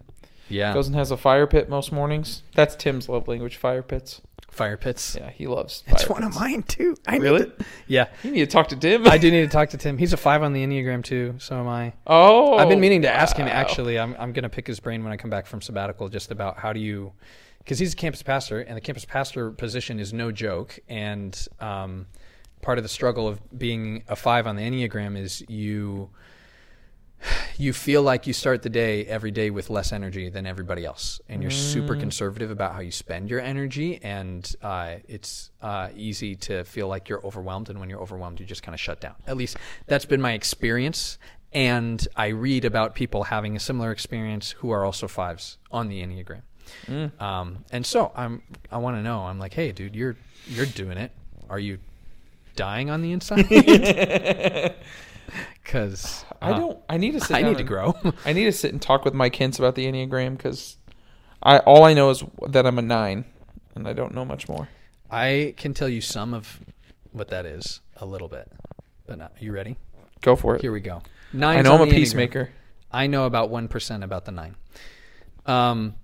yeah, 0.48 0.72
goes 0.74 0.86
and 0.86 0.96
has 0.96 1.10
a 1.10 1.16
fire 1.16 1.46
pit 1.46 1.68
most 1.68 1.92
mornings. 1.92 2.42
That's 2.54 2.74
Tim's 2.74 3.08
love 3.08 3.28
language, 3.28 3.56
fire 3.56 3.82
pits. 3.82 4.20
Fire 4.50 4.76
pits. 4.76 5.14
Yeah, 5.18 5.30
he 5.30 5.46
loves. 5.46 5.84
It's 5.86 6.02
fire 6.04 6.14
one 6.14 6.24
of 6.24 6.34
mine 6.34 6.62
too. 6.64 6.96
I 7.06 7.12
need 7.18 7.22
Really? 7.22 7.44
to- 7.46 7.52
yeah. 7.86 8.08
You 8.22 8.30
need 8.32 8.40
to 8.40 8.46
talk 8.46 8.68
to 8.68 8.76
Tim. 8.76 9.06
I 9.06 9.18
do 9.18 9.30
need 9.30 9.42
to 9.42 9.48
talk 9.48 9.70
to 9.70 9.76
Tim. 9.76 9.98
He's 9.98 10.12
a 10.12 10.16
five 10.16 10.42
on 10.42 10.52
the 10.52 10.64
Enneagram 10.66 11.04
too. 11.04 11.34
So 11.38 11.58
am 11.60 11.68
I. 11.68 11.92
Oh, 12.06 12.56
I've 12.56 12.68
been 12.68 12.80
meaning 12.80 13.02
to 13.02 13.10
ask 13.12 13.36
him 13.36 13.46
actually. 13.48 13.98
I'm 13.98 14.16
I'm 14.18 14.32
gonna 14.32 14.48
pick 14.48 14.66
his 14.66 14.80
brain 14.80 15.04
when 15.04 15.12
I 15.12 15.16
come 15.16 15.30
back 15.30 15.46
from 15.46 15.60
sabbatical, 15.62 16.08
just 16.08 16.30
about 16.30 16.58
how 16.58 16.72
do 16.72 16.80
you, 16.80 17.12
because 17.58 17.78
he's 17.78 17.92
a 17.92 17.96
campus 17.96 18.22
pastor, 18.22 18.60
and 18.60 18.76
the 18.76 18.80
campus 18.80 19.04
pastor 19.04 19.50
position 19.52 20.00
is 20.00 20.12
no 20.12 20.32
joke. 20.32 20.78
And 20.88 21.38
um, 21.60 22.06
part 22.62 22.78
of 22.78 22.84
the 22.84 22.88
struggle 22.88 23.28
of 23.28 23.40
being 23.56 24.02
a 24.08 24.16
five 24.16 24.46
on 24.46 24.56
the 24.56 24.62
Enneagram 24.62 25.16
is 25.16 25.42
you 25.48 26.10
you 27.56 27.72
feel 27.72 28.02
like 28.02 28.26
you 28.26 28.32
start 28.32 28.62
the 28.62 28.68
day 28.70 29.04
every 29.06 29.30
day 29.30 29.50
with 29.50 29.70
less 29.70 29.92
energy 29.92 30.28
than 30.28 30.46
everybody 30.46 30.84
else, 30.84 31.20
and 31.28 31.42
you're 31.42 31.50
super 31.50 31.96
conservative 31.96 32.50
about 32.50 32.74
how 32.74 32.80
you 32.80 32.92
spend 32.92 33.28
your 33.30 33.40
energy, 33.40 33.98
and 34.02 34.54
uh, 34.62 34.96
it's 35.08 35.50
uh, 35.60 35.88
easy 35.96 36.36
to 36.36 36.64
feel 36.64 36.86
like 36.88 37.08
you're 37.08 37.24
overwhelmed. 37.26 37.68
And 37.70 37.80
when 37.80 37.90
you're 37.90 38.00
overwhelmed, 38.00 38.38
you 38.40 38.46
just 38.46 38.62
kind 38.62 38.74
of 38.74 38.80
shut 38.80 39.00
down. 39.00 39.14
At 39.26 39.36
least 39.36 39.56
that's 39.86 40.04
been 40.04 40.20
my 40.20 40.32
experience. 40.32 41.18
and 41.52 42.06
I 42.14 42.28
read 42.28 42.64
about 42.66 42.94
people 42.94 43.24
having 43.24 43.56
a 43.56 43.60
similar 43.60 43.90
experience 43.90 44.50
who 44.58 44.70
are 44.70 44.84
also 44.84 45.08
fives 45.08 45.56
on 45.72 45.88
the 45.88 46.02
Enneagram. 46.02 46.42
Um, 47.20 47.64
and 47.72 47.84
so 47.86 48.12
I'm 48.14 48.42
I 48.70 48.76
want 48.78 48.96
to 48.98 49.02
know. 49.02 49.20
I'm 49.20 49.38
like, 49.38 49.54
hey, 49.54 49.72
dude, 49.72 49.96
you're 49.96 50.16
you're 50.46 50.66
doing 50.66 50.98
it. 50.98 51.10
Are 51.48 51.58
you 51.58 51.78
dying 52.56 52.90
on 52.90 53.00
the 53.02 53.12
inside? 53.12 53.46
Because 55.68 56.24
I 56.40 56.52
don't. 56.52 56.78
I 56.88 56.96
need 56.96 57.10
to 57.12 57.20
sit. 57.26 57.36
I 57.36 57.42
need 57.42 57.54
to 57.54 57.58
and- 57.58 57.68
grow. 57.68 57.94
I 58.24 58.32
need 58.32 58.44
to 58.44 58.52
sit 58.52 58.72
and 58.72 58.80
talk 58.80 59.04
with 59.04 59.12
Mike 59.12 59.36
Hintz 59.36 59.58
about 59.58 59.74
the 59.74 59.84
Enneagram 59.84 60.36
because 60.38 60.78
I 61.42 61.58
all 61.58 61.84
I 61.84 61.92
know 61.92 62.08
is 62.08 62.24
that 62.48 62.64
I'm 62.66 62.78
a 62.78 62.82
nine, 62.82 63.26
and 63.74 63.86
I 63.86 63.92
don't 63.92 64.14
know 64.14 64.24
much 64.24 64.48
more. 64.48 64.68
I 65.10 65.52
can 65.58 65.74
tell 65.74 65.88
you 65.88 66.00
some 66.00 66.32
of 66.32 66.60
what 67.12 67.28
that 67.28 67.44
is 67.44 67.80
a 67.98 68.06
little 68.06 68.28
bit, 68.28 68.50
but 69.06 69.18
not. 69.18 69.32
You 69.40 69.52
ready? 69.52 69.76
Go 70.22 70.36
for 70.36 70.56
it. 70.56 70.62
Here 70.62 70.72
we 70.72 70.80
go. 70.80 71.02
Nine. 71.34 71.58
I 71.58 71.60
know 71.60 71.74
I'm 71.74 71.82
a 71.82 71.86
Enneagram. 71.86 71.90
peacemaker. 71.90 72.50
I 72.90 73.06
know 73.06 73.26
about 73.26 73.50
one 73.50 73.68
percent 73.68 74.02
about 74.04 74.24
the 74.24 74.32
nine. 74.32 74.56
Um, 75.44 75.96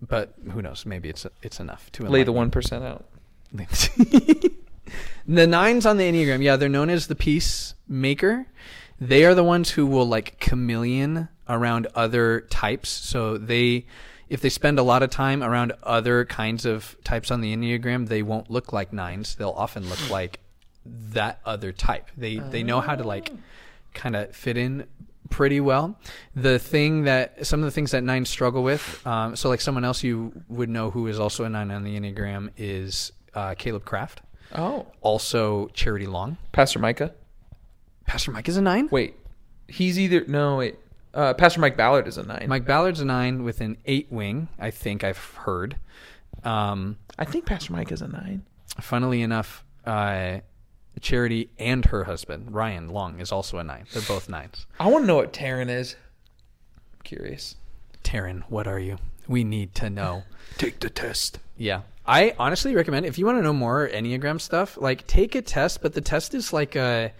but 0.00 0.34
who 0.52 0.62
knows? 0.62 0.86
Maybe 0.86 1.08
it's 1.08 1.26
it's 1.42 1.58
enough 1.58 1.90
to 1.92 2.04
Lay 2.04 2.22
the 2.22 2.32
one 2.32 2.52
percent 2.52 2.84
out. 2.84 3.06
the 5.26 5.46
nines 5.46 5.84
on 5.86 5.96
the 5.96 6.04
Enneagram, 6.04 6.42
yeah, 6.42 6.54
they're 6.54 6.68
known 6.68 6.90
as 6.90 7.08
the 7.08 7.16
peacemaker. 7.16 8.46
They 9.00 9.24
are 9.24 9.34
the 9.34 9.44
ones 9.44 9.70
who 9.70 9.86
will 9.86 10.06
like 10.06 10.38
chameleon 10.40 11.28
around 11.48 11.86
other 11.94 12.42
types. 12.42 12.88
So 12.90 13.38
they, 13.38 13.86
if 14.28 14.40
they 14.40 14.50
spend 14.50 14.78
a 14.78 14.82
lot 14.82 15.02
of 15.02 15.10
time 15.10 15.42
around 15.42 15.72
other 15.82 16.24
kinds 16.26 16.64
of 16.66 16.96
types 17.02 17.30
on 17.30 17.40
the 17.40 17.54
Enneagram, 17.56 18.08
they 18.08 18.22
won't 18.22 18.50
look 18.50 18.72
like 18.72 18.92
nines. 18.92 19.34
They'll 19.34 19.50
often 19.50 19.88
look 19.88 20.10
like 20.10 20.40
that 20.86 21.40
other 21.44 21.72
type. 21.72 22.10
They 22.16 22.38
they 22.38 22.62
know 22.62 22.80
how 22.80 22.94
to 22.96 23.04
like 23.04 23.30
kind 23.94 24.16
of 24.16 24.34
fit 24.34 24.56
in 24.56 24.86
pretty 25.28 25.60
well. 25.60 25.98
The 26.34 26.58
thing 26.58 27.04
that 27.04 27.46
some 27.46 27.60
of 27.60 27.64
the 27.64 27.70
things 27.70 27.92
that 27.92 28.02
nines 28.02 28.28
struggle 28.28 28.62
with, 28.62 29.06
um, 29.06 29.36
so 29.36 29.48
like 29.48 29.60
someone 29.60 29.84
else 29.84 30.02
you 30.02 30.32
would 30.48 30.68
know 30.68 30.90
who 30.90 31.06
is 31.06 31.18
also 31.20 31.44
a 31.44 31.48
nine 31.48 31.70
on 31.70 31.84
the 31.84 31.98
Enneagram 31.98 32.50
is 32.56 33.12
uh, 33.34 33.54
Caleb 33.56 33.84
Kraft. 33.84 34.22
Oh, 34.54 34.86
Also, 35.00 35.68
Charity 35.68 36.06
Long. 36.08 36.36
Pastor 36.50 36.80
Micah. 36.80 37.14
Pastor 38.10 38.32
Mike 38.32 38.48
is 38.48 38.56
a 38.56 38.60
nine. 38.60 38.88
Wait, 38.90 39.14
he's 39.68 39.96
either 39.96 40.24
no 40.26 40.56
wait. 40.56 40.74
Uh, 41.14 41.32
Pastor 41.32 41.60
Mike 41.60 41.76
Ballard 41.76 42.08
is 42.08 42.18
a 42.18 42.24
nine. 42.24 42.46
Mike 42.48 42.64
Ballard's 42.64 42.98
a 42.98 43.04
nine 43.04 43.44
with 43.44 43.60
an 43.60 43.76
eight 43.86 44.08
wing. 44.10 44.48
I 44.58 44.72
think 44.72 45.04
I've 45.04 45.16
heard. 45.16 45.76
Um, 46.42 46.98
I 47.20 47.24
think 47.24 47.46
Pastor 47.46 47.72
Mike 47.72 47.92
is 47.92 48.02
a 48.02 48.08
nine. 48.08 48.44
funnily 48.80 49.22
enough, 49.22 49.62
uh, 49.86 50.38
Charity 51.00 51.50
and 51.56 51.84
her 51.84 52.02
husband 52.02 52.52
Ryan 52.52 52.88
Long 52.88 53.20
is 53.20 53.30
also 53.30 53.58
a 53.58 53.64
nine. 53.64 53.84
They're 53.92 54.02
both 54.02 54.28
nines. 54.28 54.66
I 54.80 54.88
want 54.88 55.04
to 55.04 55.06
know 55.06 55.14
what 55.14 55.32
Taryn 55.32 55.70
is. 55.70 55.94
I'm 56.92 57.04
curious. 57.04 57.54
Taryn, 58.02 58.42
what 58.48 58.66
are 58.66 58.80
you? 58.80 58.96
We 59.28 59.44
need 59.44 59.72
to 59.76 59.88
know. 59.88 60.24
Take 60.58 60.80
the 60.80 60.90
test. 60.90 61.38
Yeah. 61.56 61.82
I 62.04 62.34
honestly 62.40 62.74
recommend 62.74 63.06
if 63.06 63.18
you 63.18 63.26
want 63.26 63.38
to 63.38 63.42
know 63.42 63.52
more 63.52 63.88
Enneagram 63.88 64.40
stuff, 64.40 64.76
like 64.76 65.06
take 65.06 65.36
a 65.36 65.42
test, 65.42 65.80
but 65.80 65.92
the 65.92 66.00
test 66.00 66.34
is 66.34 66.52
like 66.52 66.74
a 66.74 67.12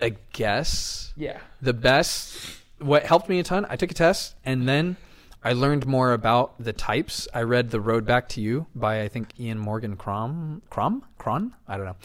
a 0.00 0.10
guess. 0.32 1.12
Yeah. 1.16 1.38
The 1.60 1.72
best 1.72 2.58
what 2.82 3.04
helped 3.04 3.28
me 3.28 3.38
a 3.38 3.42
ton, 3.42 3.66
I 3.68 3.76
took 3.76 3.90
a 3.90 3.94
test 3.94 4.34
and 4.44 4.68
then 4.68 4.96
I 5.44 5.54
learned 5.54 5.86
more 5.86 6.12
about 6.12 6.54
the 6.62 6.72
types. 6.72 7.26
I 7.34 7.42
read 7.42 7.70
The 7.70 7.80
Road 7.80 8.06
Back 8.06 8.28
to 8.30 8.40
You 8.40 8.66
by 8.74 9.02
I 9.02 9.08
think 9.08 9.28
Ian 9.40 9.58
Morgan 9.58 9.96
Crom 9.96 10.62
Crom 10.70 11.04
Cron? 11.18 11.54
I 11.66 11.76
don't 11.76 11.86
know. 11.86 11.96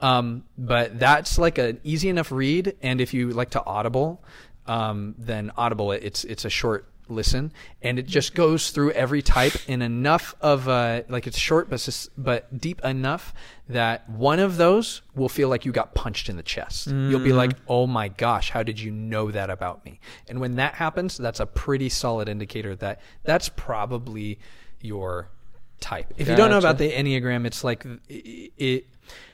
Um, 0.00 0.44
but 0.56 0.98
that's 0.98 1.38
like 1.38 1.58
an 1.58 1.80
easy 1.84 2.08
enough 2.08 2.30
read 2.30 2.76
and 2.82 3.00
if 3.00 3.12
you 3.12 3.30
like 3.30 3.50
to 3.50 3.64
audible, 3.64 4.22
um, 4.66 5.14
then 5.18 5.52
Audible 5.56 5.92
it's 5.92 6.24
it's 6.24 6.44
a 6.44 6.50
short 6.50 6.88
listen 7.08 7.52
and 7.82 7.98
it 7.98 8.06
just 8.06 8.34
goes 8.34 8.70
through 8.70 8.90
every 8.92 9.22
type 9.22 9.52
in 9.68 9.80
enough 9.80 10.34
of 10.40 10.68
uh 10.68 11.02
like 11.08 11.26
it's 11.26 11.38
short 11.38 11.70
but 11.70 11.78
sus- 11.78 12.10
but 12.18 12.60
deep 12.60 12.84
enough 12.84 13.32
that 13.68 14.08
one 14.10 14.38
of 14.40 14.56
those 14.56 15.02
will 15.14 15.28
feel 15.28 15.48
like 15.48 15.64
you 15.64 15.72
got 15.72 15.94
punched 15.94 16.28
in 16.28 16.36
the 16.36 16.42
chest. 16.42 16.88
You'll 16.88 17.20
be 17.20 17.32
like 17.32 17.52
oh 17.68 17.86
my 17.86 18.08
gosh 18.08 18.50
how 18.50 18.62
did 18.62 18.80
you 18.80 18.90
know 18.90 19.30
that 19.30 19.50
about 19.50 19.84
me? 19.84 20.00
And 20.28 20.40
when 20.40 20.56
that 20.56 20.74
happens 20.74 21.16
that's 21.16 21.40
a 21.40 21.46
pretty 21.46 21.88
solid 21.88 22.28
indicator 22.28 22.74
that 22.76 23.00
that's 23.24 23.48
probably 23.48 24.38
your 24.80 25.28
type. 25.80 26.12
If 26.16 26.26
you 26.28 26.34
don't 26.36 26.50
know 26.50 26.58
about 26.58 26.78
the 26.78 26.90
enneagram 26.90 27.46
it's 27.46 27.62
like 27.62 27.84
it, 28.08 28.52
it 28.56 28.86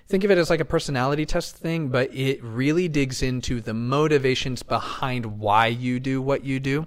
think 0.08 0.24
of 0.24 0.30
it 0.30 0.36
as 0.36 0.50
like 0.50 0.60
a 0.60 0.64
personality 0.66 1.24
test 1.24 1.56
thing, 1.56 1.88
but 1.88 2.14
it 2.14 2.42
really 2.44 2.86
digs 2.86 3.22
into 3.22 3.62
the 3.62 3.72
motivations 3.72 4.62
behind 4.62 5.24
why 5.38 5.68
you 5.68 5.98
do 6.00 6.20
what 6.20 6.44
you 6.44 6.60
do. 6.60 6.84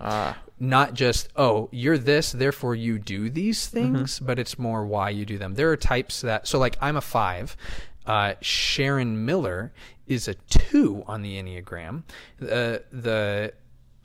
Not 0.60 0.94
just, 0.94 1.28
oh, 1.36 1.68
you're 1.72 1.98
this, 1.98 2.32
therefore 2.32 2.76
you 2.76 2.98
do 2.98 3.30
these 3.30 3.68
things, 3.68 4.20
but 4.20 4.40
it's 4.40 4.58
more 4.58 4.86
why 4.86 5.10
you 5.10 5.26
do 5.26 5.38
them. 5.38 5.56
There 5.56 5.70
are 5.72 5.78
types 5.78 6.22
that, 6.22 6.48
so 6.48 6.60
like 6.60 6.78
I'm 6.80 6.96
a 6.96 7.02
five. 7.02 7.58
Uh, 8.06 8.36
Sharon 8.40 9.26
Miller 9.26 9.74
is 10.08 10.28
a 10.28 10.36
two 10.36 11.04
on 11.08 11.24
the 11.24 11.42
Enneagram. 11.42 12.04
Uh, 12.42 12.80
the 12.92 13.54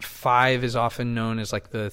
five 0.00 0.64
is 0.64 0.74
often 0.74 1.14
known 1.14 1.38
as 1.38 1.52
like 1.52 1.70
the 1.70 1.90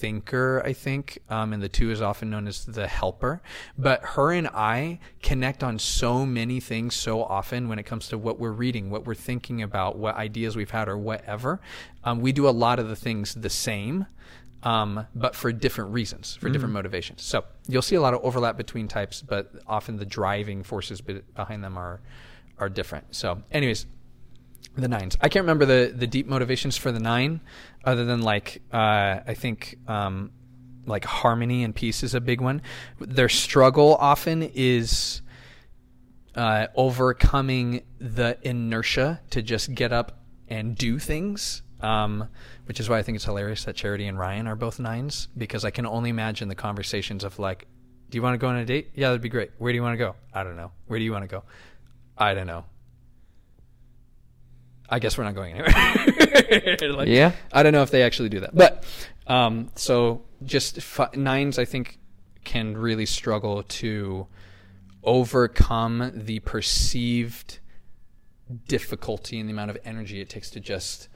thinker, 0.00 0.62
I 0.64 0.72
think, 0.72 1.18
um, 1.28 1.52
and 1.52 1.62
the 1.62 1.68
two 1.68 1.90
is 1.90 2.00
often 2.00 2.30
known 2.30 2.46
as 2.46 2.64
the 2.64 2.86
helper. 2.86 3.42
But 3.76 4.02
her 4.02 4.32
and 4.32 4.48
I 4.48 4.98
connect 5.22 5.62
on 5.62 5.78
so 5.78 6.24
many 6.24 6.58
things 6.58 6.94
so 6.96 7.22
often 7.22 7.68
when 7.68 7.78
it 7.78 7.84
comes 7.84 8.08
to 8.08 8.18
what 8.18 8.40
we're 8.40 8.50
reading, 8.50 8.90
what 8.90 9.06
we're 9.06 9.14
thinking 9.14 9.62
about, 9.62 9.98
what 9.98 10.16
ideas 10.16 10.56
we've 10.56 10.70
had, 10.70 10.88
or 10.88 10.96
whatever. 10.96 11.60
Um, 12.04 12.20
we 12.20 12.32
do 12.32 12.48
a 12.48 12.50
lot 12.50 12.78
of 12.78 12.88
the 12.88 12.96
things 12.96 13.34
the 13.34 13.50
same. 13.50 14.06
Um, 14.62 15.06
but 15.14 15.34
for 15.34 15.52
different 15.52 15.94
reasons, 15.94 16.36
for 16.36 16.50
different 16.50 16.74
motivations. 16.74 17.22
So 17.22 17.44
you'll 17.66 17.80
see 17.80 17.96
a 17.96 18.00
lot 18.02 18.12
of 18.12 18.20
overlap 18.22 18.58
between 18.58 18.88
types, 18.88 19.22
but 19.22 19.50
often 19.66 19.96
the 19.96 20.04
driving 20.04 20.62
forces 20.62 21.00
be- 21.00 21.22
behind 21.34 21.64
them 21.64 21.78
are 21.78 22.02
are 22.58 22.68
different. 22.68 23.06
So, 23.14 23.42
anyways, 23.50 23.86
the 24.76 24.88
nines. 24.88 25.16
I 25.20 25.28
can't 25.28 25.44
remember 25.44 25.66
the 25.66 25.92
the 25.94 26.06
deep 26.06 26.26
motivations 26.26 26.76
for 26.76 26.92
the 26.92 27.00
nine, 27.00 27.40
other 27.84 28.04
than 28.04 28.22
like 28.22 28.62
uh, 28.72 29.20
I 29.26 29.34
think 29.34 29.78
um, 29.88 30.32
like 30.86 31.04
harmony 31.04 31.64
and 31.64 31.74
peace 31.74 32.02
is 32.02 32.14
a 32.14 32.20
big 32.20 32.40
one. 32.40 32.62
Their 32.98 33.28
struggle 33.28 33.96
often 33.96 34.42
is 34.42 35.22
uh, 36.34 36.68
overcoming 36.74 37.82
the 37.98 38.38
inertia 38.42 39.20
to 39.30 39.42
just 39.42 39.74
get 39.74 39.92
up 39.92 40.22
and 40.48 40.76
do 40.76 40.98
things. 40.98 41.62
Um, 41.80 42.28
which 42.66 42.78
is 42.78 42.90
why 42.90 42.98
I 42.98 43.02
think 43.02 43.16
it's 43.16 43.24
hilarious 43.24 43.64
that 43.64 43.74
Charity 43.74 44.06
and 44.06 44.18
Ryan 44.18 44.46
are 44.46 44.54
both 44.54 44.78
nines 44.78 45.28
because 45.36 45.64
I 45.64 45.70
can 45.70 45.86
only 45.86 46.10
imagine 46.10 46.48
the 46.48 46.54
conversations 46.54 47.24
of 47.24 47.38
like, 47.38 47.66
"Do 48.10 48.16
you 48.16 48.22
want 48.22 48.34
to 48.34 48.38
go 48.38 48.48
on 48.48 48.56
a 48.56 48.66
date? 48.66 48.90
Yeah, 48.94 49.08
that'd 49.08 49.22
be 49.22 49.30
great. 49.30 49.52
Where 49.56 49.72
do 49.72 49.76
you 49.76 49.82
want 49.82 49.94
to 49.94 49.98
go? 49.98 50.14
I 50.34 50.44
don't 50.44 50.56
know. 50.56 50.72
Where 50.88 50.98
do 50.98 51.04
you 51.04 51.10
want 51.10 51.24
to 51.24 51.28
go? 51.28 51.42
I 52.18 52.34
don't 52.34 52.46
know. 52.46 52.66
I 54.90 54.98
guess 54.98 55.16
we're 55.16 55.24
not 55.24 55.34
going 55.34 55.54
anywhere. 55.54 56.76
Like, 56.92 57.08
Yeah. 57.08 57.32
I 57.52 57.62
don't 57.62 57.72
know 57.72 57.82
if 57.82 57.90
they 57.90 58.02
actually 58.02 58.28
do 58.28 58.40
that, 58.40 58.54
but 58.54 58.84
um, 59.26 59.70
so 59.76 60.22
just 60.44 60.82
fi- 60.82 61.10
nines, 61.14 61.58
I 61.58 61.64
think, 61.64 61.98
can 62.44 62.76
really 62.76 63.06
struggle 63.06 63.62
to 63.62 64.26
overcome 65.04 66.10
the 66.14 66.40
perceived 66.40 67.58
difficulty 68.66 69.38
and 69.38 69.48
the 69.48 69.52
amount 69.52 69.70
of 69.70 69.78
energy 69.84 70.20
it 70.20 70.28
takes 70.28 70.50
to 70.50 70.60
just 70.60 71.08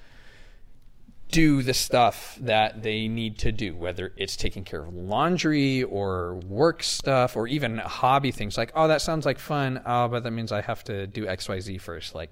do 1.31 1.63
the 1.63 1.75
stuff 1.75 2.39
that 2.41 2.83
they 2.83 3.09
need 3.09 3.39
to 3.39 3.51
do, 3.51 3.75
whether 3.75 4.13
it's 4.17 4.37
taking 4.37 4.63
care 4.63 4.85
of 4.85 4.95
laundry 4.95 5.83
or 5.83 6.37
work 6.47 6.83
stuff 6.83 7.35
or 7.37 7.49
even 7.49 7.79
hobby 7.79 8.31
things 8.31 8.57
like, 8.57 8.71
oh, 8.77 8.87
that 8.87 9.01
sounds 9.03 9.27
like 9.27 9.39
fun. 9.41 9.83
Oh, 9.85 10.07
but 10.07 10.23
that 10.23 10.31
means 10.31 10.53
I 10.53 10.61
have 10.61 10.85
to 10.85 11.07
do 11.09 11.27
XYZ 11.27 11.81
first. 11.81 12.15
Like, 12.15 12.31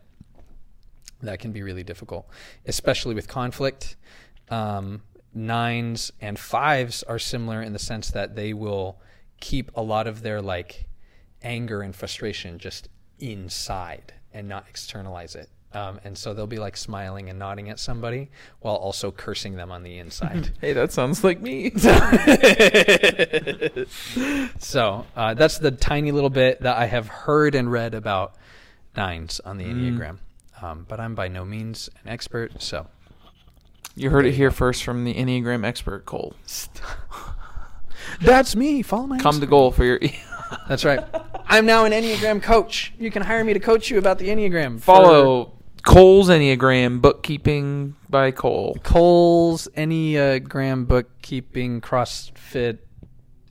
that 1.23 1.39
can 1.39 1.53
be 1.53 1.63
really 1.63 1.85
difficult, 1.85 2.29
especially 2.67 3.15
with 3.15 3.29
conflict. 3.29 3.97
Um, 4.49 5.03
nines 5.35 6.13
and 6.21 6.39
fives 6.39 7.03
are 7.05 7.19
similar 7.19 7.63
in 7.63 7.73
the 7.73 7.79
sense 7.79 8.11
that 8.11 8.37
they 8.37 8.53
will 8.53 9.01
keep 9.41 9.71
a 9.75 9.81
lot 9.83 10.07
of 10.07 10.23
their 10.23 10.43
like 10.43 10.87
anger 11.43 11.83
and 11.83 11.97
frustration 11.97 12.59
just 12.59 12.89
inside 13.19 14.13
and 14.33 14.49
not 14.49 14.67
externalize 14.69 15.35
it. 15.35 15.49
Um, 15.75 16.01
and 16.05 16.19
so 16.19 16.35
they'll 16.35 16.47
be 16.47 16.59
like 16.59 16.77
smiling 16.77 17.31
and 17.31 17.39
nodding 17.39 17.71
at 17.71 17.81
somebody 17.81 18.31
while 18.61 18.75
also 18.75 19.11
cursing 19.11 19.57
them 19.57 19.73
on 19.73 19.83
the 19.83 19.97
inside. 19.99 20.53
Hey, 20.61 20.75
that 20.75 20.93
sounds 20.93 21.25
like 21.25 21.41
me. 21.41 21.71
so 24.59 25.07
uh, 25.17 25.33
that's 25.35 25.59
the 25.59 25.71
tiny 25.71 26.13
little 26.13 26.31
bit 26.31 26.61
that 26.61 26.77
I 26.77 26.85
have 26.87 27.09
heard 27.09 27.55
and 27.55 27.73
read 27.73 27.95
about 27.95 28.35
nines 28.97 29.41
on 29.41 29.57
the 29.57 29.65
Enneagram. 29.65 30.19
Um, 30.63 30.87
but 30.89 31.01
I'm 31.01 31.15
by 31.15 31.29
no 31.29 31.45
means 31.45 31.91
an 32.03 32.09
expert, 32.09 32.63
so 32.63 32.87
You 33.97 34.11
heard 34.11 34.27
it 34.27 34.33
here 34.33 34.51
first 34.51 34.85
from 34.85 35.05
the 35.05 35.15
Enneagram 35.15 35.65
expert, 35.65 36.07
Cole. 36.07 36.35
that's 38.21 38.55
me. 38.55 38.83
Follow 38.83 39.07
my 39.07 39.19
Come 39.19 39.41
to 39.41 39.47
goal 39.47 39.73
for 39.73 39.85
your 39.85 39.99
That's 40.69 40.85
right. 40.85 41.01
I'm 41.47 41.67
now 41.67 41.85
an 41.85 41.93
Enneagram 41.93 42.43
coach. 42.43 42.93
You 42.99 43.11
can 43.11 43.23
hire 43.23 43.43
me 43.43 43.55
to 43.55 43.61
coach 43.61 43.91
you 43.91 43.99
about 43.99 44.19
the 44.19 44.29
Enneagram. 44.29 44.81
follow 44.81 45.53
Cole's 45.83 46.29
Enneagram 46.29 47.01
Bookkeeping 47.01 47.97
by 48.09 48.31
Cole. 48.31 48.77
Cole's 48.85 49.67
Enneagram 49.77 50.87
Bookkeeping 50.87 51.81
CrossFit 51.81 52.79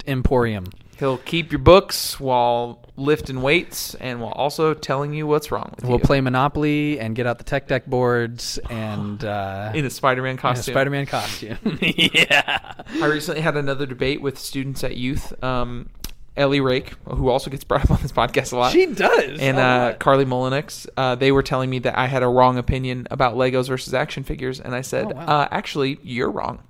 Emporium. 0.08 0.65
He'll 0.97 1.17
keep 1.17 1.52
your 1.52 1.60
books 1.60 2.19
while 2.19 2.81
lifting 3.02 3.42
weights 3.42 3.96
and 3.96 4.22
while 4.22 4.32
also 4.32 4.74
telling 4.74 5.14
you 5.14 5.28
what's 5.28 5.52
wrong 5.52 5.72
with 5.76 5.84
it. 5.84 5.88
We'll 5.88 6.00
you. 6.00 6.06
play 6.06 6.22
Monopoly 6.22 7.00
and 7.00 7.16
get 7.16 7.26
out 7.28 7.38
the 7.38 7.44
tech 7.44 7.68
deck 7.68 7.86
boards 7.86 8.58
and 8.70 9.24
uh, 9.26 9.72
in 9.74 9.84
a 9.86 9.90
Spider-Man 9.90 10.38
costume. 10.38 10.74
Spider-Man 10.74 11.06
costume. 11.08 11.58
yeah. 11.82 12.74
I 13.02 13.06
recently 13.06 13.42
had 13.42 13.58
another 13.58 13.86
debate 13.86 14.22
with 14.22 14.38
students 14.38 14.84
at 14.84 14.96
youth. 14.98 15.34
Um, 15.44 15.90
Ellie 16.38 16.62
Rake, 16.62 16.94
who 17.10 17.28
also 17.30 17.50
gets 17.50 17.66
brought 17.66 17.84
up 17.84 17.92
on 17.92 18.02
this 18.02 18.14
podcast 18.14 18.54
a 18.54 18.58
lot, 18.58 18.72
She 18.72 18.86
does. 18.86 19.40
and 19.40 19.58
uh. 19.58 19.96
Carly 20.00 20.24
Mullenix, 20.24 20.88
uh, 20.96 21.16
they 21.16 21.32
were 21.32 21.44
telling 21.44 21.70
me 21.70 21.80
that 21.80 21.98
I 21.98 22.08
had 22.08 22.24
a 22.24 22.28
wrong 22.28 22.58
opinion 22.58 23.06
about 23.12 23.36
Legos 23.36 23.68
versus 23.68 23.94
action 23.94 24.24
figures, 24.24 24.60
and 24.62 24.74
I 24.74 24.80
said, 24.80 25.08
Oh, 25.08 25.16
wow. 25.16 25.26
uh, 25.26 25.48
actually, 25.52 26.00
you're 26.04 26.32
wrong. 26.32 26.64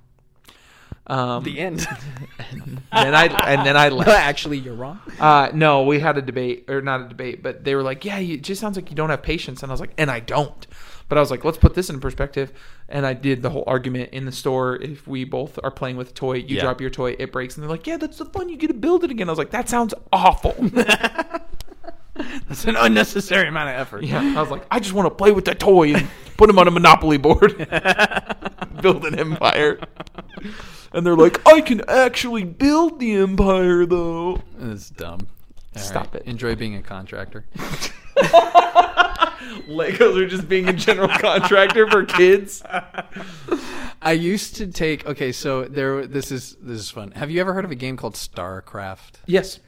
Um, 1.06 1.42
the 1.42 1.58
end. 1.58 1.80
then 2.92 3.14
I 3.14 3.26
and 3.26 3.66
then 3.66 3.76
I 3.76 3.88
left. 3.90 4.08
Actually, 4.10 4.58
you're 4.58 4.74
wrong. 4.74 5.00
Uh, 5.18 5.50
no, 5.52 5.82
we 5.82 5.98
had 5.98 6.16
a 6.16 6.22
debate, 6.22 6.66
or 6.68 6.80
not 6.80 7.00
a 7.00 7.08
debate, 7.08 7.42
but 7.42 7.64
they 7.64 7.74
were 7.74 7.82
like, 7.82 8.04
"Yeah, 8.04 8.18
you, 8.18 8.34
it 8.34 8.42
just 8.42 8.60
sounds 8.60 8.76
like 8.76 8.88
you 8.90 8.96
don't 8.96 9.10
have 9.10 9.22
patience," 9.22 9.62
and 9.62 9.70
I 9.70 9.74
was 9.74 9.80
like, 9.80 9.92
"And 9.98 10.10
I 10.10 10.20
don't." 10.20 10.66
But 11.08 11.18
I 11.18 11.20
was 11.20 11.30
like, 11.30 11.44
"Let's 11.44 11.58
put 11.58 11.74
this 11.74 11.90
in 11.90 11.98
perspective," 12.00 12.52
and 12.88 13.04
I 13.04 13.14
did 13.14 13.42
the 13.42 13.50
whole 13.50 13.64
argument 13.66 14.10
in 14.12 14.24
the 14.26 14.32
store. 14.32 14.76
If 14.76 15.06
we 15.08 15.24
both 15.24 15.58
are 15.64 15.70
playing 15.72 15.96
with 15.96 16.10
a 16.10 16.14
toy, 16.14 16.34
you 16.34 16.56
Yeah. 16.56 16.62
drop 16.62 16.80
your 16.80 16.90
toy, 16.90 17.16
it 17.18 17.32
breaks, 17.32 17.56
and 17.56 17.62
they're 17.64 17.70
like, 17.70 17.86
"Yeah, 17.86 17.96
that's 17.96 18.18
the 18.18 18.26
fun. 18.26 18.48
You 18.48 18.56
get 18.56 18.68
to 18.68 18.74
build 18.74 19.02
it 19.02 19.10
again." 19.10 19.28
I 19.28 19.32
was 19.32 19.38
like, 19.38 19.50
"That 19.50 19.68
sounds 19.68 19.92
awful." 20.12 20.54
It's 22.50 22.64
an 22.66 22.76
unnecessary 22.76 23.48
amount 23.48 23.70
of 23.70 23.76
effort. 23.76 24.04
yeah, 24.04 24.34
I 24.36 24.40
was 24.40 24.50
like, 24.50 24.66
"I 24.70 24.78
just 24.80 24.92
want 24.92 25.06
to 25.06 25.14
play 25.14 25.32
with 25.32 25.44
that 25.46 25.58
toy 25.58 25.94
and 25.94 26.06
put 26.36 26.50
him 26.50 26.58
on 26.58 26.68
a 26.68 26.70
Monopoly 26.70 27.16
board, 27.18 27.56
build 28.82 29.04
an 29.06 29.18
empire." 29.18 29.78
And 30.92 31.06
they're 31.06 31.16
like, 31.16 31.40
"I 31.48 31.60
can 31.62 31.80
actually 31.88 32.44
build 32.44 33.00
the 33.00 33.12
empire, 33.14 33.86
though." 33.86 34.42
It's 34.60 34.90
dumb. 34.90 35.28
All 35.74 35.80
Stop 35.82 36.12
right. 36.12 36.22
it. 36.22 36.28
Enjoy 36.28 36.54
being 36.54 36.74
a 36.76 36.82
contractor. 36.82 37.46
Legos 39.68 40.16
are 40.16 40.26
just 40.28 40.48
being 40.48 40.68
a 40.68 40.72
general 40.72 41.08
contractor 41.08 41.88
for 41.90 42.04
kids. 42.04 42.62
I 44.02 44.12
used 44.12 44.56
to 44.56 44.66
take. 44.66 45.06
Okay, 45.06 45.32
so 45.32 45.64
there. 45.64 46.06
This 46.06 46.30
is 46.30 46.56
this 46.60 46.78
is 46.80 46.90
fun. 46.90 47.12
Have 47.12 47.30
you 47.30 47.40
ever 47.40 47.54
heard 47.54 47.64
of 47.64 47.70
a 47.70 47.74
game 47.76 47.96
called 47.96 48.14
StarCraft? 48.14 49.14
Yes. 49.26 49.60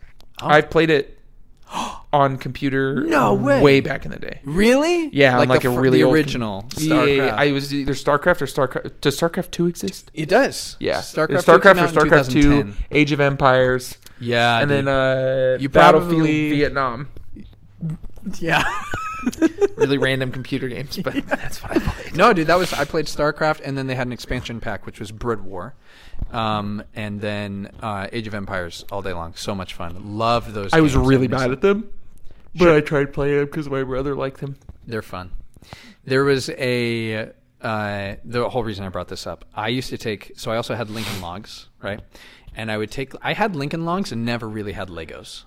Oh. 0.43 0.49
I've 0.49 0.69
played 0.71 0.91
it 0.91 1.19
on 2.13 2.39
computer 2.39 3.03
No 3.05 3.35
way. 3.35 3.61
way 3.61 3.81
back 3.81 4.05
in 4.05 4.11
the 4.13 4.19
day. 4.19 4.41
Really? 4.45 5.09
Yeah, 5.09 5.39
like, 5.39 5.63
the 5.63 5.69
a 5.69 5.81
really 5.81 5.99
the 5.99 6.05
old- 6.05 6.15
original 6.15 6.65
Yeah, 6.77 6.95
StarCraft. 6.97 7.33
I 7.33 7.53
was 7.53 7.75
either 7.75 7.93
StarCraft 7.95 8.43
or 8.43 8.47
StarCraft. 8.47 9.01
Does 9.01 9.19
StarCraft 9.21 9.51
2 9.51 9.67
exist? 9.67 10.11
it 10.15 10.29
does. 10.29 10.77
Yeah. 10.81 10.99
StarCraft. 10.99 11.45
StarCraft, 11.45 11.83
or 11.97 12.01
StarCraft 12.07 12.31
2, 12.33 12.73
Age 12.93 13.13
of 13.13 13.21
Empires, 13.21 13.99
Yeah, 14.21 14.61
and 14.61 14.69
dude. 14.69 14.87
then 14.87 14.89
uh, 14.89 15.57
You 15.61 15.69
Battlefield 15.69 16.11
probably- 16.19 16.51
Vietnam. 16.51 17.09
yeah. 18.39 18.65
Really 19.77 19.97
random 19.97 20.31
computer 20.31 20.69
games, 20.69 20.99
but 21.03 21.15
that's 21.27 21.63
what 21.63 21.73
I 21.73 21.79
played. 21.81 22.15
No, 22.15 22.35
dude, 22.35 22.47
that 22.47 22.59
was 22.59 22.73
I 22.75 22.85
played 22.85 23.07
StarCraft, 23.07 23.61
and 23.65 23.77
then 23.77 23.87
they 23.87 23.95
had 23.95 24.07
an 24.07 24.13
expansion 24.13 24.61
pack, 24.61 24.85
which 24.85 25.01
was 25.01 25.11
Brood 25.13 25.41
War, 25.41 25.75
um, 26.31 26.83
and 26.95 27.21
then 27.21 27.71
uh, 27.83 28.09
Age 28.13 28.27
of 28.27 28.35
Empires 28.35 28.85
all 28.91 29.03
day 29.03 29.13
long. 29.13 29.35
So 29.35 29.55
much 29.55 29.75
fun. 29.75 30.19
Love 30.19 30.53
those. 30.53 30.73
I 30.73 30.81
was 30.81 30.95
games. 30.95 31.07
really 31.07 31.29
bad 31.29 31.51
at 31.51 31.61
them, 31.61 31.91
but 32.55 32.75
I 32.75 32.81
tried 32.81 33.13
playing 33.13 33.37
them 33.37 33.47
because 33.47 33.69
my 33.69 33.83
brother 33.83 34.15
liked 34.15 34.41
them. 34.41 34.57
They're 34.87 35.03
fun. 35.03 35.31
There 36.05 36.25
was 36.25 36.51
a 36.51 37.31
uh, 37.61 38.17
the 38.25 38.49
whole 38.49 38.65
reason 38.65 38.85
I 38.85 38.89
brought 38.91 39.09
this 39.09 39.27
up. 39.27 39.45
I 39.55 39.69
used 39.69 39.91
to 39.91 39.99
take 39.99 40.33
so 40.37 40.51
I 40.51 40.57
also 40.57 40.75
had 40.75 40.91
Lincoln 40.91 41.21
Logs, 41.21 41.69
right? 41.83 42.01
And 42.55 42.71
I 42.71 42.77
would 42.77 42.91
take 42.91 43.13
I 43.23 43.33
had 43.33 43.57
Lincoln 43.57 43.85
Logs 43.85 44.13
and 44.13 44.25
never 44.25 44.49
really 44.49 44.73
had 44.73 44.89
Legos, 44.89 45.45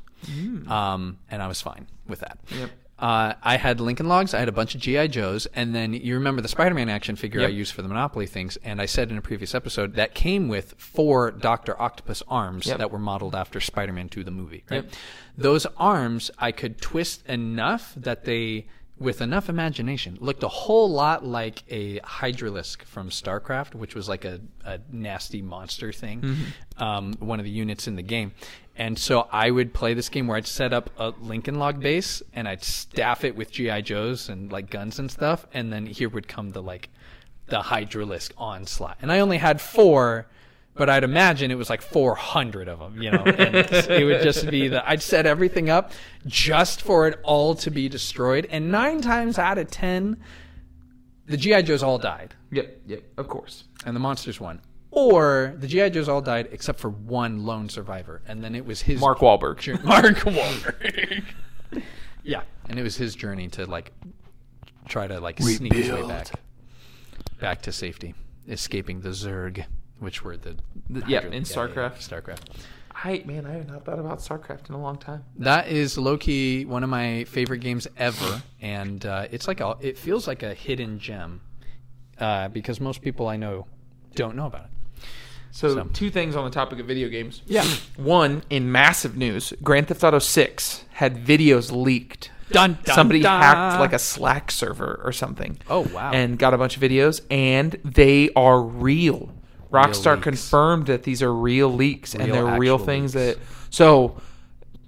um, 0.68 1.20
and 1.30 1.42
I 1.42 1.48
was 1.48 1.62
fine 1.62 1.88
with 2.08 2.22
that. 2.22 2.40
Yep. 2.50 2.72
Uh, 3.00 3.34
I 3.44 3.58
had 3.58 3.80
Lincoln 3.80 4.08
Logs. 4.08 4.34
I 4.34 4.40
had 4.40 4.50
a 4.50 4.52
bunch 4.52 4.74
of 4.74 4.82
GI 4.82 5.10
Joes, 5.10 5.46
and 5.54 5.76
then 5.76 5.94
you 5.94 6.16
remember 6.16 6.42
the 6.42 6.48
Spider-Man 6.48 6.90
action 6.90 7.16
figure 7.16 7.42
Yep. 7.42 7.50
I 7.50 7.52
used 7.54 7.74
for 7.74 7.84
the 7.84 7.88
Monopoly 7.88 8.26
things. 8.26 8.58
And 8.64 8.82
I 8.82 8.88
said 8.88 9.12
in 9.12 9.18
a 9.18 9.22
previous 9.22 9.54
episode 9.54 9.94
that 9.96 10.16
came 10.16 10.48
with 10.48 10.74
four 10.80 11.30
Doctor 11.30 11.80
Octopus 11.80 12.24
arms 12.28 12.66
Yep. 12.66 12.80
that 12.80 12.92
were 12.92 12.98
modeled 12.98 13.36
after 13.36 13.60
Spider-Man 13.60 14.10
2 14.10 14.24
the 14.24 14.32
movie. 14.32 14.64
Right? 14.72 14.84
Yep. 14.84 14.94
Those 15.38 15.68
arms 15.78 16.32
I 16.40 16.52
could 16.52 16.82
twist 16.82 17.24
enough 17.28 17.94
that 17.98 18.26
they, 18.26 18.66
with 19.00 19.22
enough 19.22 19.50
imagination, 19.50 20.18
looked 20.20 20.44
a 20.44 20.48
whole 20.48 20.90
lot 20.90 21.26
like 21.26 21.64
a 21.70 22.00
Hydralisk 22.00 22.84
from 22.84 23.10
StarCraft, 23.10 23.76
which 23.76 23.94
was 23.96 24.10
like 24.10 24.26
a, 24.26 24.40
a 24.66 24.80
nasty 24.92 25.42
monster 25.42 25.92
thing, 25.92 26.36
um, 26.78 27.14
one 27.20 27.40
of 27.40 27.46
the 27.46 27.52
units 27.52 27.88
in 27.88 27.96
the 27.96 28.02
game. 28.02 28.32
And 28.76 28.98
so 28.98 29.28
I 29.32 29.50
would 29.52 29.74
play 29.74 29.94
this 29.94 30.10
game 30.10 30.28
where 30.28 30.38
I'd 30.38 30.48
set 30.48 30.74
up 30.74 30.90
a 30.98 31.14
Lincoln 31.22 31.56
Log 31.56 31.80
base 31.80 32.22
and 32.34 32.48
I'd 32.48 32.64
staff 32.64 33.24
it 33.24 33.36
with 33.36 33.52
GI 33.52 33.82
Joes 33.84 34.30
and 34.30 34.52
like 34.52 34.70
guns 34.70 35.00
and 35.00 35.12
stuff, 35.12 35.48
and 35.54 35.72
then 35.74 35.86
here 35.86 36.10
would 36.10 36.28
come 36.28 36.52
the 36.52 36.62
like 36.62 36.90
the 37.48 37.60
Hydralisk 37.62 38.32
onslaught. 38.38 38.98
And 39.02 39.12
I 39.12 39.20
only 39.20 39.38
had 39.38 39.62
four, 39.62 40.28
but 40.78 40.90
I'd 40.90 41.04
imagine 41.04 41.52
it 41.52 41.58
was 41.58 41.70
like 41.70 41.82
400 41.82 42.68
of 42.68 42.80
them, 42.80 43.02
you 43.02 43.12
know. 43.12 43.24
And 43.24 43.56
it 43.56 44.04
would 44.06 44.22
just 44.22 44.50
be 44.50 44.68
the 44.68 44.88
I'd 44.90 45.02
set 45.02 45.26
everything 45.26 45.70
up 45.70 45.92
just 46.26 46.82
for 46.82 47.08
it 47.08 47.20
all 47.24 47.56
to 47.56 47.72
be 47.72 47.90
destroyed, 47.90 48.48
and 48.52 48.72
nine 48.72 49.02
times 49.02 49.38
out 49.40 49.58
of 49.58 49.70
ten, 49.72 50.18
the 51.26 51.38
GI 51.38 51.64
Joes 51.64 51.84
all 51.84 51.98
died, 51.98 52.34
Yep, 52.52 52.82
yep, 52.88 53.04
of 53.18 53.28
course. 53.28 53.66
and 53.86 53.96
the 53.96 54.00
monsters 54.00 54.40
won. 54.40 54.62
Or 54.92 55.54
the 55.58 55.68
GI 55.68 55.90
Joes 55.92 56.08
all 56.10 56.22
died 56.22 56.48
except 56.52 56.80
for 56.80 56.90
one 56.90 57.46
lone 57.46 57.70
survivor, 57.70 58.22
and 58.28 58.44
then 58.44 58.56
it 58.56 58.66
was 58.66 58.82
his 58.82 59.00
Mark 59.02 59.20
Wahlberg. 59.20 59.60
jour- 59.60 59.80
Mark 59.84 60.16
Wahlberg. 60.20 61.24
yeah, 62.24 62.42
and 62.70 62.80
it 62.80 62.84
was 62.84 62.96
his 62.96 63.14
journey 63.16 63.48
to 63.50 63.66
like 63.66 63.92
try 64.88 65.06
to 65.08 65.20
like 65.20 65.40
sneak 65.40 65.74
his 65.74 65.92
way 65.92 66.08
back, 66.08 66.30
back 67.42 67.62
to 67.64 67.72
safety, 67.74 68.16
escaping 68.48 69.02
the 69.02 69.10
Zerg, 69.10 69.66
which 70.00 70.24
were 70.24 70.38
the, 70.38 70.56
The- 70.90 71.04
yeah, 71.08 71.26
in 71.26 71.44
StarCraft. 71.44 71.98
StarCraft. 72.00 72.40
I 73.04 73.22
man, 73.26 73.46
I 73.46 73.54
have 73.54 73.68
not 73.68 73.86
thought 73.86 74.00
about 74.00 74.20
StarCraft 74.20 74.70
in 74.70 74.76
a 74.76 74.82
long 74.82 74.98
time. 74.98 75.24
That 75.38 75.68
is 75.68 75.98
low 75.98 76.18
key 76.18 76.66
one 76.66 76.84
of 76.84 76.90
my 76.90 77.26
favorite 77.26 77.60
games 77.60 77.88
ever, 77.98 78.42
and 78.62 79.06
uh, 79.06 79.28
it's 79.32 79.48
like 79.48 79.60
a, 79.62 79.76
it 79.82 79.98
feels 80.00 80.28
like 80.28 80.42
a 80.42 80.54
hidden 80.56 80.98
gem 80.98 81.42
uh, 82.20 82.48
because 82.48 82.80
most 82.80 83.02
people 83.04 83.28
I 83.28 83.38
know 83.38 83.68
don't 84.16 84.36
know 84.36 84.48
about 84.48 84.66
it. 84.66 84.72
So, 85.52 85.76
So- 85.76 85.84
two 85.94 86.10
things 86.10 86.36
on 86.36 86.44
the 86.46 86.50
topic 86.52 86.80
of 86.80 86.88
video 86.88 87.08
games. 87.10 87.42
Yeah. 87.46 87.64
One, 87.98 88.44
in 88.50 88.72
massive 88.72 89.16
news, 89.16 89.54
Grand 89.64 89.88
Theft 89.88 90.04
Auto 90.04 90.20
6 90.20 90.86
had 90.94 91.24
videos 91.24 91.72
leaked. 91.72 92.32
Dun, 92.52 92.78
dun, 92.84 92.96
Somebody 92.96 93.22
dun. 93.22 93.42
hacked 93.42 93.80
like 93.80 93.94
a 93.94 94.00
Slack 94.00 94.50
server 94.52 95.02
or 95.04 95.12
something. 95.12 95.58
Oh, 95.70 95.82
wow. 95.94 96.12
And 96.14 96.40
got 96.40 96.54
a 96.54 96.58
bunch 96.58 96.78
of 96.78 96.82
videos, 96.82 97.22
and 97.30 97.72
they 97.84 98.30
are 98.36 98.62
real. 98.62 99.32
Rockstar 99.72 100.14
leaks. 100.16 100.24
confirmed 100.24 100.88
that 100.88 101.04
these 101.04 101.22
are 101.22 101.34
real 101.34 101.72
leaks 101.72 102.16
and 102.16 102.32
they're 102.32 102.58
real 102.60 102.78
things 102.78 103.16
leaks. 103.16 103.38
that. 103.38 103.46
So, 103.70 104.18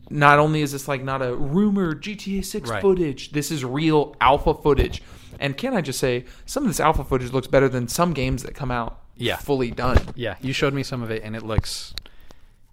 not 0.10 0.40
only 0.40 0.62
is 0.62 0.72
this 0.72 0.88
like 0.88 1.04
not 1.04 1.22
a 1.22 1.36
rumor 1.36 1.94
GTA 1.94 2.44
6 2.44 2.70
Right. 2.70 2.82
footage, 2.82 3.32
this 3.32 3.52
is 3.52 3.64
real 3.66 4.16
alpha 4.22 4.54
footage. 4.54 5.02
And 5.40 5.56
can 5.56 5.74
I 5.74 5.82
just 5.82 6.00
say, 6.00 6.26
some 6.46 6.64
of 6.64 6.70
this 6.70 6.80
alpha 6.80 7.04
footage 7.04 7.32
looks 7.32 7.48
better 7.48 7.70
than 7.70 7.88
some 7.88 8.14
games 8.14 8.44
that 8.44 8.54
come 8.56 8.72
out 8.72 9.00
Yeah. 9.16 9.36
fully 9.38 9.72
done. 9.72 10.00
Yeah, 10.16 10.36
you 10.42 10.52
showed 10.54 10.74
me 10.74 10.84
some 10.84 11.02
of 11.04 11.12
it, 11.12 11.22
and 11.24 11.36
it 11.36 11.44
looks 11.44 11.94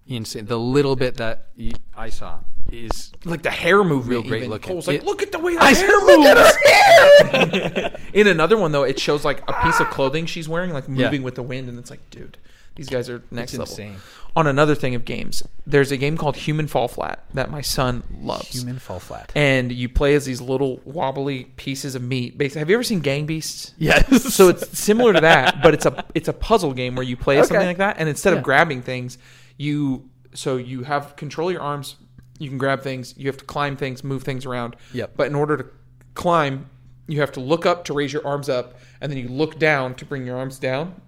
insane. 0.06 0.46
The 0.46 0.58
little 0.58 0.96
bit 0.96 1.16
that 1.16 1.48
I 1.96 2.10
saw 2.10 2.38
is 2.70 3.12
like 3.24 3.42
the 3.42 3.50
hair 3.50 3.82
movement. 3.84 4.08
Real 4.10 4.22
great 4.22 4.38
even. 4.38 4.50
looking. 4.50 4.72
Cole's 4.72 4.88
like, 4.88 5.00
It- 5.00 5.04
look 5.06 5.22
at 5.22 5.32
the 5.32 5.38
way 5.38 5.54
the 5.54 5.62
I 5.62 5.72
hair 5.72 6.00
moves. 6.00 6.18
"Look 6.18 7.34
at 7.34 8.00
In 8.14 8.26
another 8.26 8.56
one 8.56 8.72
though, 8.72 8.82
it 8.84 8.98
shows 8.98 9.24
like 9.24 9.42
a 9.48 9.52
piece 9.62 9.80
of 9.80 9.88
clothing 9.90 10.26
she's 10.26 10.48
wearing, 10.48 10.72
like 10.72 10.88
moving 10.88 11.22
with 11.22 11.34
the 11.34 11.42
wind, 11.42 11.68
and 11.68 11.78
it's 11.78 11.90
like, 11.90 12.08
dude, 12.10 12.38
these 12.74 12.88
guys 12.88 13.08
are 13.08 13.22
next 13.30 13.52
level. 13.54 13.66
insane. 13.66 13.96
On 14.34 14.46
another 14.46 14.74
thing 14.74 14.94
of 14.94 15.06
games, 15.06 15.42
there's 15.66 15.90
a 15.90 15.96
game 15.96 16.18
called 16.18 16.36
Human 16.36 16.66
Fall 16.66 16.88
Flat 16.88 17.24
that 17.32 17.50
my 17.50 17.62
son 17.62 18.02
loves. 18.20 18.48
human 18.52 18.78
fall 18.78 18.98
flat. 19.00 19.32
And 19.34 19.72
you 19.72 19.88
play 19.88 20.14
as 20.14 20.26
these 20.26 20.42
little 20.42 20.82
wobbly 20.84 21.44
pieces 21.56 21.94
of 21.94 22.02
meat. 22.02 22.36
Basically, 22.36 22.58
have 22.58 22.68
you 22.68 22.76
ever 22.76 22.82
seen 22.82 23.00
Gang 23.00 23.24
Beasts? 23.24 23.72
Yes. 23.78 24.34
So 24.34 24.48
it's 24.50 24.78
similar 24.78 25.14
to 25.14 25.20
that, 25.22 25.62
but 25.62 25.72
it's 25.72 25.86
a 25.86 26.04
it's 26.14 26.28
a 26.28 26.34
puzzle 26.34 26.74
game 26.74 26.96
where 26.96 27.02
you 27.04 27.16
play 27.16 27.38
as 27.38 27.48
something 27.48 27.66
like 27.66 27.78
that, 27.78 27.96
and 27.98 28.10
instead 28.10 28.34
of 28.34 28.42
grabbing 28.42 28.82
things, 28.82 29.16
you 29.56 30.08
so 30.34 30.56
you 30.56 30.82
have 30.84 31.16
control 31.16 31.48
of 31.48 31.54
your 31.54 31.62
arms. 31.62 31.96
You 32.38 32.48
can 32.50 32.58
grab 32.58 32.82
things. 32.82 33.14
You 33.16 33.26
have 33.28 33.38
to 33.38 33.44
climb 33.44 33.76
things, 33.76 34.04
move 34.04 34.22
things 34.22 34.44
around. 34.44 34.76
Yep. 34.92 35.12
But 35.16 35.28
in 35.28 35.34
order 35.34 35.56
to 35.56 35.66
climb, 36.14 36.68
you 37.08 37.20
have 37.20 37.32
to 37.32 37.40
look 37.40 37.64
up 37.64 37.84
to 37.86 37.94
raise 37.94 38.12
your 38.12 38.26
arms 38.26 38.48
up, 38.50 38.78
and 39.00 39.10
then 39.10 39.18
you 39.18 39.28
look 39.28 39.58
down 39.58 39.94
to 39.94 40.04
bring 40.04 40.26
your 40.26 40.36
arms 40.36 40.58
down. 40.58 41.00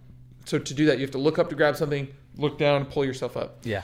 So 0.46 0.58
to 0.58 0.74
do 0.74 0.86
that, 0.86 0.96
you 0.98 1.02
have 1.02 1.10
to 1.10 1.18
look 1.18 1.38
up 1.38 1.50
to 1.50 1.54
grab 1.54 1.76
something, 1.76 2.08
look 2.36 2.56
down, 2.56 2.86
pull 2.86 3.04
yourself 3.04 3.36
up. 3.36 3.58
yeah, 3.64 3.82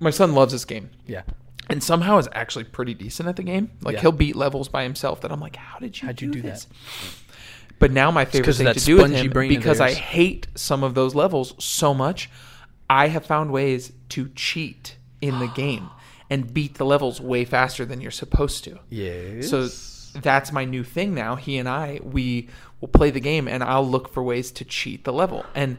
My 0.00 0.10
son 0.10 0.34
loves 0.34 0.52
this 0.52 0.64
game. 0.66 0.90
yeah. 1.06 1.22
and 1.70 1.82
somehow 1.82 2.18
is 2.18 2.28
actually 2.32 2.64
pretty 2.64 2.92
decent 2.94 3.28
at 3.28 3.36
the 3.36 3.42
game. 3.44 3.70
Like 3.80 3.94
Yeah. 3.94 4.00
he'll 4.02 4.12
beat 4.12 4.34
levels 4.36 4.68
by 4.68 4.82
himself 4.82 5.20
that 5.22 5.30
I'm 5.32 5.40
like, 5.40 5.56
how 5.56 5.78
did 5.78 5.98
you 6.02 6.06
How'd 6.08 6.16
do, 6.16 6.26
you 6.26 6.32
do 6.32 6.42
this? 6.42 6.66
But 7.78 7.92
now 7.92 8.10
my 8.10 8.24
favorite 8.26 8.54
thing 8.56 8.74
to 8.74 8.80
do 8.80 8.96
with 8.98 9.12
him 9.12 9.30
because 9.48 9.80
I 9.80 9.92
hate 9.92 10.48
some 10.54 10.82
of 10.84 10.94
those 10.94 11.14
levels 11.14 11.54
so 11.64 11.94
much, 11.94 12.28
I 12.90 13.06
have 13.06 13.24
found 13.24 13.52
ways 13.52 13.92
to 14.10 14.28
cheat 14.34 14.96
in 15.20 15.38
the 15.38 15.46
game 15.46 15.88
and 16.28 16.52
beat 16.52 16.74
the 16.74 16.84
levels 16.84 17.20
way 17.20 17.44
faster 17.44 17.84
than 17.84 18.00
you're 18.00 18.10
supposed 18.10 18.64
to. 18.64 18.80
Yes. 18.90 19.48
So 19.48 19.68
that's 20.18 20.50
my 20.50 20.64
new 20.64 20.82
thing 20.82 21.14
now. 21.14 21.36
He 21.36 21.58
and 21.58 21.68
I, 21.68 22.00
we 22.02 22.48
will 22.80 22.88
play 22.88 23.10
the 23.10 23.20
game 23.20 23.46
and 23.46 23.62
I'll 23.62 23.86
look 23.86 24.12
for 24.12 24.24
ways 24.24 24.50
to 24.52 24.64
cheat 24.64 25.04
the 25.04 25.12
level. 25.12 25.46
And 25.54 25.78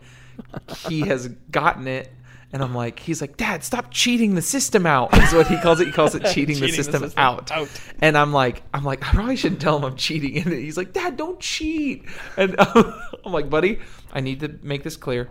he 0.88 1.02
has 1.02 1.28
gotten 1.28 1.86
it. 1.88 2.14
And 2.54 2.62
I'm 2.62 2.74
like, 2.74 3.00
he's 3.00 3.20
like, 3.20 3.36
Dad, 3.36 3.64
stop 3.66 3.92
cheating 3.92 4.36
the 4.36 4.42
system 4.42 4.86
out. 4.86 5.18
Is 5.18 5.34
what 5.34 5.48
he 5.48 5.58
calls 5.58 5.80
it. 5.82 5.88
He 5.88 5.94
calls 5.94 6.16
it 6.16 6.26
cheating, 6.34 6.60
the, 6.60 6.70
system 6.70 7.12
out. 7.18 7.52
And 8.00 8.18
I'm 8.18 8.32
like, 8.34 8.64
I'm 8.74 8.84
like, 8.84 9.06
I 9.06 9.14
probably 9.14 9.38
shouldn't 9.38 9.62
tell 9.62 9.78
him 9.78 9.84
I'm 9.84 9.98
cheating. 9.98 10.38
And 10.46 10.54
he's 10.54 10.78
like, 10.78 10.94
Dad, 10.94 11.18
don't 11.18 11.40
cheat. 11.42 12.06
And 12.38 12.56
I'm 12.58 13.32
like, 13.32 13.50
buddy, 13.50 13.80
I 14.14 14.22
need 14.22 14.42
to 14.42 14.60
make 14.62 14.84
this 14.84 14.96
clear. 14.98 15.30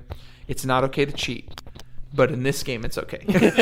It's 0.50 0.64
not 0.64 0.82
okay 0.84 1.04
to 1.04 1.12
cheat. 1.12 1.59
But 2.12 2.32
in 2.32 2.42
this 2.42 2.62
game, 2.64 2.84
it's 2.84 2.98
okay. 2.98 3.24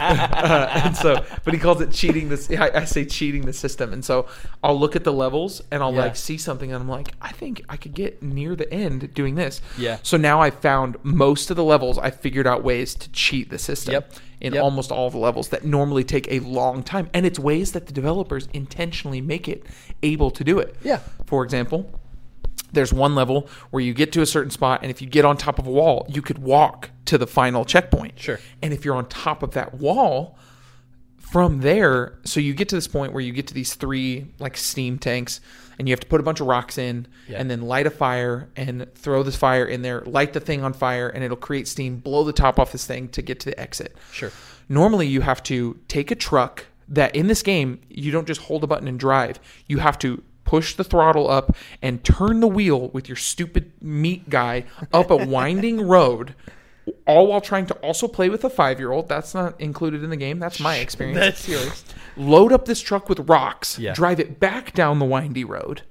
Uh, 0.00 0.70
and 0.84 0.96
so, 0.96 1.24
but 1.44 1.52
he 1.54 1.60
calls 1.60 1.80
it 1.80 1.90
cheating. 1.92 2.28
This 2.28 2.50
I, 2.50 2.70
I 2.74 2.84
say 2.84 3.04
cheating 3.04 3.42
the 3.46 3.52
system. 3.52 3.92
And 3.92 4.04
so, 4.04 4.26
I'll 4.62 4.78
look 4.78 4.96
at 4.96 5.04
the 5.04 5.12
levels 5.12 5.60
and 5.70 5.82
I'll 5.82 5.92
Yeah. 5.92 6.00
like 6.00 6.16
see 6.16 6.38
something, 6.38 6.72
and 6.72 6.80
I'm 6.82 6.88
like, 6.88 7.08
I 7.20 7.32
think 7.32 7.62
I 7.68 7.76
could 7.76 7.94
get 7.94 8.22
near 8.22 8.56
the 8.56 8.72
end 8.72 9.12
doing 9.14 9.34
this. 9.34 9.60
Yeah. 9.78 9.98
So 10.02 10.16
now 10.16 10.40
I 10.40 10.50
found 10.50 10.96
most 11.02 11.50
of 11.50 11.56
the 11.56 11.64
levels. 11.64 11.98
I 11.98 12.10
figured 12.10 12.46
out 12.46 12.64
ways 12.64 12.94
to 12.96 13.10
cheat 13.12 13.50
the 13.50 13.58
system. 13.58 13.92
Yep. 13.92 14.12
In 14.40 14.54
Yep. 14.54 14.62
almost 14.62 14.90
all 14.90 15.10
the 15.10 15.18
levels 15.18 15.50
that 15.50 15.64
normally 15.66 16.02
take 16.02 16.26
a 16.32 16.40
long 16.40 16.82
time, 16.82 17.10
and 17.12 17.26
it's 17.26 17.38
ways 17.38 17.72
that 17.72 17.86
the 17.86 17.92
developers 17.92 18.48
intentionally 18.54 19.20
make 19.20 19.48
it 19.48 19.66
able 20.02 20.30
to 20.30 20.42
do 20.42 20.58
it. 20.58 20.74
Yeah. 20.82 21.00
For 21.26 21.44
example, 21.44 21.99
there's 22.72 22.92
one 22.92 23.14
level 23.14 23.48
where 23.70 23.82
you 23.82 23.92
get 23.94 24.12
to 24.12 24.22
a 24.22 24.26
certain 24.26 24.50
spot, 24.50 24.80
and 24.82 24.90
if 24.90 25.00
you 25.02 25.08
get 25.08 25.24
on 25.24 25.36
top 25.36 25.58
of 25.58 25.66
a 25.66 25.70
wall, 25.70 26.06
you 26.08 26.22
could 26.22 26.38
walk 26.38 26.90
to 27.06 27.18
the 27.18 27.26
final 27.26 27.64
checkpoint. 27.64 28.18
Sure. 28.18 28.38
And 28.62 28.72
if 28.72 28.84
you're 28.84 28.94
on 28.96 29.08
top 29.08 29.42
of 29.42 29.52
that 29.52 29.74
wall, 29.74 30.36
from 31.18 31.60
there, 31.60 32.18
so 32.24 32.40
you 32.40 32.52
get 32.54 32.68
to 32.70 32.74
this 32.74 32.88
point 32.88 33.12
where 33.12 33.22
you 33.22 33.32
get 33.32 33.46
to 33.46 33.54
these 33.54 33.74
three 33.74 34.26
like 34.40 34.56
steam 34.56 34.98
tanks, 34.98 35.40
and 35.78 35.88
you 35.88 35.92
have 35.92 36.00
to 36.00 36.06
put 36.08 36.20
a 36.20 36.24
bunch 36.24 36.40
of 36.40 36.46
rocks 36.48 36.76
in, 36.76 37.06
Yeah. 37.28 37.38
and 37.38 37.48
then 37.50 37.62
light 37.62 37.86
a 37.86 37.90
fire 37.90 38.48
and 38.56 38.86
throw 38.96 39.22
this 39.22 39.36
fire 39.36 39.64
in 39.64 39.82
there, 39.82 40.00
light 40.06 40.32
the 40.32 40.40
thing 40.40 40.64
on 40.64 40.72
fire, 40.72 41.08
and 41.08 41.22
it'll 41.22 41.36
create 41.36 41.68
steam, 41.68 41.98
blow 41.98 42.24
the 42.24 42.32
top 42.32 42.58
off 42.58 42.72
this 42.72 42.84
thing 42.84 43.08
to 43.10 43.22
get 43.22 43.38
to 43.40 43.50
the 43.50 43.60
exit. 43.60 43.96
Sure. 44.10 44.32
Normally, 44.68 45.06
you 45.06 45.20
have 45.20 45.42
to 45.44 45.78
take 45.88 46.10
a 46.10 46.14
truck 46.16 46.66
that 46.88 47.14
in 47.14 47.28
this 47.28 47.42
game, 47.42 47.80
you 47.88 48.10
don't 48.10 48.26
just 48.26 48.40
hold 48.42 48.64
a 48.64 48.66
button 48.66 48.88
and 48.88 48.98
drive. 48.98 49.38
You 49.68 49.78
have 49.78 49.98
to 50.00 50.22
push 50.50 50.74
the 50.74 50.82
throttle 50.82 51.30
up 51.30 51.54
and 51.80 52.02
turn 52.02 52.40
the 52.40 52.48
wheel 52.48 52.88
with 52.88 53.08
your 53.08 53.16
stupid 53.16 53.70
meat 53.80 54.28
guy 54.28 54.64
up 54.92 55.08
a 55.10 55.16
winding 55.36 55.80
road, 55.86 56.34
all 57.06 57.28
while 57.28 57.40
trying 57.40 57.66
to 57.66 57.74
also 57.74 58.08
play 58.08 58.28
with 58.28 58.42
a 58.44 58.50
five 58.50 58.80
year 58.80 58.90
old. 58.90 59.08
That's 59.08 59.32
not 59.32 59.60
included 59.60 60.02
in 60.02 60.10
the 60.10 60.16
game. 60.16 60.40
That's 60.40 60.58
my 60.58 60.76
experience. 60.78 61.18
That's 61.20 61.48
yours. 61.48 61.84
Load 62.16 62.52
up 62.52 62.64
this 62.64 62.80
truck 62.80 63.08
with 63.08 63.28
rocks, 63.28 63.78
Yeah. 63.78 63.92
drive 63.94 64.18
it 64.18 64.40
back 64.40 64.72
down 64.74 64.98
the 64.98 65.04
windy 65.04 65.44
road. 65.44 65.82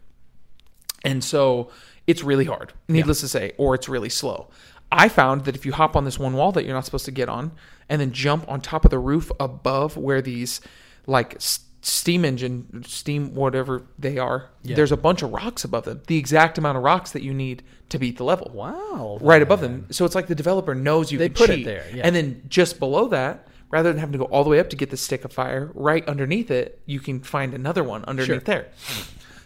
And 1.05 1.23
so 1.23 1.69
it's 2.05 2.21
really 2.23 2.45
hard, 2.45 2.73
needless 2.89 3.21
to 3.21 3.29
say, 3.29 3.53
or 3.57 3.75
it's 3.75 3.87
really 3.87 4.09
slow. 4.09 4.49
I 4.91 5.07
found 5.07 5.45
that 5.45 5.55
if 5.55 5.65
you 5.65 5.71
hop 5.71 5.95
on 5.95 6.03
this 6.03 6.19
one 6.19 6.33
wall 6.33 6.51
that 6.51 6.65
you're 6.65 6.73
not 6.73 6.83
supposed 6.83 7.05
to 7.05 7.11
get 7.11 7.29
on 7.29 7.51
and 7.87 8.01
then 8.01 8.11
jump 8.11 8.43
on 8.49 8.59
top 8.59 8.83
of 8.83 8.91
the 8.91 8.99
roof 8.99 9.31
above 9.39 9.95
where 9.95 10.21
these 10.21 10.59
like 11.07 11.35
s- 11.35 11.59
steam 11.81 12.25
engine, 12.25 12.83
steam, 12.85 13.33
whatever 13.33 13.83
they 13.97 14.17
are, 14.17 14.49
there's 14.63 14.91
a 14.91 14.97
bunch 14.97 15.21
of 15.21 15.31
rocks 15.31 15.63
above 15.63 15.85
them. 15.85 16.01
The 16.07 16.17
exact 16.17 16.57
amount 16.57 16.77
of 16.77 16.83
rocks 16.83 17.11
that 17.11 17.23
you 17.23 17.33
need 17.33 17.63
to 17.89 17.97
beat 17.99 18.17
the 18.17 18.23
level. 18.23 18.51
Wow. 18.53 19.17
Right 19.21 19.41
above 19.41 19.61
them. 19.61 19.87
So 19.91 20.05
it's 20.05 20.15
like 20.15 20.27
the 20.27 20.35
developer 20.35 20.75
knows 20.75 21.11
you 21.11 21.17
They 21.17 21.29
can 21.29 21.35
put 21.35 21.49
it 21.49 21.65
there, 21.65 21.85
yeah. 21.93 22.03
And 22.05 22.15
then 22.15 22.43
just 22.49 22.79
below 22.79 23.07
that, 23.09 23.47
rather 23.71 23.89
than 23.91 23.99
having 23.99 24.13
to 24.13 24.17
go 24.19 24.25
all 24.25 24.43
the 24.43 24.49
way 24.49 24.59
up 24.59 24.69
to 24.71 24.75
get 24.75 24.89
the 24.89 24.97
stick 24.97 25.23
of 25.25 25.31
fire, 25.31 25.71
right 25.73 26.07
underneath 26.07 26.51
it, 26.51 26.81
you 26.85 26.99
can 26.99 27.21
find 27.21 27.53
another 27.53 27.83
one 27.83 28.03
underneath 28.05 28.27
Sure. 28.27 28.39
there. 28.39 28.67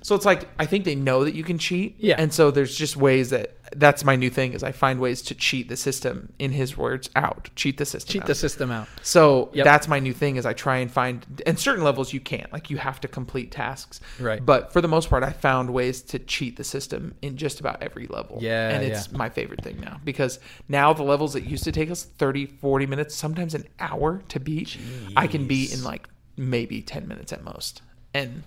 So 0.02 0.16
it's 0.16 0.26
like 0.26 0.50
I 0.60 0.66
think 0.66 0.84
they 0.84 0.96
know 0.96 1.24
that 1.24 1.34
you 1.34 1.44
can 1.44 1.58
cheat. 1.58 1.96
Yeah. 2.00 2.16
And 2.18 2.34
so 2.34 2.52
there's 2.52 2.76
just 2.76 2.98
ways 2.98 3.30
that 3.30 3.56
that's 3.76 4.04
my 4.04 4.16
new 4.16 4.30
thing 4.30 4.54
is 4.54 4.64
I 4.64 4.72
find 4.72 5.00
ways 5.00 5.22
to 5.24 5.36
cheat 5.36 5.68
the 5.70 5.78
system 5.78 6.32
in 6.40 6.52
his 6.52 6.78
words 6.78 7.10
out. 7.16 7.50
Cheat 7.56 7.78
the 7.78 7.86
system. 7.86 8.12
Cheat 8.14 8.22
out. 8.24 8.28
the 8.28 8.36
system 8.36 8.72
out. 8.72 8.88
So 9.02 9.50
Yep. 9.54 9.66
that's 9.66 9.88
my 9.88 10.00
new 10.00 10.14
thing 10.14 10.36
is 10.36 10.46
I 10.46 10.54
try 10.54 10.78
and 10.78 10.92
find 10.92 11.26
and 11.46 11.58
certain 11.58 11.84
levels 11.84 12.14
you 12.14 12.20
can't. 12.20 12.52
Like 12.54 12.70
you 12.70 12.78
have 12.78 13.00
to 13.02 13.08
complete 13.08 13.52
tasks. 13.52 14.00
Right. 14.20 14.46
But 14.46 14.72
for 14.74 14.82
the 14.82 14.88
most 14.88 15.10
part 15.10 15.24
I 15.24 15.32
found 15.32 15.72
ways 15.74 16.02
to 16.04 16.20
cheat 16.20 16.58
the 16.58 16.64
system 16.64 17.16
in 17.22 17.38
just 17.38 17.60
about 17.60 17.82
every 17.82 18.08
level. 18.08 18.38
Yeah, 18.42 18.70
And 18.70 18.84
it's 18.84 19.10
yeah. 19.12 19.18
my 19.18 19.30
favorite 19.30 19.64
thing 19.64 19.80
now 19.80 20.00
because 20.04 20.40
now 20.70 20.94
the 20.94 21.04
levels 21.04 21.34
that 21.34 21.44
used 21.44 21.64
to 21.66 21.72
take 21.72 21.90
us 21.92 22.04
30, 22.04 22.46
40 22.46 22.86
minutes, 22.86 23.16
sometimes 23.16 23.54
an 23.56 23.66
hour 23.80 24.22
to 24.30 24.40
beat, 24.40 24.78
I 25.16 25.28
can 25.28 25.48
beat 25.48 25.74
in 25.74 25.84
like 25.84 26.08
maybe 26.38 26.82
10 26.82 27.08
minutes 27.08 27.32
at 27.34 27.44
most. 27.44 27.82
And 28.14 28.44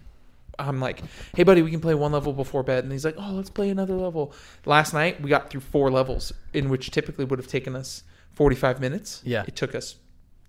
I'm 0.58 0.80
like, 0.80 1.02
hey, 1.34 1.42
buddy, 1.42 1.62
we 1.62 1.70
can 1.70 1.80
play 1.80 1.94
one 1.94 2.12
level 2.12 2.32
before 2.32 2.62
bed. 2.62 2.84
And 2.84 2.92
he's 2.92 3.04
like, 3.04 3.16
oh, 3.18 3.32
let's 3.32 3.50
play 3.50 3.70
another 3.70 3.94
level. 3.94 4.32
Last 4.64 4.94
night, 4.94 5.20
we 5.20 5.28
got 5.30 5.50
through 5.50 5.60
four 5.60 5.90
levels, 5.90 6.32
in 6.52 6.68
which 6.68 6.90
typically 6.90 7.24
would 7.24 7.38
have 7.38 7.48
taken 7.48 7.76
us 7.76 8.04
45 8.32 8.80
minutes. 8.80 9.22
Yeah. 9.24 9.44
It 9.46 9.56
took 9.56 9.74
us 9.74 9.96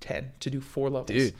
10 0.02 0.32
to 0.40 0.50
do 0.50 0.62
four 0.62 0.90
levels. 0.90 1.08
Dude. 1.08 1.34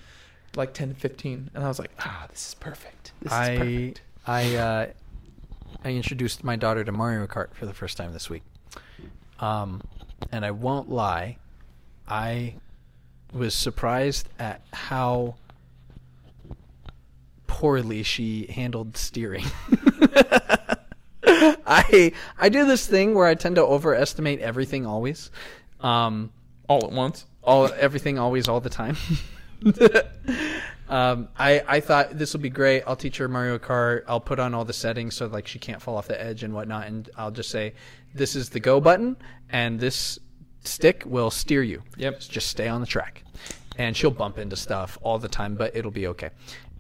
Like 0.56 0.74
10 0.74 0.90
to 0.90 0.96
15. 0.96 1.52
And 1.54 1.64
I 1.64 1.68
was 1.68 1.80
like, 1.80 1.92
ah, 2.00 2.26
this 2.30 2.50
is 2.50 2.54
perfect. 2.56 3.12
This 3.22 3.32
is 3.32 3.38
I 3.38 3.58
perfect. 3.58 4.02
I 4.26 4.56
uh, 4.56 4.88
I 5.84 5.90
introduced 5.90 6.44
my 6.44 6.56
daughter 6.56 6.84
to 6.84 6.92
Mario 6.92 7.28
Kart 7.28 7.54
for 7.54 7.66
the 7.66 7.74
first 7.74 7.98
time 7.98 8.14
this 8.14 8.30
week. 8.30 8.44
Um, 9.40 9.82
and 10.32 10.44
I 10.44 10.52
won't 10.52 10.90
lie, 10.90 11.38
I 12.08 12.56
was 13.34 13.54
surprised 13.54 14.30
at 14.40 14.62
how 14.74 15.36
poorly 17.58 18.04
she 18.04 18.46
handled 18.52 18.96
steering. 18.96 19.44
I 21.26 22.12
I 22.38 22.50
do 22.50 22.66
this 22.66 22.86
thing 22.86 23.16
where 23.16 23.26
I 23.26 23.34
tend 23.34 23.56
to 23.56 23.64
overestimate 23.64 24.40
everything 24.42 24.86
always. 24.86 25.32
Um, 25.82 26.32
All 26.70 26.86
at 26.86 26.92
once. 26.92 27.26
all 27.44 27.68
everything 27.80 28.20
always 28.20 28.48
all 28.48 28.60
the 28.62 28.70
time. 28.70 28.96
um, 30.88 31.30
I 31.38 31.64
I 31.68 31.80
thought 31.80 32.18
this 32.18 32.34
will 32.34 32.42
be 32.42 32.50
great. 32.52 32.84
I'll 32.86 32.96
teach 32.96 33.18
her 33.18 33.28
Mario 33.28 33.58
Kart. 33.58 34.04
I'll 34.08 34.20
put 34.22 34.40
on 34.40 34.54
all 34.54 34.64
the 34.66 34.74
settings 34.74 35.16
so 35.16 35.26
like 35.26 35.48
she 35.48 35.58
can't 35.58 35.82
fall 35.82 35.98
off 35.98 36.08
the 36.08 36.22
edge 36.22 36.44
and 36.44 36.54
whatnot. 36.54 36.86
And 36.88 37.10
I'll 37.18 37.32
just 37.32 37.50
say 37.50 37.74
this 38.14 38.36
is 38.36 38.50
the 38.50 38.60
go 38.60 38.80
button, 38.80 39.18
and 39.50 39.80
this 39.80 40.20
stick 40.64 41.04
will 41.08 41.32
steer 41.32 41.64
you. 41.64 41.82
Yep. 41.98 42.20
Just 42.20 42.48
stay 42.50 42.68
on 42.68 42.82
the 42.82 42.88
track, 42.88 43.24
and 43.78 43.98
she'll 43.98 44.12
bump 44.12 44.38
into 44.38 44.56
stuff 44.56 44.98
all 45.02 45.18
the 45.18 45.30
time, 45.30 45.56
but 45.56 45.76
it'll 45.76 45.92
be 45.92 46.06
okay. 46.08 46.30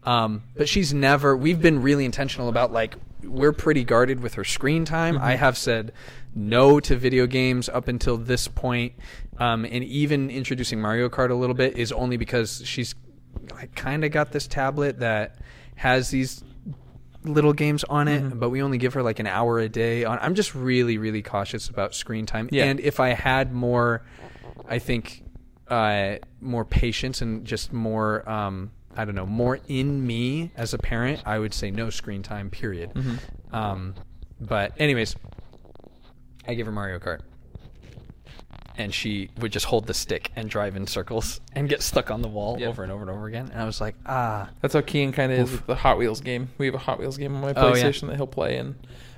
Um, 0.07 0.43
but 0.55 0.69
she's 0.69 0.93
never. 0.93 1.35
We've 1.35 1.61
been 1.61 1.81
really 1.81 2.05
intentional 2.05 2.47
about 2.47 2.71
like 2.71 2.95
we're 3.23 3.51
pretty 3.51 3.83
guarded 3.83 4.21
with 4.21 4.35
her 4.35 4.45
screen 4.45 4.85
time. 4.85 5.17
I 5.17 5.35
have 5.35 5.57
said 5.57 5.91
no 6.33 6.79
to 6.79 6.95
video 6.95 7.27
games 7.27 7.67
up 7.67 7.89
until 7.89 8.15
this 8.15 8.47
point, 8.47 8.93
um, 9.37 9.65
and 9.65 9.83
even 9.83 10.29
introducing 10.29 10.79
Mario 10.79 11.09
Kart 11.09 11.29
a 11.29 11.35
little 11.35 11.53
bit 11.53 11.77
is 11.77 11.91
only 11.91 12.15
because 12.15 12.61
she's 12.65 12.95
like, 13.51 13.75
kind 13.75 14.05
of 14.05 14.11
got 14.11 14.31
this 14.31 14.47
tablet 14.47 14.99
that 14.99 15.39
has 15.75 16.09
these 16.09 16.41
little 17.23 17.51
games 17.51 17.83
on 17.83 18.07
it, 18.07 18.39
but 18.39 18.49
we 18.49 18.61
only 18.61 18.77
give 18.77 18.93
her 18.93 19.03
like 19.03 19.19
an 19.19 19.27
hour 19.27 19.59
a 19.59 19.67
day 19.67 20.05
on. 20.05 20.19
I'm 20.21 20.35
just 20.35 20.55
really, 20.55 20.97
really 20.97 21.21
cautious 21.21 21.67
about 21.67 21.93
screen 21.93 22.25
time. 22.25 22.47
Yeah. 22.49 22.63
And 22.63 22.79
if 22.79 23.01
I 23.01 23.09
had 23.09 23.51
more, 23.51 24.05
I 24.69 24.79
think, 24.79 25.25
uh, 25.67 26.15
more 26.39 26.63
patience 26.63 27.21
and 27.21 27.43
just 27.43 27.73
more, 27.73 28.27
um, 28.29 28.71
I 28.97 29.05
don't 29.05 29.15
know, 29.15 29.25
more 29.25 29.59
in 29.67 30.05
me 30.05 30.51
as 30.55 30.73
a 30.73 30.77
parent, 30.77 31.21
I 31.25 31.37
would 31.39 31.53
say 31.53 31.69
no 31.71 31.89
screen 31.89 32.23
time, 32.23 32.49
period. 32.49 32.91
Um, 33.51 33.93
but, 34.41 34.73
anyways, 34.79 35.15
I 36.47 36.53
give 36.55 36.65
her 36.65 36.71
Mario 36.71 36.99
Kart. 36.99 37.21
And 38.79 38.93
she 38.93 39.29
would 39.39 39.51
just 39.51 39.65
hold 39.65 39.87
the 39.87 39.93
stick 39.93 40.31
and 40.35 40.49
drive 40.49 40.75
in 40.75 40.85
circles 40.85 41.41
and 41.53 41.67
get 41.67 41.81
stuck 41.81 42.11
on 42.11 42.21
the 42.21 42.27
wall 42.27 42.57
Yep. 42.59 42.69
over 42.69 42.83
and 42.83 42.91
over 42.91 43.01
and 43.01 43.09
over 43.09 43.25
again. 43.25 43.49
And 43.51 43.59
I 43.59 43.65
was 43.65 43.81
like, 43.81 43.95
ah, 44.05 44.49
That's 44.61 44.75
how 44.75 44.81
Kian 44.81 45.11
kind 45.13 45.31
of 45.31 45.39
is 45.39 45.51
with 45.51 45.65
the 45.65 45.73
Hot 45.75 45.97
Wheels 45.97 46.21
game. 46.21 46.49
We 46.59 46.67
have 46.67 46.75
a 46.75 46.79
Hot 46.79 46.99
Wheels 46.99 47.17
game 47.17 47.33
on 47.35 47.41
my 47.41 47.53
Oh, 47.55 47.73
yeah. 47.75 47.83
PlayStation 47.83 48.07
that 48.09 48.17
he'll 48.17 48.27
play, 48.27 48.57
and 48.57 48.75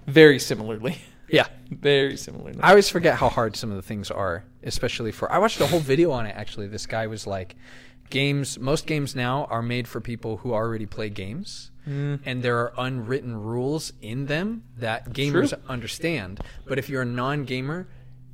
very 0.08 0.40
similarly. 0.40 1.00
yeah. 1.30 1.48
very 1.72 2.16
similarly. 2.16 2.58
I 2.62 2.70
always 2.70 2.88
forget 2.90 3.16
how 3.16 3.28
hard 3.28 3.58
some 3.58 3.70
of 3.70 3.76
the 3.76 3.82
things 3.82 4.10
are, 4.10 4.46
especially 4.64 5.12
for. 5.12 5.30
I 5.30 5.40
watched 5.40 5.60
a 5.60 5.68
whole 5.68 5.82
video 5.82 6.12
on 6.12 6.26
it 6.26 6.36
actually. 6.38 6.68
This 6.68 6.86
guy 6.86 7.08
was 7.08 7.28
like, 7.28 7.58
games. 8.10 8.60
Most 8.60 8.86
games 8.86 9.16
now 9.16 9.46
are 9.46 9.62
made 9.62 9.88
for 9.88 10.02
people 10.02 10.38
who 10.38 10.54
already 10.54 10.86
play 10.86 11.10
games, 11.10 11.72
and 11.86 12.44
there 12.44 12.58
are 12.60 12.72
unwritten 12.78 13.36
rules 13.36 13.94
in 14.00 14.28
them 14.28 14.64
that 14.78 15.10
gamers 15.12 15.50
True. 15.50 15.58
understand. 15.68 16.40
But 16.68 16.78
if 16.78 16.88
you're 16.88 17.02
a 17.02 17.06
non-gamer, 17.06 17.88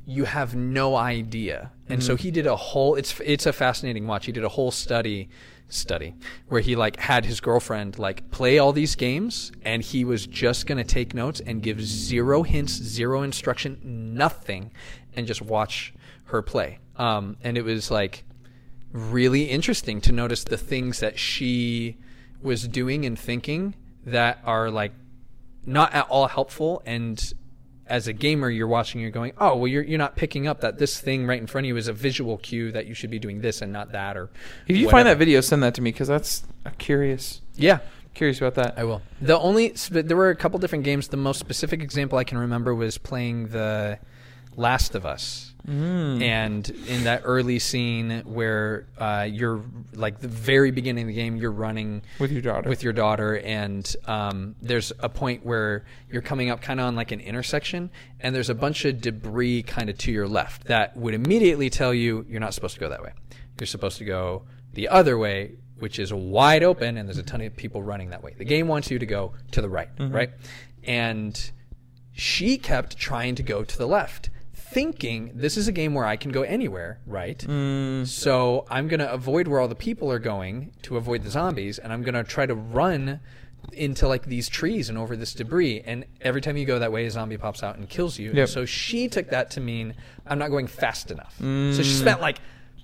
you 0.06 0.26
have 0.26 0.56
no 0.56 0.96
idea. 0.96 1.72
And 1.88 2.04
so 2.04 2.16
he 2.18 2.32
did 2.32 2.48
a 2.48 2.56
whole 2.56 2.96
it's 2.96 3.20
it's 3.24 3.46
a 3.46 3.54
fascinating 3.54 4.08
watch. 4.08 4.26
He 4.26 4.32
did 4.32 4.44
a 4.44 4.50
whole 4.50 4.72
study 4.72 5.30
study 5.68 6.14
where 6.48 6.62
he 6.62 6.76
like 6.76 7.00
had 7.00 7.26
his 7.26 7.40
girlfriend 7.40 7.98
like 7.98 8.30
play 8.30 8.60
all 8.60 8.72
these 8.72 8.96
games 8.96 9.52
and 9.64 9.82
he 9.82 10.06
was 10.06 10.28
just 10.28 10.68
going 10.68 10.78
to 10.78 10.84
take 10.84 11.14
notes 11.16 11.40
and 11.40 11.64
give 11.64 11.82
zero 11.82 12.44
hints, 12.44 12.74
zero 12.74 13.24
instruction, 13.24 13.80
nothing 14.14 14.72
and 15.16 15.26
just 15.26 15.42
watch 15.42 15.94
her 16.26 16.42
play. 16.42 16.80
Um 16.98 17.38
and 17.42 17.58
it 17.58 17.64
was 17.64 17.90
like 17.90 18.26
really 18.96 19.44
interesting 19.44 20.00
to 20.02 20.12
notice 20.12 20.44
the 20.46 20.58
things 20.58 21.02
that 21.02 21.20
she 21.20 21.98
was 22.42 22.66
doing 22.68 23.06
and 23.06 23.20
thinking 23.20 23.76
that 24.06 24.40
are 24.46 24.70
like 24.72 24.94
not 25.66 25.94
at 25.94 26.08
all 26.10 26.28
helpful 26.28 26.82
and 26.86 27.34
as 27.88 28.08
a 28.08 28.14
gamer 28.14 28.50
you're 28.50 28.68
watching 28.68 29.02
you're 29.02 29.12
going 29.12 29.34
oh 29.38 29.56
well 29.58 29.68
you're, 29.68 29.84
you're 29.84 29.98
not 29.98 30.16
picking 30.16 30.48
up 30.48 30.62
that 30.62 30.78
this 30.78 31.00
thing 31.02 31.28
right 31.28 31.42
in 31.42 31.46
front 31.48 31.66
of 31.66 31.68
you 31.68 31.76
is 31.76 31.88
a 31.88 31.94
visual 31.94 32.38
cue 32.38 32.72
that 32.72 32.86
you 32.86 32.94
should 32.94 33.10
be 33.10 33.20
doing 33.20 33.42
this 33.42 33.62
and 33.62 33.74
not 33.74 33.92
that 33.92 34.16
or 34.16 34.30
If 34.68 34.78
you 34.78 34.86
whatever. 34.86 34.92
find 34.92 35.08
that 35.10 35.18
video, 35.18 35.42
send 35.42 35.62
that 35.64 35.74
to 35.76 35.82
me 35.82 35.92
because 35.92 36.08
that's 36.08 36.44
a 36.66 36.72
curious. 36.72 37.42
yeah 37.56 37.80
Curious 38.14 38.38
about 38.38 38.56
that. 38.56 38.76
I 38.80 38.86
will. 38.86 39.02
The 39.22 39.38
only 39.38 39.74
there 39.92 40.16
were 40.16 40.30
a 40.30 40.38
couple 40.38 40.58
different 40.58 40.86
games. 40.86 41.10
The 41.10 41.18
most 41.18 41.38
specific 41.38 41.82
example 41.84 42.18
I 42.18 42.24
can 42.24 42.38
remember 42.38 42.74
was 42.74 42.98
playing 42.98 43.50
the 43.50 44.00
Last 44.56 44.96
of 44.96 45.06
Us, 45.06 45.54
Mm. 45.66 46.22
and 46.22 46.70
in 46.88 47.06
that 47.06 47.22
early 47.26 47.58
scene 47.58 48.22
where 48.26 48.86
uh, 49.00 49.28
you're 49.30 49.62
like 49.94 50.20
the 50.20 50.28
very 50.28 50.70
beginning 50.72 51.04
of 51.04 51.08
the 51.08 51.14
game, 51.14 51.36
you're 51.38 51.52
running 51.52 52.04
With 52.20 52.32
your 52.32 52.42
daughter. 52.42 52.70
with 52.70 52.84
your 52.84 52.94
daughter, 52.94 53.38
and 53.40 53.96
um, 54.06 54.56
there's 54.62 54.92
a 55.00 55.10
point 55.10 55.46
where 55.46 55.86
you're 56.12 56.22
coming 56.22 56.50
up 56.52 56.62
kind 56.62 56.80
of 56.80 56.86
on 56.86 56.96
like 56.96 57.12
an 57.12 57.20
intersection, 57.20 57.90
and 58.20 58.36
there's 58.36 58.50
a 58.50 58.56
bunch 58.56 58.86
of 58.86 59.02
debris 59.02 59.64
kind 59.64 59.90
of 59.90 59.98
to 60.00 60.12
your 60.12 60.28
left 60.28 60.66
that 60.66 60.96
would 60.96 61.14
immediately 61.16 61.70
tell 61.70 61.94
you 61.94 62.26
you're 62.30 62.40
not 62.40 62.54
supposed 62.54 62.76
to 62.76 62.80
go 62.80 62.90
that 62.90 63.02
way. 63.02 63.14
You're 63.60 63.68
supposed 63.68 63.98
to 63.98 64.06
go 64.06 64.44
the 64.74 64.90
other 64.90 65.18
way, 65.18 65.54
which 65.80 65.98
is 65.98 66.14
wide 66.14 66.62
open, 66.62 66.98
and 66.98 67.08
there's 67.08 67.18
a 67.18 67.24
ton 67.24 67.42
of 67.42 67.56
people 67.56 67.82
running 67.82 68.12
that 68.12 68.22
way. 68.22 68.36
The 68.38 68.46
game 68.46 68.68
wants 68.68 68.92
you 68.92 69.00
to 69.00 69.06
go 69.06 69.34
to 69.52 69.62
the 69.62 69.70
right, 69.70 69.90
right? 70.00 70.30
And 70.84 71.52
she 72.12 72.58
kept 72.58 72.98
trying 72.98 73.36
to 73.36 73.44
go 73.44 73.64
to 73.64 73.78
the 73.78 73.88
left, 73.88 74.30
thinking 74.72 75.32
this 75.36 75.58
is 75.58 75.68
a 75.68 75.72
game 75.72 75.94
where 75.94 76.06
I 76.06 76.16
can 76.18 76.32
go 76.32 76.42
anywhere, 76.42 77.00
right? 77.06 77.38
Mm, 77.40 78.08
so 78.08 78.66
I'm 78.70 78.88
going 78.88 79.00
to 79.00 79.12
avoid 79.12 79.48
where 79.48 79.60
all 79.60 79.68
the 79.68 79.76
people 79.76 80.12
are 80.12 80.20
going 80.20 80.74
to 80.84 80.98
avoid 80.98 81.24
the 81.24 81.30
zombies, 81.30 81.80
and 81.80 81.94
I'm 81.94 82.02
going 82.04 82.16
to 82.16 82.24
try 82.24 82.46
to 82.46 82.56
run 82.56 83.20
into 83.74 84.08
like 84.08 84.26
these 84.26 84.48
trees 84.48 84.90
and 84.90 84.98
over 84.98 85.16
this 85.16 85.34
debris. 85.34 85.82
And 85.86 86.06
every 86.22 86.42
time 86.42 86.58
you 86.58 86.66
go 86.66 86.80
that 86.80 86.92
way, 86.92 87.06
a 87.06 87.12
zombie 87.12 87.38
pops 87.38 87.64
out 87.64 87.78
and 87.78 87.90
kills 87.90 88.20
you. 88.20 88.32
Yep. 88.34 88.50
So 88.50 88.66
she 88.66 89.08
took 89.08 89.30
that 89.30 89.52
to 89.52 89.62
mean 89.62 89.96
I'm 90.26 90.40
not 90.40 90.50
going 90.50 90.68
fast 90.68 91.12
enough. 91.12 91.36
So 91.40 91.46
she 91.82 91.82
mm. 91.82 92.00
spent 92.00 92.22
like 92.22 92.38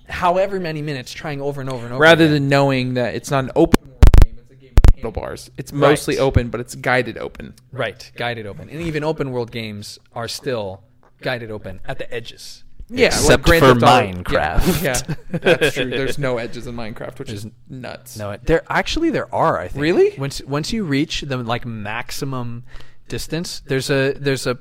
however 0.08 0.58
many 0.60 0.82
minutes 0.82 1.12
trying 1.12 1.40
over 1.40 1.60
and 1.60 1.70
over 1.70 1.84
and 1.84 1.94
over. 1.94 2.02
Rather 2.02 2.24
again. 2.24 2.34
than 2.34 2.48
knowing 2.48 2.94
that 2.94 3.14
it's 3.14 3.30
not 3.30 3.44
an 3.44 3.50
open 3.54 3.88
world 3.88 4.04
game, 4.24 4.34
it's 4.38 4.50
a 4.50 4.54
game 4.56 4.74
of 4.76 4.94
handlebars. 4.94 5.50
It's 5.56 5.72
mostly 5.72 6.16
Right. 6.16 6.22
open, 6.22 6.48
but 6.48 6.60
it's 6.60 6.74
guided 6.74 7.16
open. 7.18 7.54
right, 7.70 8.10
guided 8.16 8.46
open, 8.46 8.68
and 8.68 8.80
even 8.80 9.04
open 9.04 9.30
world 9.30 9.50
games 9.52 9.98
are 10.14 10.28
still 10.28 10.82
guided 11.22 11.50
open 11.50 11.80
at 11.84 11.98
the 11.98 12.12
edges. 12.12 12.64
Yeah, 12.88 13.06
Except 13.06 13.42
Grand 13.44 13.62
for 13.62 13.80
Theft 13.80 14.26
Minecraft. 14.26 14.82
Yeah, 14.82 15.00
yeah, 15.06 15.14
that's 15.38 15.74
true. 15.74 15.88
There's 15.88 16.18
no 16.18 16.36
edges 16.36 16.66
in 16.66 16.74
Minecraft, 16.74 17.18
which 17.18 17.30
is 17.30 17.46
nuts. 17.68 18.18
No, 18.18 18.36
there 18.36 18.62
actually 18.68 19.10
there 19.10 19.32
are. 19.34 19.58
I 19.58 19.68
think. 19.68 19.80
Really? 19.80 20.14
Once 20.18 20.42
once 20.42 20.72
you 20.72 20.84
reach 20.84 21.22
the 21.22 21.38
like 21.38 21.64
maximum 21.64 22.64
distance, 23.08 23.62
there's 23.66 23.88
a 23.88 24.12
there's 24.12 24.46
a 24.46 24.58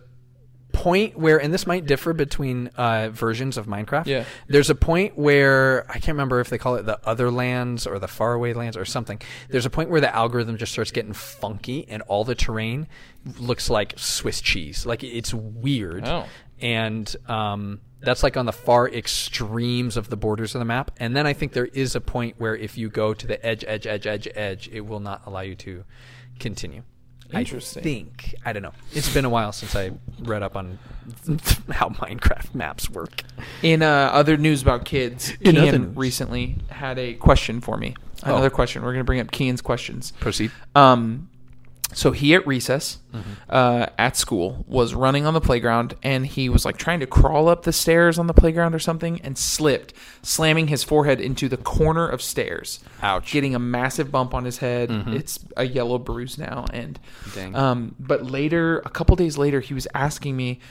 point 0.72 1.18
where, 1.18 1.42
and 1.42 1.54
this 1.54 1.68
might 1.68 1.86
differ 1.86 2.14
between 2.14 2.68
uh, 2.78 3.10
versions 3.12 3.58
of 3.58 3.68
Minecraft. 3.68 4.06
Yeah. 4.06 4.26
There's 4.48 4.70
a 4.70 4.76
point 4.76 5.18
where 5.18 5.86
I 5.90 5.94
can't 5.94 6.10
remember 6.10 6.40
if 6.40 6.50
they 6.50 6.58
call 6.58 6.76
it 6.76 6.86
the 6.86 7.00
other 7.08 7.30
lands 7.32 7.86
or 7.86 8.00
the 8.00 8.08
faraway 8.08 8.54
lands 8.54 8.78
or 8.78 8.86
something. 8.86 9.22
There's 9.50 9.66
a 9.66 9.70
point 9.70 9.90
where 9.90 10.02
the 10.02 10.14
algorithm 10.14 10.58
just 10.58 10.72
starts 10.72 10.92
getting 10.92 11.14
funky, 11.14 11.88
and 11.88 12.02
all 12.04 12.24
the 12.24 12.36
terrain 12.36 12.88
looks 13.40 13.70
like 13.70 13.98
Swiss 13.98 14.42
cheese. 14.42 14.86
Like 14.86 15.04
it's 15.04 15.34
weird. 15.34 16.08
Oh. 16.08 16.26
And 16.60 17.14
um, 17.28 17.82
that's 18.02 18.24
like 18.24 18.38
on 18.38 18.46
the 18.46 18.54
far 18.54 18.88
extremes 18.88 19.98
of 19.98 20.10
the 20.10 20.18
borders 20.18 20.54
of 20.56 20.60
the 20.60 20.66
map. 20.66 20.92
And 20.98 21.16
then 21.16 21.26
I 21.26 21.34
think 21.34 21.54
there 21.54 21.66
is 21.66 21.96
a 21.96 22.02
point 22.02 22.36
where 22.40 22.56
if 22.56 22.78
you 22.78 22.90
go 22.90 23.14
to 23.14 23.28
the 23.28 23.44
edge, 23.46 23.64
edge, 23.68 23.88
edge, 23.88 24.06
edge, 24.06 24.28
edge, 24.36 24.70
it 24.72 24.82
will 24.82 25.00
not 25.00 25.24
allow 25.26 25.42
you 25.42 25.56
to 25.56 25.84
continue. 26.40 26.84
Interesting. 27.34 27.82
I 27.82 27.84
think. 27.84 28.36
I 28.46 28.54
don't 28.54 28.64
know. 28.64 28.74
It's 28.94 29.14
been 29.14 29.26
a 29.26 29.30
while 29.30 29.52
since 29.52 29.76
I 29.76 29.92
read 30.22 30.44
up 30.44 30.56
on 30.56 30.78
how 31.72 31.90
Minecraft 31.90 32.54
maps 32.54 32.90
work. 32.90 33.24
In 33.64 33.82
uh, 33.82 34.10
other 34.14 34.38
news 34.38 34.62
about 34.62 34.86
kids, 34.86 35.34
In 35.42 35.58
other 35.58 35.72
Kian 35.72 35.88
news. 35.88 35.98
recently 35.98 36.58
had 36.70 37.00
a 37.00 37.14
question 37.16 37.62
for 37.62 37.78
me. 37.78 37.96
Another 38.24 38.50
question. 38.52 38.84
We're 38.84 38.92
going 38.94 39.00
to 39.00 39.06
bring 39.06 39.20
up 39.20 39.32
Kian's 39.32 39.62
questions. 39.62 40.12
Proceed. 40.20 40.52
Um, 40.76 41.30
so 41.94 42.12
he 42.12 42.34
at 42.34 42.46
recess 42.48 42.98
Mm-hmm. 43.12 43.32
uh, 43.50 43.88
at 43.98 44.16
school 44.16 44.64
was 44.70 44.94
running 44.94 45.26
on 45.26 45.34
the 45.34 45.42
playground 45.42 45.96
and 46.02 46.26
he 46.26 46.48
was 46.48 46.64
like 46.64 46.78
trying 46.78 47.02
to 47.02 47.06
crawl 47.06 47.50
up 47.50 47.64
the 47.64 47.74
stairs 47.74 48.18
on 48.18 48.28
the 48.28 48.34
playground 48.34 48.74
or 48.74 48.80
something 48.80 49.20
and 49.20 49.38
slipped, 49.38 49.94
slamming 50.22 50.68
his 50.70 50.82
forehead 50.86 51.20
into 51.20 51.50
the 51.50 51.58
corner 51.58 52.08
of 52.08 52.22
stairs. 52.22 52.80
Ouch. 53.02 53.26
Mm-hmm. 53.26 53.34
Getting 53.34 53.56
a 53.56 53.60
massive 53.60 54.12
bump 54.14 54.34
on 54.34 54.46
his 54.46 54.60
head. 54.60 54.90
It's 55.08 55.40
a 55.58 55.66
yellow 55.66 55.98
bruise 55.98 56.38
now. 56.38 56.64
And 56.72 56.98
Dang. 57.36 57.54
um, 57.54 57.96
but 58.00 58.24
later, 58.26 58.80
a 58.86 58.90
couple 58.90 59.18
days 59.18 59.38
later, 59.38 59.60
he 59.60 59.74
was 59.74 59.90
asking 59.94 60.38
me. 60.38 60.62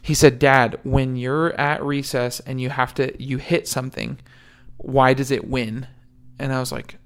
He 0.00 0.14
said, 0.14 0.38
"Dad, 0.38 0.78
when 0.82 1.16
you're 1.16 1.52
at 1.60 1.84
recess 1.84 2.40
and 2.40 2.58
you 2.62 2.70
have 2.70 2.94
to 2.94 3.22
you 3.22 3.36
hit 3.36 3.68
something, 3.68 4.18
why 4.78 5.12
does 5.12 5.30
it 5.30 5.46
win?" 5.46 5.86
And 6.38 6.50
I 6.54 6.60
was 6.60 6.72
like, 6.72 6.96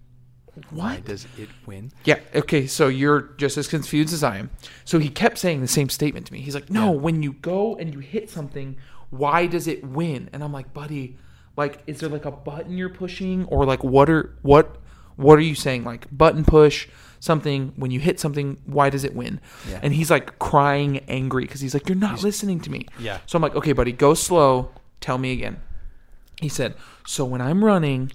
Why 0.70 1.00
does 1.00 1.26
it 1.38 1.48
win? 1.66 1.90
yeah. 2.04 2.20
Okay. 2.34 2.66
So 2.66 2.88
you're 2.88 3.22
just 3.36 3.56
as 3.56 3.68
confused 3.68 4.12
as 4.12 4.22
I 4.22 4.38
am. 4.38 4.50
So 4.84 4.98
he 4.98 5.08
kept 5.08 5.38
saying 5.38 5.60
the 5.60 5.68
same 5.68 5.88
statement 5.88 6.26
to 6.26 6.32
me. 6.32 6.40
He's 6.40 6.54
like, 6.54 6.70
"No, 6.70 6.90
when 6.90 7.22
you 7.22 7.32
go 7.34 7.76
and 7.76 7.92
you 7.92 8.00
hit 8.00 8.30
something, 8.30 8.76
why 9.10 9.46
does 9.46 9.66
it 9.66 9.84
win?" 9.84 10.30
And 10.32 10.42
I'm 10.44 10.52
like, 10.52 10.72
"Buddy, 10.72 11.16
like, 11.56 11.82
is 11.86 12.00
there 12.00 12.08
like 12.08 12.24
a 12.24 12.30
button 12.30 12.76
you're 12.76 12.88
pushing, 12.88 13.44
or 13.46 13.64
like 13.64 13.82
what 13.82 14.08
are 14.10 14.36
what 14.42 14.76
what 15.16 15.38
are 15.38 15.42
you 15.42 15.54
saying? 15.54 15.84
Like 15.84 16.06
button 16.16 16.44
push 16.44 16.88
something 17.20 17.72
when 17.76 17.90
you 17.90 18.00
hit 18.00 18.20
something, 18.20 18.58
why 18.66 18.90
does 18.90 19.04
it 19.04 19.14
win?" 19.14 19.40
Yeah. 19.68 19.80
And 19.82 19.94
he's 19.94 20.10
like 20.10 20.38
crying 20.38 20.98
angry 21.08 21.44
because 21.44 21.60
he's 21.60 21.74
like, 21.74 21.88
"You're 21.88 21.96
not 21.96 22.22
listening 22.22 22.60
to 22.60 22.70
me." 22.70 22.86
Yeah. 22.98 23.18
So 23.26 23.36
I'm 23.36 23.42
like, 23.42 23.56
"Okay, 23.56 23.72
buddy, 23.72 23.92
go 23.92 24.14
slow. 24.14 24.70
Tell 25.00 25.18
me 25.18 25.32
again." 25.32 25.60
He 26.40 26.48
said, 26.48 26.74
"So 27.06 27.24
when 27.24 27.40
I'm 27.40 27.64
running." 27.64 28.12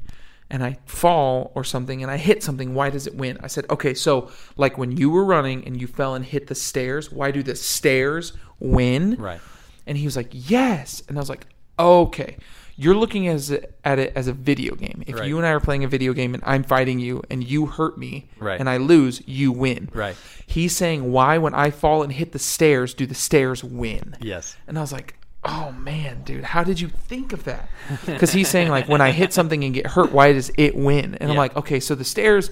And 0.52 0.64
I 0.64 0.78
fall 0.86 1.52
or 1.56 1.64
something 1.64 2.02
and 2.02 2.12
I 2.12 2.18
hit 2.18 2.42
something, 2.44 2.74
why 2.74 2.90
does 2.90 3.06
it 3.08 3.16
win? 3.16 3.38
I 3.42 3.48
said, 3.48 3.66
okay, 3.70 3.94
so 3.94 4.32
like 4.58 4.78
when 4.78 4.98
you 4.98 5.10
were 5.10 5.24
running 5.26 5.64
and 5.66 5.80
you 5.80 5.88
fell 5.88 6.16
and 6.16 6.26
hit 6.26 6.48
the 6.48 6.56
stairs, 6.56 7.12
why 7.12 7.32
do 7.32 7.44
the 7.44 7.56
stairs 7.56 8.34
win? 8.60 9.16
Right. 9.16 9.42
And 9.86 9.98
he 9.98 10.06
was 10.06 10.16
like, 10.16 10.30
yes. 10.32 11.04
And 11.08 11.18
I 11.18 11.22
was 11.22 11.30
like, 11.30 11.46
okay. 11.78 12.38
You're 12.82 12.96
looking 12.96 13.28
as 13.28 13.52
at 13.84 14.00
it 14.00 14.14
as 14.16 14.28
a 14.28 14.34
video 14.34 14.74
game. 14.74 15.04
If 15.06 15.16
Right. 15.20 15.28
you 15.28 15.38
and 15.38 15.46
I 15.46 15.50
are 15.50 15.60
playing 15.60 15.84
a 15.84 15.88
video 15.90 16.14
game 16.14 16.34
and 16.34 16.42
I'm 16.46 16.64
fighting 16.64 16.98
you 16.98 17.22
and 17.30 17.44
you 17.44 17.66
hurt 17.66 17.98
me 17.98 18.30
Right. 18.40 18.58
and 18.58 18.70
I 18.70 18.78
lose, 18.78 19.22
you 19.28 19.52
win. 19.52 19.90
Right. 19.94 20.16
He's 20.48 20.76
saying, 20.78 21.12
why 21.12 21.38
when 21.40 21.54
I 21.54 21.72
fall 21.72 22.04
and 22.04 22.12
hit 22.14 22.32
the 22.32 22.40
stairs 22.40 22.94
do 22.94 23.06
the 23.06 23.14
stairs 23.16 23.66
win? 23.66 24.16
Yes. 24.22 24.56
And 24.66 24.78
I 24.78 24.82
was 24.82 24.94
like, 24.94 25.19
oh 25.44 25.72
man, 25.72 26.24
dude, 26.24 26.44
how 26.44 26.64
did 26.64 26.80
you 26.82 26.88
think 26.90 27.32
of 27.34 27.46
that? 27.46 27.70
Because 28.06 28.32
he's 28.34 28.50
saying, 28.50 28.70
like, 28.70 28.88
when 28.90 29.02
I 29.02 29.12
hit 29.12 29.32
something 29.34 29.64
and 29.64 29.74
get 29.74 29.88
hurt, 29.88 30.12
why 30.12 30.34
does 30.34 30.52
it 30.58 30.76
win? 30.76 31.16
And 31.16 31.32
I'm 31.32 31.38
like, 31.38 31.56
okay, 31.56 31.80
so 31.80 31.96
the 31.96 32.04
stairs 32.04 32.52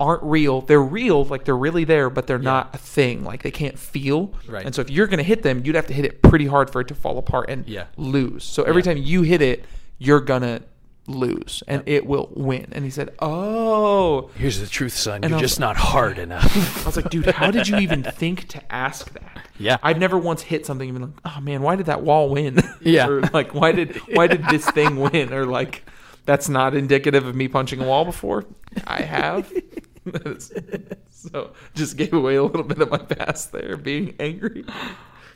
aren't 0.00 0.22
real. 0.24 0.62
They're 0.62 0.82
real, 0.82 1.24
like 1.26 1.44
they're 1.44 1.56
really 1.56 1.84
there, 1.84 2.10
but 2.10 2.26
they're 2.26 2.38
not 2.38 2.74
a 2.74 2.78
thing. 2.78 3.22
Like 3.22 3.42
they 3.42 3.50
can't 3.52 3.78
feel. 3.78 4.32
Right. 4.48 4.64
And 4.64 4.74
so 4.74 4.80
if 4.80 4.90
you're 4.90 5.06
going 5.06 5.18
to 5.18 5.22
hit 5.24 5.42
them, 5.42 5.62
you'd 5.64 5.76
have 5.76 5.86
to 5.88 5.94
hit 5.94 6.04
it 6.04 6.22
pretty 6.22 6.46
hard 6.46 6.70
for 6.70 6.80
it 6.80 6.88
to 6.88 6.94
fall 6.94 7.18
apart 7.18 7.48
and 7.50 7.68
Yeah. 7.68 7.84
lose. 7.96 8.42
So 8.44 8.62
every 8.64 8.82
Yeah. 8.82 8.94
time 8.94 9.02
you 9.02 9.22
hit 9.22 9.42
it, 9.42 9.64
you're 9.98 10.20
going 10.20 10.42
to 10.42 10.62
lose 11.06 11.62
and 11.66 11.82
it 11.86 12.06
will 12.06 12.30
win. 12.34 12.66
And 12.72 12.84
he 12.84 12.90
said, 12.90 13.10
oh. 13.18 14.30
Here's 14.36 14.60
the 14.60 14.66
truth, 14.66 14.92
son. 14.94 15.22
And 15.24 15.30
You're 15.30 15.40
was- 15.40 15.50
just 15.50 15.60
not 15.60 15.76
hard 15.76 16.18
enough. 16.18 16.82
I 16.82 16.86
was 16.86 16.96
like, 16.96 17.10
dude, 17.10 17.26
how 17.26 17.50
did 17.50 17.68
you 17.68 17.78
even 17.78 18.02
think 18.16 18.48
to 18.48 18.72
ask 18.72 19.12
that? 19.12 19.46
Yeah. 19.58 19.78
I've 19.82 19.98
never 19.98 20.16
once 20.18 20.42
hit 20.42 20.64
something 20.66 20.88
and 20.88 20.98
been 20.98 21.08
like, 21.10 21.20
oh 21.36 21.40
man, 21.40 21.62
why 21.62 21.76
did 21.76 21.86
that 21.86 22.02
wall 22.02 22.28
win? 22.30 22.58
Yeah. 22.80 23.06
or 23.08 23.20
like, 23.32 23.54
why 23.54 23.72
did 23.72 23.96
why 24.14 24.26
did 24.26 24.44
this 24.48 24.68
thing 24.70 24.96
win? 24.96 25.32
Or 25.32 25.44
like, 25.46 25.84
that's 26.24 26.48
not 26.48 26.74
indicative 26.74 27.26
of 27.26 27.34
me 27.34 27.48
punching 27.48 27.80
a 27.80 27.84
wall 27.86 28.04
before. 28.04 28.44
I 28.86 29.02
have. 29.02 29.52
so 31.10 31.52
just 31.74 31.96
gave 31.96 32.12
away 32.12 32.34
a 32.36 32.42
little 32.42 32.64
bit 32.64 32.80
of 32.80 32.90
my 32.90 32.98
past 32.98 33.52
there, 33.52 33.76
being 33.76 34.14
angry. 34.18 34.64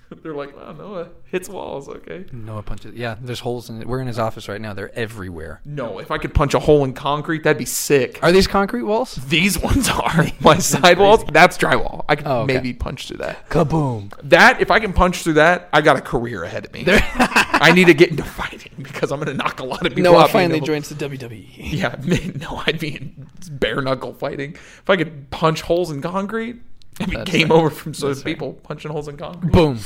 They're 0.22 0.34
like, 0.34 0.54
oh, 0.56 0.72
Noah 0.72 1.08
hits 1.24 1.48
walls. 1.48 1.88
Okay. 1.88 2.26
Noah 2.32 2.62
punches. 2.62 2.94
Yeah, 2.94 3.16
there's 3.20 3.40
holes 3.40 3.68
in 3.70 3.80
it. 3.82 3.86
We're 3.88 4.00
in 4.00 4.06
his 4.06 4.18
office 4.18 4.48
right 4.48 4.60
now. 4.60 4.72
They're 4.74 4.96
everywhere. 4.96 5.60
No, 5.64 5.98
if 5.98 6.10
I 6.10 6.18
could 6.18 6.32
punch 6.34 6.54
a 6.54 6.60
hole 6.60 6.84
in 6.84 6.92
concrete, 6.92 7.42
that'd 7.42 7.58
be 7.58 7.64
sick. 7.64 8.18
Are 8.22 8.30
these 8.32 8.46
concrete 8.46 8.82
walls? 8.84 9.16
These 9.16 9.58
ones 9.58 9.88
are 9.90 10.26
my 10.40 10.58
sidewalls. 10.58 11.24
That's 11.32 11.58
drywall. 11.58 12.04
I 12.08 12.16
could 12.16 12.26
Oh, 12.26 12.42
okay. 12.42 12.54
maybe 12.54 12.72
punch 12.72 13.08
through 13.08 13.18
that. 13.18 13.48
Kaboom! 13.50 14.12
That 14.28 14.60
if 14.60 14.70
I 14.70 14.78
can 14.80 14.92
punch 14.92 15.22
through 15.22 15.34
that, 15.34 15.68
I 15.72 15.80
got 15.80 15.96
a 15.96 16.00
career 16.00 16.44
ahead 16.44 16.64
of 16.66 16.72
me. 16.72 16.84
I 16.88 17.72
need 17.74 17.86
to 17.86 17.94
get 17.94 18.10
into 18.10 18.22
fighting 18.24 18.72
because 18.78 19.10
I'm 19.10 19.18
going 19.18 19.34
to 19.36 19.42
knock 19.42 19.60
a 19.60 19.64
lot 19.64 19.86
of 19.86 19.94
people 19.94 20.12
Noah 20.12 20.22
out. 20.22 20.26
being 20.26 20.32
finally 20.32 20.56
able- 20.58 20.66
joins 20.66 20.88
the 20.88 20.94
WWE. 21.08 21.46
Yeah, 21.56 21.96
no, 22.40 22.62
I'd 22.66 22.78
be 22.78 22.94
in 22.96 23.26
bare 23.50 23.80
knuckle 23.80 24.12
fighting. 24.14 24.52
If 24.54 24.88
I 24.90 24.96
could 24.96 25.30
punch 25.30 25.62
holes 25.62 25.90
in 25.90 26.02
concrete, 26.02 26.56
it'd 27.00 27.10
be 27.10 27.16
That's 27.16 27.30
game 27.30 27.48
fair. 27.48 27.56
over 27.56 27.70
from 27.70 27.94
so 27.94 28.14
people 28.14 28.54
punching 28.54 28.90
holes 28.90 29.08
in 29.08 29.16
concrete. 29.16 29.52
Boom! 29.52 29.78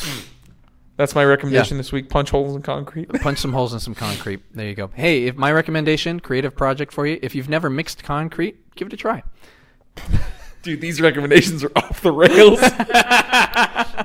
That's 0.97 1.15
my 1.15 1.25
recommendation 1.25 1.77
this 1.79 1.93
week: 1.93 2.11
punch 2.11 2.31
holes 2.31 2.55
in 2.55 2.63
concrete. 2.63 3.09
Punch 3.23 3.39
some 3.39 3.53
holes 3.55 3.73
in 3.73 3.81
some 3.81 3.95
concrete. 3.95 4.43
There 4.55 4.67
you 4.67 4.75
go. 4.75 4.91
Hey, 4.95 5.25
if 5.25 5.37
my 5.37 5.51
recommendation, 5.51 6.21
creative 6.21 6.55
project 6.55 6.93
for 6.93 7.07
you. 7.07 7.19
If 7.23 7.35
you've 7.35 7.49
never 7.49 7.71
mixed 7.71 8.03
concrete, 8.03 8.75
give 8.77 8.87
it 8.89 8.93
a 8.93 8.97
try. 8.99 9.23
Dude, 10.63 10.83
these 10.83 11.01
recommendations 11.01 11.65
are 11.65 11.73
off 11.75 12.03
the 12.03 12.13
rails. 12.13 12.61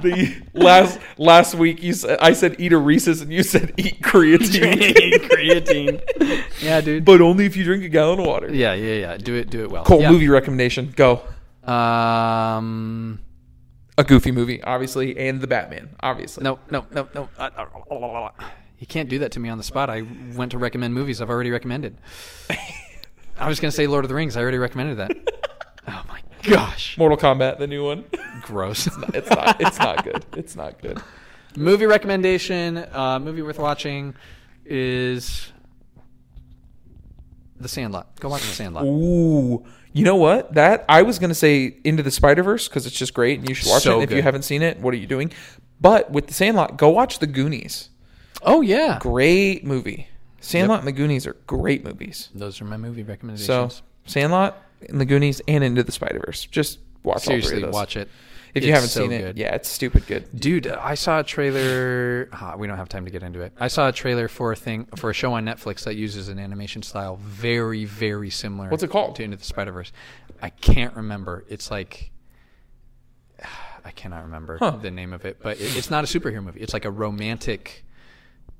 the 0.01 0.41
last 0.53 0.99
last 1.17 1.55
week 1.55 1.83
you 1.83 1.91
said 1.93 2.17
I 2.21 2.31
said 2.31 2.55
eat 2.59 2.71
a 2.71 2.77
Reese's 2.77 3.19
and 3.21 3.31
you 3.31 3.43
said 3.43 3.73
eat 3.75 3.99
creatine, 4.01 5.11
creatine. 5.29 6.43
yeah, 6.61 6.79
dude. 6.79 7.03
but 7.03 7.19
only 7.19 7.45
if 7.45 7.57
you 7.57 7.65
drink 7.65 7.83
a 7.83 7.89
gallon 7.89 8.19
of 8.19 8.25
water. 8.25 8.53
Yeah, 8.53 8.73
yeah, 8.73 8.93
yeah. 8.93 9.17
Do 9.17 9.35
it, 9.35 9.49
do 9.49 9.63
it 9.63 9.69
well. 9.69 9.83
Cool 9.83 9.99
Yeah. 10.01 10.11
movie 10.11 10.29
recommendation. 10.29 10.93
Go. 10.95 11.21
Um, 11.67 13.19
A 13.97 14.03
goofy 14.03 14.31
movie, 14.31 14.61
obviously, 14.63 15.17
and 15.17 15.41
the 15.41 15.47
Batman, 15.47 15.89
obviously. 16.01 16.43
no, 16.43 16.59
no, 16.71 16.85
no, 16.91 17.07
no. 17.13 17.29
Uh, 17.37 18.29
You 18.79 18.87
can't 18.87 19.09
do 19.09 19.19
that 19.19 19.31
to 19.33 19.39
me 19.39 19.49
on 19.49 19.57
the 19.57 19.63
spot. 19.63 19.89
I 19.89 20.03
went 20.35 20.51
to 20.51 20.57
recommend 20.57 20.93
movies 20.93 21.21
I've 21.21 21.29
already 21.29 21.51
recommended. 21.51 21.97
I 23.39 23.47
was 23.49 23.59
gonna 23.59 23.71
say 23.71 23.87
Lord 23.87 24.05
of 24.05 24.09
the 24.09 24.15
Rings. 24.15 24.37
I 24.37 24.41
already 24.41 24.57
recommended 24.57 24.97
that. 24.97 25.11
Oh 25.87 26.03
my 26.07 26.19
gosh, 26.41 26.97
Mortal 26.97 27.15
Kombat, 27.15 27.59
the 27.59 27.67
new 27.67 27.85
one. 27.85 28.05
gross. 28.41 28.87
It's 29.13 29.29
not. 29.29 29.61
It's 29.61 29.77
not 29.77 30.03
good. 30.03 30.25
It's 30.35 30.55
not 30.55 30.81
good. 30.81 30.99
movie 31.55 31.85
recommendation. 31.85 32.77
Uh, 32.91 33.19
movie 33.19 33.43
worth 33.43 33.59
watching 33.59 34.15
is 34.65 35.51
The 37.59 37.67
Sandlot. 37.67 38.19
Go 38.19 38.29
watch 38.29 38.41
The 38.41 38.47
Sandlot. 38.47 38.85
Ooh, 38.85 39.63
you 39.95 40.03
know 40.03 40.15
what? 40.17 40.53
That 40.53 40.85
I 40.89 41.01
was 41.01 41.17
gonna 41.19 41.33
say 41.33 41.77
Into 41.83 42.03
the 42.03 42.11
Spider 42.11 42.43
Verse 42.43 42.67
because 42.67 42.85
it's 42.85 42.95
just 42.97 43.13
great 43.13 43.39
and 43.39 43.47
you 43.49 43.55
should 43.55 43.69
watch 43.69 43.83
So 43.83 44.01
it. 44.01 44.03
If 44.03 44.09
you 44.11 44.17
good. 44.17 44.23
haven't 44.25 44.41
seen 44.43 44.61
it, 44.61 44.77
what 44.79 44.93
are 44.93 44.97
you 44.97 45.07
doing? 45.07 45.31
But 45.81 46.11
with 46.11 46.27
the 46.27 46.33
Sandlot, 46.33 46.77
go 46.77 46.89
watch 46.89 47.19
the 47.19 47.27
Goonies. 47.27 47.89
Oh 48.43 48.61
yeah, 48.61 48.99
Great 49.01 49.63
movie. 49.63 50.09
Sandlot 50.41 50.79
and 50.79 50.87
the 50.87 50.91
Goonies 50.91 51.25
are 51.25 51.35
great 51.47 51.83
movies. 51.83 52.29
those 52.35 52.61
are 52.61 52.65
my 52.65 52.77
movie 52.77 53.01
recommendations. 53.03 53.47
So 53.47 53.53
recommendations. 53.53 53.83
Sandlot 54.05 54.63
and 54.89 55.01
the 55.01 55.05
Goonies 55.05 55.41
and 55.47 55.63
Into 55.63 55.81
the 55.81 55.91
Spider 55.91 56.21
Verse. 56.25 56.45
Just 56.45 56.79
watch 57.03 57.15
all 57.15 57.19
Seriously, 57.21 57.49
three 57.51 57.57
of 57.63 57.67
those. 57.69 57.73
watch 57.73 57.97
it. 57.97 58.09
If 58.55 58.63
you 58.63 58.71
haven't 58.73 58.89
so 58.89 59.01
seen 59.01 59.11
it. 59.11 59.21
good. 59.21 59.37
Yeah, 59.37 59.53
it's 59.53 59.67
stupid 59.69 60.07
good. 60.07 60.27
Dude, 60.33 60.65
I 60.67 60.95
saw 60.95 61.19
a 61.19 61.23
trailer. 61.23 62.29
ah, 62.33 62.55
we 62.57 62.67
don't 62.67 62.77
have 62.77 62.87
time 62.89 63.03
to 63.05 63.11
get 63.11 63.21
into 63.21 63.41
it. 63.41 63.53
I 63.59 63.67
saw 63.67 63.89
a 63.89 63.91
trailer 63.91 64.27
for 64.27 64.51
a 64.53 64.55
thing 64.55 64.85
for 64.95 65.09
a 65.09 65.13
show 65.13 65.33
on 65.33 65.45
Netflix 65.45 65.83
that 65.83 65.95
uses 65.95 66.29
an 66.29 66.39
animation 66.39 66.81
style 66.81 67.17
very, 67.17 67.83
very 67.85 68.29
similar. 68.29 68.69
What's 68.69 68.81
it 68.83 68.89
called? 68.89 69.15
To 69.17 69.23
Into 69.23 69.37
the 69.37 69.43
Spider 69.43 69.71
Verse. 69.73 69.91
I 70.41 70.49
can't 70.49 70.95
remember. 70.95 71.43
It's 71.49 71.69
like 71.69 72.11
I 73.85 73.91
cannot 73.91 74.23
remember 74.23 74.57
Huh. 74.57 74.71
the 74.81 74.89
name 74.91 75.13
of 75.13 75.25
it, 75.25 75.37
but 75.41 75.59
it, 75.59 75.75
it's 75.77 75.91
not 75.91 76.03
a 76.03 76.07
superhero 76.07 76.43
movie. 76.43 76.61
It's 76.61 76.73
like 76.73 76.85
a 76.85 76.91
romantic 76.91 77.83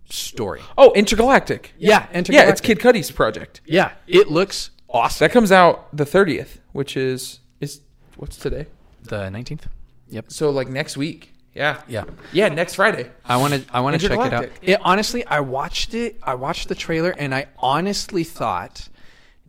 story. 0.10 0.62
Oh, 0.78 0.92
Entergalactic. 0.96 1.68
Yeah, 1.78 2.06
Entergalactic 2.14 2.34
Yeah, 2.34 2.50
it's 2.50 2.62
Kid 2.62 2.80
Cudi's 2.80 3.12
project. 3.12 3.62
Yeah, 3.66 3.94
it 4.08 4.30
looks 4.30 4.72
awesome. 4.90 5.26
That 5.26 5.32
comes 5.32 5.52
out 5.52 5.96
the 5.96 6.06
thirtieth, 6.06 6.60
which 6.74 6.96
is 6.98 7.40
is 7.62 7.82
what's 8.18 8.38
today? 8.38 8.68
The 9.04 9.30
nineteenth. 9.30 9.68
Yep. 10.10 10.32
So 10.32 10.50
like 10.50 10.68
next 10.70 10.98
week. 10.98 11.32
Yeah. 11.54 11.82
Yeah. 11.88 12.04
Yeah, 12.34 12.50
next 12.50 12.76
Friday. 12.76 13.10
I 13.24 13.38
want 13.38 13.54
to. 13.54 13.64
I 13.74 13.80
want 13.80 14.00
to 14.00 14.08
check 14.10 14.20
it 14.20 14.34
out. 14.34 14.50
It, 14.62 14.80
honestly, 14.84 15.26
I 15.26 15.40
watched 15.40 15.94
it. 15.94 16.20
I 16.22 16.36
watched 16.36 16.68
the 16.68 16.76
trailer, 16.76 17.12
and 17.12 17.34
I 17.34 17.48
honestly 17.60 18.26
thought, 18.26 18.90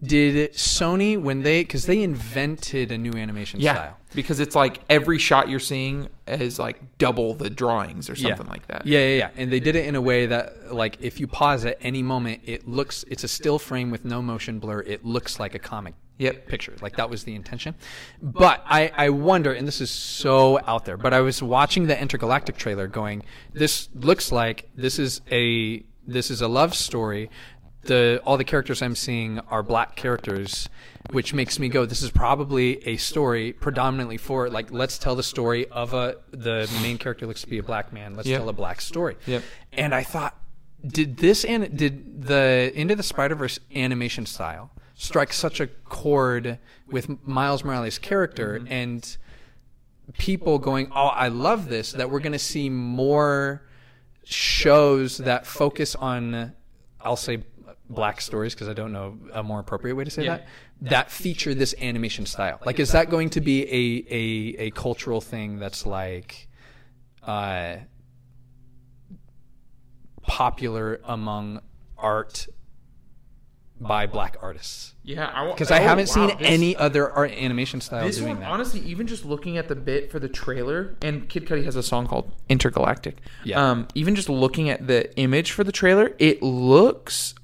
did 0.03 0.53
Sony 0.53 1.21
when 1.21 1.43
they 1.43 1.63
because 1.63 1.87
they 1.87 2.03
invented 2.03 2.93
a 2.93 2.99
new 2.99 3.13
animation 3.15 3.59
Yeah. 3.61 3.75
style. 3.75 3.97
Because 4.15 4.41
it's 4.41 4.55
like 4.55 4.81
every 4.89 5.19
shot 5.19 5.49
you're 5.49 5.59
seeing 5.61 6.09
is 6.29 6.59
like 6.59 6.81
double 6.97 7.35
the 7.35 7.51
drawings 7.51 8.09
or 8.09 8.15
something 8.17 8.47
like 8.47 8.67
that. 8.69 8.87
Yeah, 8.87 9.01
yeah, 9.01 9.17
yeah. 9.17 9.31
And 9.37 9.53
they 9.53 9.61
did 9.61 9.77
it 9.77 9.85
in 9.87 9.95
a 9.95 10.01
way 10.01 10.27
that, 10.27 10.73
like, 10.73 10.97
if 11.01 11.21
you 11.21 11.27
pause 11.27 11.67
at 11.67 11.77
any 11.83 12.03
moment, 12.03 12.41
it 12.45 12.67
looks. 12.69 13.05
It's 13.09 13.25
a 13.25 13.29
still 13.29 13.59
frame 13.59 13.91
with 13.91 14.05
no 14.05 14.23
motion 14.23 14.59
blur. 14.59 14.81
It 14.81 15.05
looks 15.05 15.39
like 15.41 15.55
a 15.55 15.59
comic. 15.59 15.95
Yep. 16.19 16.47
Picture 16.47 16.75
like 16.81 16.97
that 16.97 17.11
was 17.11 17.25
the 17.25 17.35
intention, 17.35 17.75
but 18.23 18.63
I, 18.67 18.91
I 18.97 19.09
wonder, 19.11 19.53
and 19.53 19.69
this 19.69 19.81
is 19.83 19.91
so 19.91 20.59
out 20.67 20.87
there. 20.87 20.97
But 20.97 21.13
I 21.13 21.21
was 21.21 21.43
watching 21.43 21.87
the 21.89 21.95
Entergalactic 21.95 22.57
trailer, 22.57 22.87
going, 22.87 23.23
"This 23.53 23.91
looks 23.95 24.33
like 24.33 24.71
this 24.75 24.99
is 24.99 25.21
a 25.31 25.85
this 26.07 26.31
is 26.31 26.41
a 26.41 26.49
love 26.49 26.75
story. 26.75 27.29
The 27.83 28.21
all 28.25 28.37
the 28.39 28.45
characters 28.45 28.81
I'm 28.81 28.95
seeing 28.97 29.41
are 29.51 29.63
black 29.63 29.95
characters, 29.95 30.69
which 31.11 31.35
makes 31.35 31.59
me 31.59 31.69
go, 31.69 31.85
this 31.87 32.03
is 32.03 32.11
probably 32.11 32.85
a 32.89 32.97
story 32.97 33.53
predominantly 33.53 34.17
for 34.17 34.49
like 34.49 34.73
let's 34.73 34.97
tell 34.99 35.15
the 35.17 35.23
story 35.23 35.67
of 35.69 35.93
a 35.93 36.17
the 36.31 36.67
main 36.83 36.97
character 36.99 37.27
looks 37.27 37.43
to 37.43 37.47
be 37.49 37.59
a 37.59 37.63
black 37.63 37.93
man. 37.93 38.15
Let's 38.17 38.27
Yep. 38.29 38.39
tell 38.41 38.49
a 38.49 38.53
black 38.55 38.81
story. 38.81 39.17
Yep. 39.27 39.43
And 39.75 39.95
I 39.95 40.03
thought, 40.03 40.35
did 40.85 41.19
this 41.19 41.45
and 41.45 41.77
did 41.77 42.23
the 42.25 42.73
Into 42.75 42.97
the 42.97 43.03
Spider 43.03 43.35
Verse 43.35 43.61
animation 43.75 44.25
style 44.27 44.71
strike 44.97 45.33
such 45.33 45.61
a 45.61 45.67
chord 45.67 46.59
with 46.91 47.25
Miles 47.27 47.63
Morales' 47.65 47.99
character 47.99 48.59
Mm-hmm. 48.59 48.73
and 48.73 49.17
people 50.19 50.59
going, 50.59 50.89
oh, 50.95 51.07
I 51.09 51.29
love 51.29 51.69
this, 51.69 51.93
that 51.93 52.11
we're 52.11 52.21
going 52.21 52.33
to 52.33 52.39
see 52.39 52.71
more 52.71 53.63
shows 54.25 55.19
that 55.19 55.47
focus 55.47 55.95
on, 55.95 56.53
I'll 57.01 57.17
say 57.17 57.43
black 57.91 58.21
stories 58.21 58.55
because 58.55 58.69
I 58.69 58.73
don't 58.73 58.93
know 58.93 59.19
a 59.33 59.43
more 59.43 59.61
appropriate 59.61 59.95
way 59.95 60.05
to 60.05 60.11
say 60.11 60.25
Yeah. 60.25 60.37
that, 60.37 60.47
that 60.83 61.11
feature 61.11 61.55
this 61.55 61.75
animation 61.81 62.25
style. 62.27 62.61
Like, 62.65 62.79
is 62.81 62.93
that 62.93 63.11
going 63.11 63.31
to 63.31 63.41
be 63.41 63.63
a, 63.65 64.07
a, 64.15 64.67
a 64.67 64.71
cultural 64.73 65.21
thing 65.21 65.59
that's 65.59 65.85
like, 65.87 66.49
uh, 67.23 67.77
popular 70.23 71.01
among 71.05 71.61
art 71.99 72.47
by 73.81 74.07
black 74.07 74.37
artists? 74.41 74.95
Yeah, 75.03 75.31
I 75.33 75.51
Because 75.51 75.71
I 75.71 75.81
haven't 75.81 76.09
seen 76.09 76.31
any 76.41 76.75
other 76.77 77.11
art 77.11 77.31
animation 77.31 77.81
style 77.81 78.05
Oh, 78.05 78.07
This 78.07 78.17
doing 78.19 78.35
one, 78.35 78.41
that. 78.41 78.51
honestly, 78.51 78.81
even 78.81 79.07
just 79.07 79.25
looking 79.25 79.57
at 79.59 79.69
the 79.69 79.77
bit 79.77 80.11
for 80.11 80.19
the 80.19 80.29
trailer, 80.29 80.95
and 81.03 81.29
Kid 81.29 81.47
Cudi 81.47 81.65
has 81.65 81.77
a 81.77 81.83
song 81.83 82.07
called 82.07 82.33
Entergalactic. 82.51 83.15
Yeah. 83.45 83.71
Um, 83.71 83.89
even 83.95 84.15
just 84.15 84.29
looking 84.29 84.69
at 84.71 84.87
the 84.87 85.15
image 85.17 85.53
for 85.53 85.63
the 85.65 85.73
trailer, 85.73 86.13
it 86.19 86.43
looks 86.43 87.35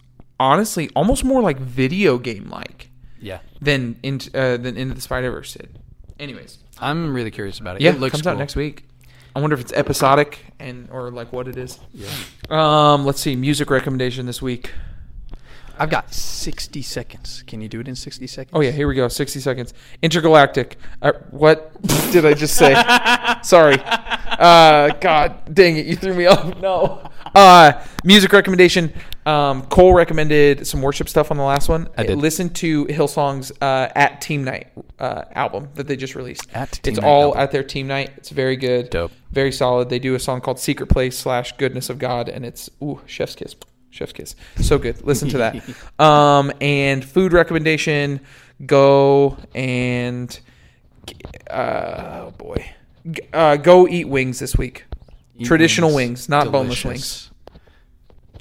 honestly 0.40 0.90
almost 0.96 1.24
more 1.24 1.40
like 1.42 1.58
video 1.58 2.18
game 2.18 2.48
like 2.48 2.90
yeah. 3.20 3.38
than 3.60 3.98
in, 4.02 4.20
uh, 4.34 4.56
than 4.56 4.76
Into 4.76 4.94
the 4.94 5.00
Spider 5.00 5.30
Verse 5.30 5.54
did. 5.54 5.78
Anyways, 6.18 6.58
I'm 6.78 7.14
really 7.14 7.30
curious 7.30 7.60
about 7.60 7.76
it. 7.76 7.82
yeah, 7.82 7.90
it 7.90 8.00
looks 8.00 8.12
comes 8.12 8.22
cool. 8.22 8.32
out 8.32 8.38
next 8.38 8.56
week. 8.56 8.88
I 9.34 9.40
wonder 9.40 9.54
if 9.54 9.60
it's 9.60 9.72
episodic 9.72 10.40
and 10.58 10.88
or 10.90 11.10
like 11.10 11.32
what 11.32 11.48
it 11.48 11.56
is. 11.56 11.78
Yeah. 11.92 12.08
Um, 12.50 13.06
let's 13.06 13.20
see. 13.20 13.34
Music 13.34 13.70
recommendation 13.70 14.26
this 14.26 14.42
week. 14.42 14.72
I've 15.78 15.90
got 15.90 16.12
60 16.12 16.82
seconds. 16.82 17.42
Can 17.46 17.60
you 17.60 17.68
do 17.68 17.80
it 17.80 17.88
in 17.88 17.94
60 17.94 18.26
seconds? 18.26 18.50
Oh 18.52 18.60
yeah, 18.60 18.70
here 18.70 18.86
we 18.88 18.94
go. 18.94 19.08
Sixty 19.08 19.40
seconds. 19.40 19.74
Intergalactic. 20.02 20.76
Uh, 21.00 21.12
what 21.30 21.80
did 22.12 22.24
I 22.26 22.34
just 22.34 22.54
say? 22.56 22.74
Sorry. 23.42 23.76
Uh, 23.84 24.90
God 25.00 25.54
dang 25.54 25.76
it, 25.76 25.86
you 25.86 25.96
threw 25.96 26.14
me 26.14 26.26
off. 26.32 26.56
No. 26.60 27.08
Uh, 27.34 27.72
music 28.04 28.32
recommendation. 28.32 28.92
Um, 29.24 29.62
Cole 29.66 29.94
recommended 29.94 30.66
some 30.66 30.82
worship 30.82 31.08
stuff 31.08 31.30
on 31.30 31.36
the 31.36 31.44
last 31.44 31.68
one. 31.68 31.88
I 31.96 32.04
did. 32.04 32.18
Listen 32.18 32.50
to 32.54 32.86
Hillsong's 32.86 33.52
uh, 33.60 33.88
"At 33.94 34.20
Team 34.20 34.42
Night" 34.42 34.72
uh, 34.98 35.22
album 35.32 35.68
that 35.74 35.86
they 35.86 35.96
just 35.96 36.14
released. 36.16 36.46
At 36.54 36.72
Team 36.72 36.92
it's 36.94 37.00
Night 37.00 37.06
all 37.06 37.26
album. 37.26 37.40
at 37.40 37.52
their 37.52 37.62
Team 37.62 37.86
Night. 37.86 38.10
It's 38.16 38.30
very 38.30 38.56
good. 38.56 38.90
Dope. 38.90 39.12
Very 39.30 39.52
solid. 39.52 39.90
They 39.90 40.00
do 40.00 40.14
a 40.16 40.18
song 40.20 40.40
called 40.40 40.58
"Secret 40.58 40.88
Place" 40.88 41.16
slash 41.16 41.52
"Goodness 41.56 41.88
of 41.88 41.98
God," 42.00 42.28
and 42.28 42.44
it's 42.44 42.68
ooh, 42.82 43.00
chef's 43.06 43.36
kiss. 43.36 43.54
Chef's 43.92 44.12
kiss. 44.12 44.34
So 44.56 44.78
good. 44.78 45.04
Listen 45.04 45.28
to 45.28 45.38
that. 45.38 45.62
Um, 45.98 46.50
and 46.60 47.04
food 47.04 47.32
recommendation: 47.32 48.20
go 48.66 49.36
and 49.54 50.40
uh, 51.48 52.24
oh 52.26 52.34
boy, 52.36 52.74
uh, 53.32 53.56
go 53.56 53.86
eat 53.86 54.08
wings 54.08 54.40
this 54.40 54.56
week. 54.56 54.84
Eat 55.38 55.46
Traditional 55.46 55.94
wings, 55.94 56.28
not 56.28 56.50
boneless 56.50 56.84
wings. 56.84 57.30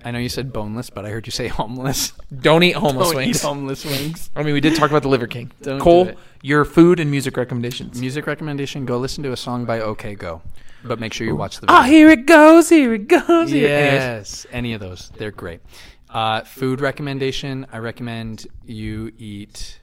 I 0.04 0.10
know 0.10 0.18
you 0.18 0.30
said 0.30 0.52
boneless, 0.52 0.89
but 0.89 1.06
I 1.06 1.10
heard 1.10 1.28
you 1.28 1.32
say 1.32 1.47
homeless. 1.60 2.14
Don't 2.36 2.64
eat 2.64 2.76
homeless 2.76 3.10
Don't 3.10 3.18
wings. 3.18 3.38
eat 3.38 3.45
homeless 3.45 3.86
wings. 3.86 4.32
I 4.36 4.41
mean, 4.41 4.54
we 4.54 4.62
did 4.62 4.76
talk 4.76 4.89
about 4.89 5.04
the 5.04 5.10
Liver 5.10 5.28
King. 5.28 5.52
Don't 5.62 5.78
do 5.78 5.84
Cole, 5.84 6.12
your 6.41 6.66
food 6.66 6.99
and 6.99 7.12
music 7.12 7.38
recommendations. 7.38 7.99
Music 7.99 8.26
recommendation: 8.26 8.86
Go 8.86 8.97
listen 8.97 9.24
to 9.24 9.32
a 9.32 9.38
song 9.38 9.66
by 9.66 9.80
OK 9.80 10.16
Go. 10.16 10.41
But 10.84 10.99
make 10.99 11.13
sure 11.13 11.25
you 11.27 11.36
watch 11.36 11.59
the. 11.59 11.67
Video. 11.67 11.79
Oh, 11.79 11.84
here 11.84 12.09
it 12.09 12.25
goes. 12.25 12.69
Here 12.69 12.93
it 12.93 13.07
goes. 13.07 13.51
Here. 13.51 13.67
Yes, 13.67 14.45
any 14.51 14.73
of 14.73 14.82
those, 14.82 15.11
they're 15.17 15.32
great. 15.32 15.61
Uh, 16.09 16.41
food 16.41 16.82
recommendation: 16.82 17.65
I 17.71 17.77
recommend 17.77 18.47
you 18.65 19.11
eat. 19.17 19.79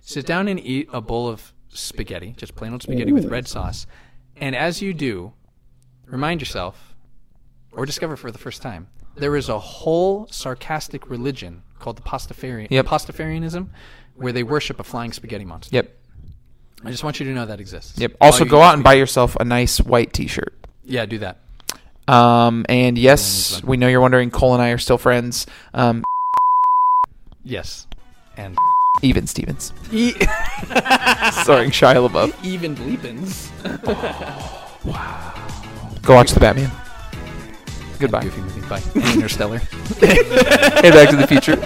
Sit 0.00 0.24
down 0.26 0.48
and 0.48 0.58
eat 0.58 0.88
a 0.92 1.00
bowl 1.00 1.28
of 1.28 1.52
spaghetti, 1.68 2.34
just 2.36 2.54
plain 2.56 2.72
old 2.72 2.82
spaghetti 2.82 3.12
with 3.12 3.26
red 3.26 3.46
sauce, 3.46 3.86
and 4.36 4.56
as 4.56 4.80
you 4.80 4.94
do, 4.94 5.32
remind 6.06 6.40
yourself, 6.40 6.94
or 7.72 7.84
discover 7.84 8.16
for 8.16 8.30
the 8.30 8.38
first 8.38 8.62
time, 8.62 8.88
there 9.16 9.36
is 9.36 9.50
a 9.50 9.58
whole 9.58 10.26
sarcastic 10.28 11.10
religion 11.10 11.62
called 11.78 11.96
the 11.96 12.02
Pastafarian, 12.02 12.68
Yep. 12.70 12.86
Pastafarianism, 12.86 13.68
where 14.14 14.32
they 14.32 14.42
worship 14.42 14.80
a 14.80 14.84
flying 14.84 15.12
spaghetti 15.12 15.44
monster. 15.44 15.76
Yep. 15.76 15.97
I 16.84 16.90
just 16.90 17.02
want 17.04 17.18
you 17.20 17.26
to 17.26 17.32
know 17.32 17.46
that 17.46 17.60
exists. 17.60 17.98
Yep. 17.98 18.16
Also, 18.20 18.44
go 18.44 18.60
out 18.62 18.74
and 18.74 18.84
buy 18.84 18.94
yourself 18.94 19.36
a 19.36 19.44
nice 19.44 19.78
white 19.80 20.12
T-shirt. 20.12 20.54
Yeah, 20.84 21.06
do 21.06 21.18
that. 21.18 21.38
Um, 22.06 22.64
and 22.68 22.96
yes, 22.96 23.62
we 23.62 23.76
know 23.76 23.88
you're 23.88 24.00
wondering. 24.00 24.30
Cole 24.30 24.54
and 24.54 24.62
I 24.62 24.70
are 24.70 24.78
still 24.78 24.98
friends. 24.98 25.46
Um, 25.74 26.04
Yes, 27.44 27.86
and 28.36 28.56
even 29.02 29.26
Stevens, 29.26 29.72
e- 29.90 30.12
starring 31.32 31.70
Shia 31.70 32.06
LaBeouf. 32.08 32.34
even 32.44 32.74
bleepins. 32.76 33.48
Go 36.02 36.14
watch 36.14 36.32
the 36.32 36.40
Batman. 36.40 36.70
Goodbye. 37.98 38.22
Goofy 38.22 38.40
movie. 38.42 38.68
Bye. 38.68 38.82
And 38.94 39.04
Interstellar. 39.14 39.58
hey, 39.98 40.90
Back 40.90 41.08
to 41.10 41.16
the 41.16 41.26
Future. 41.26 41.56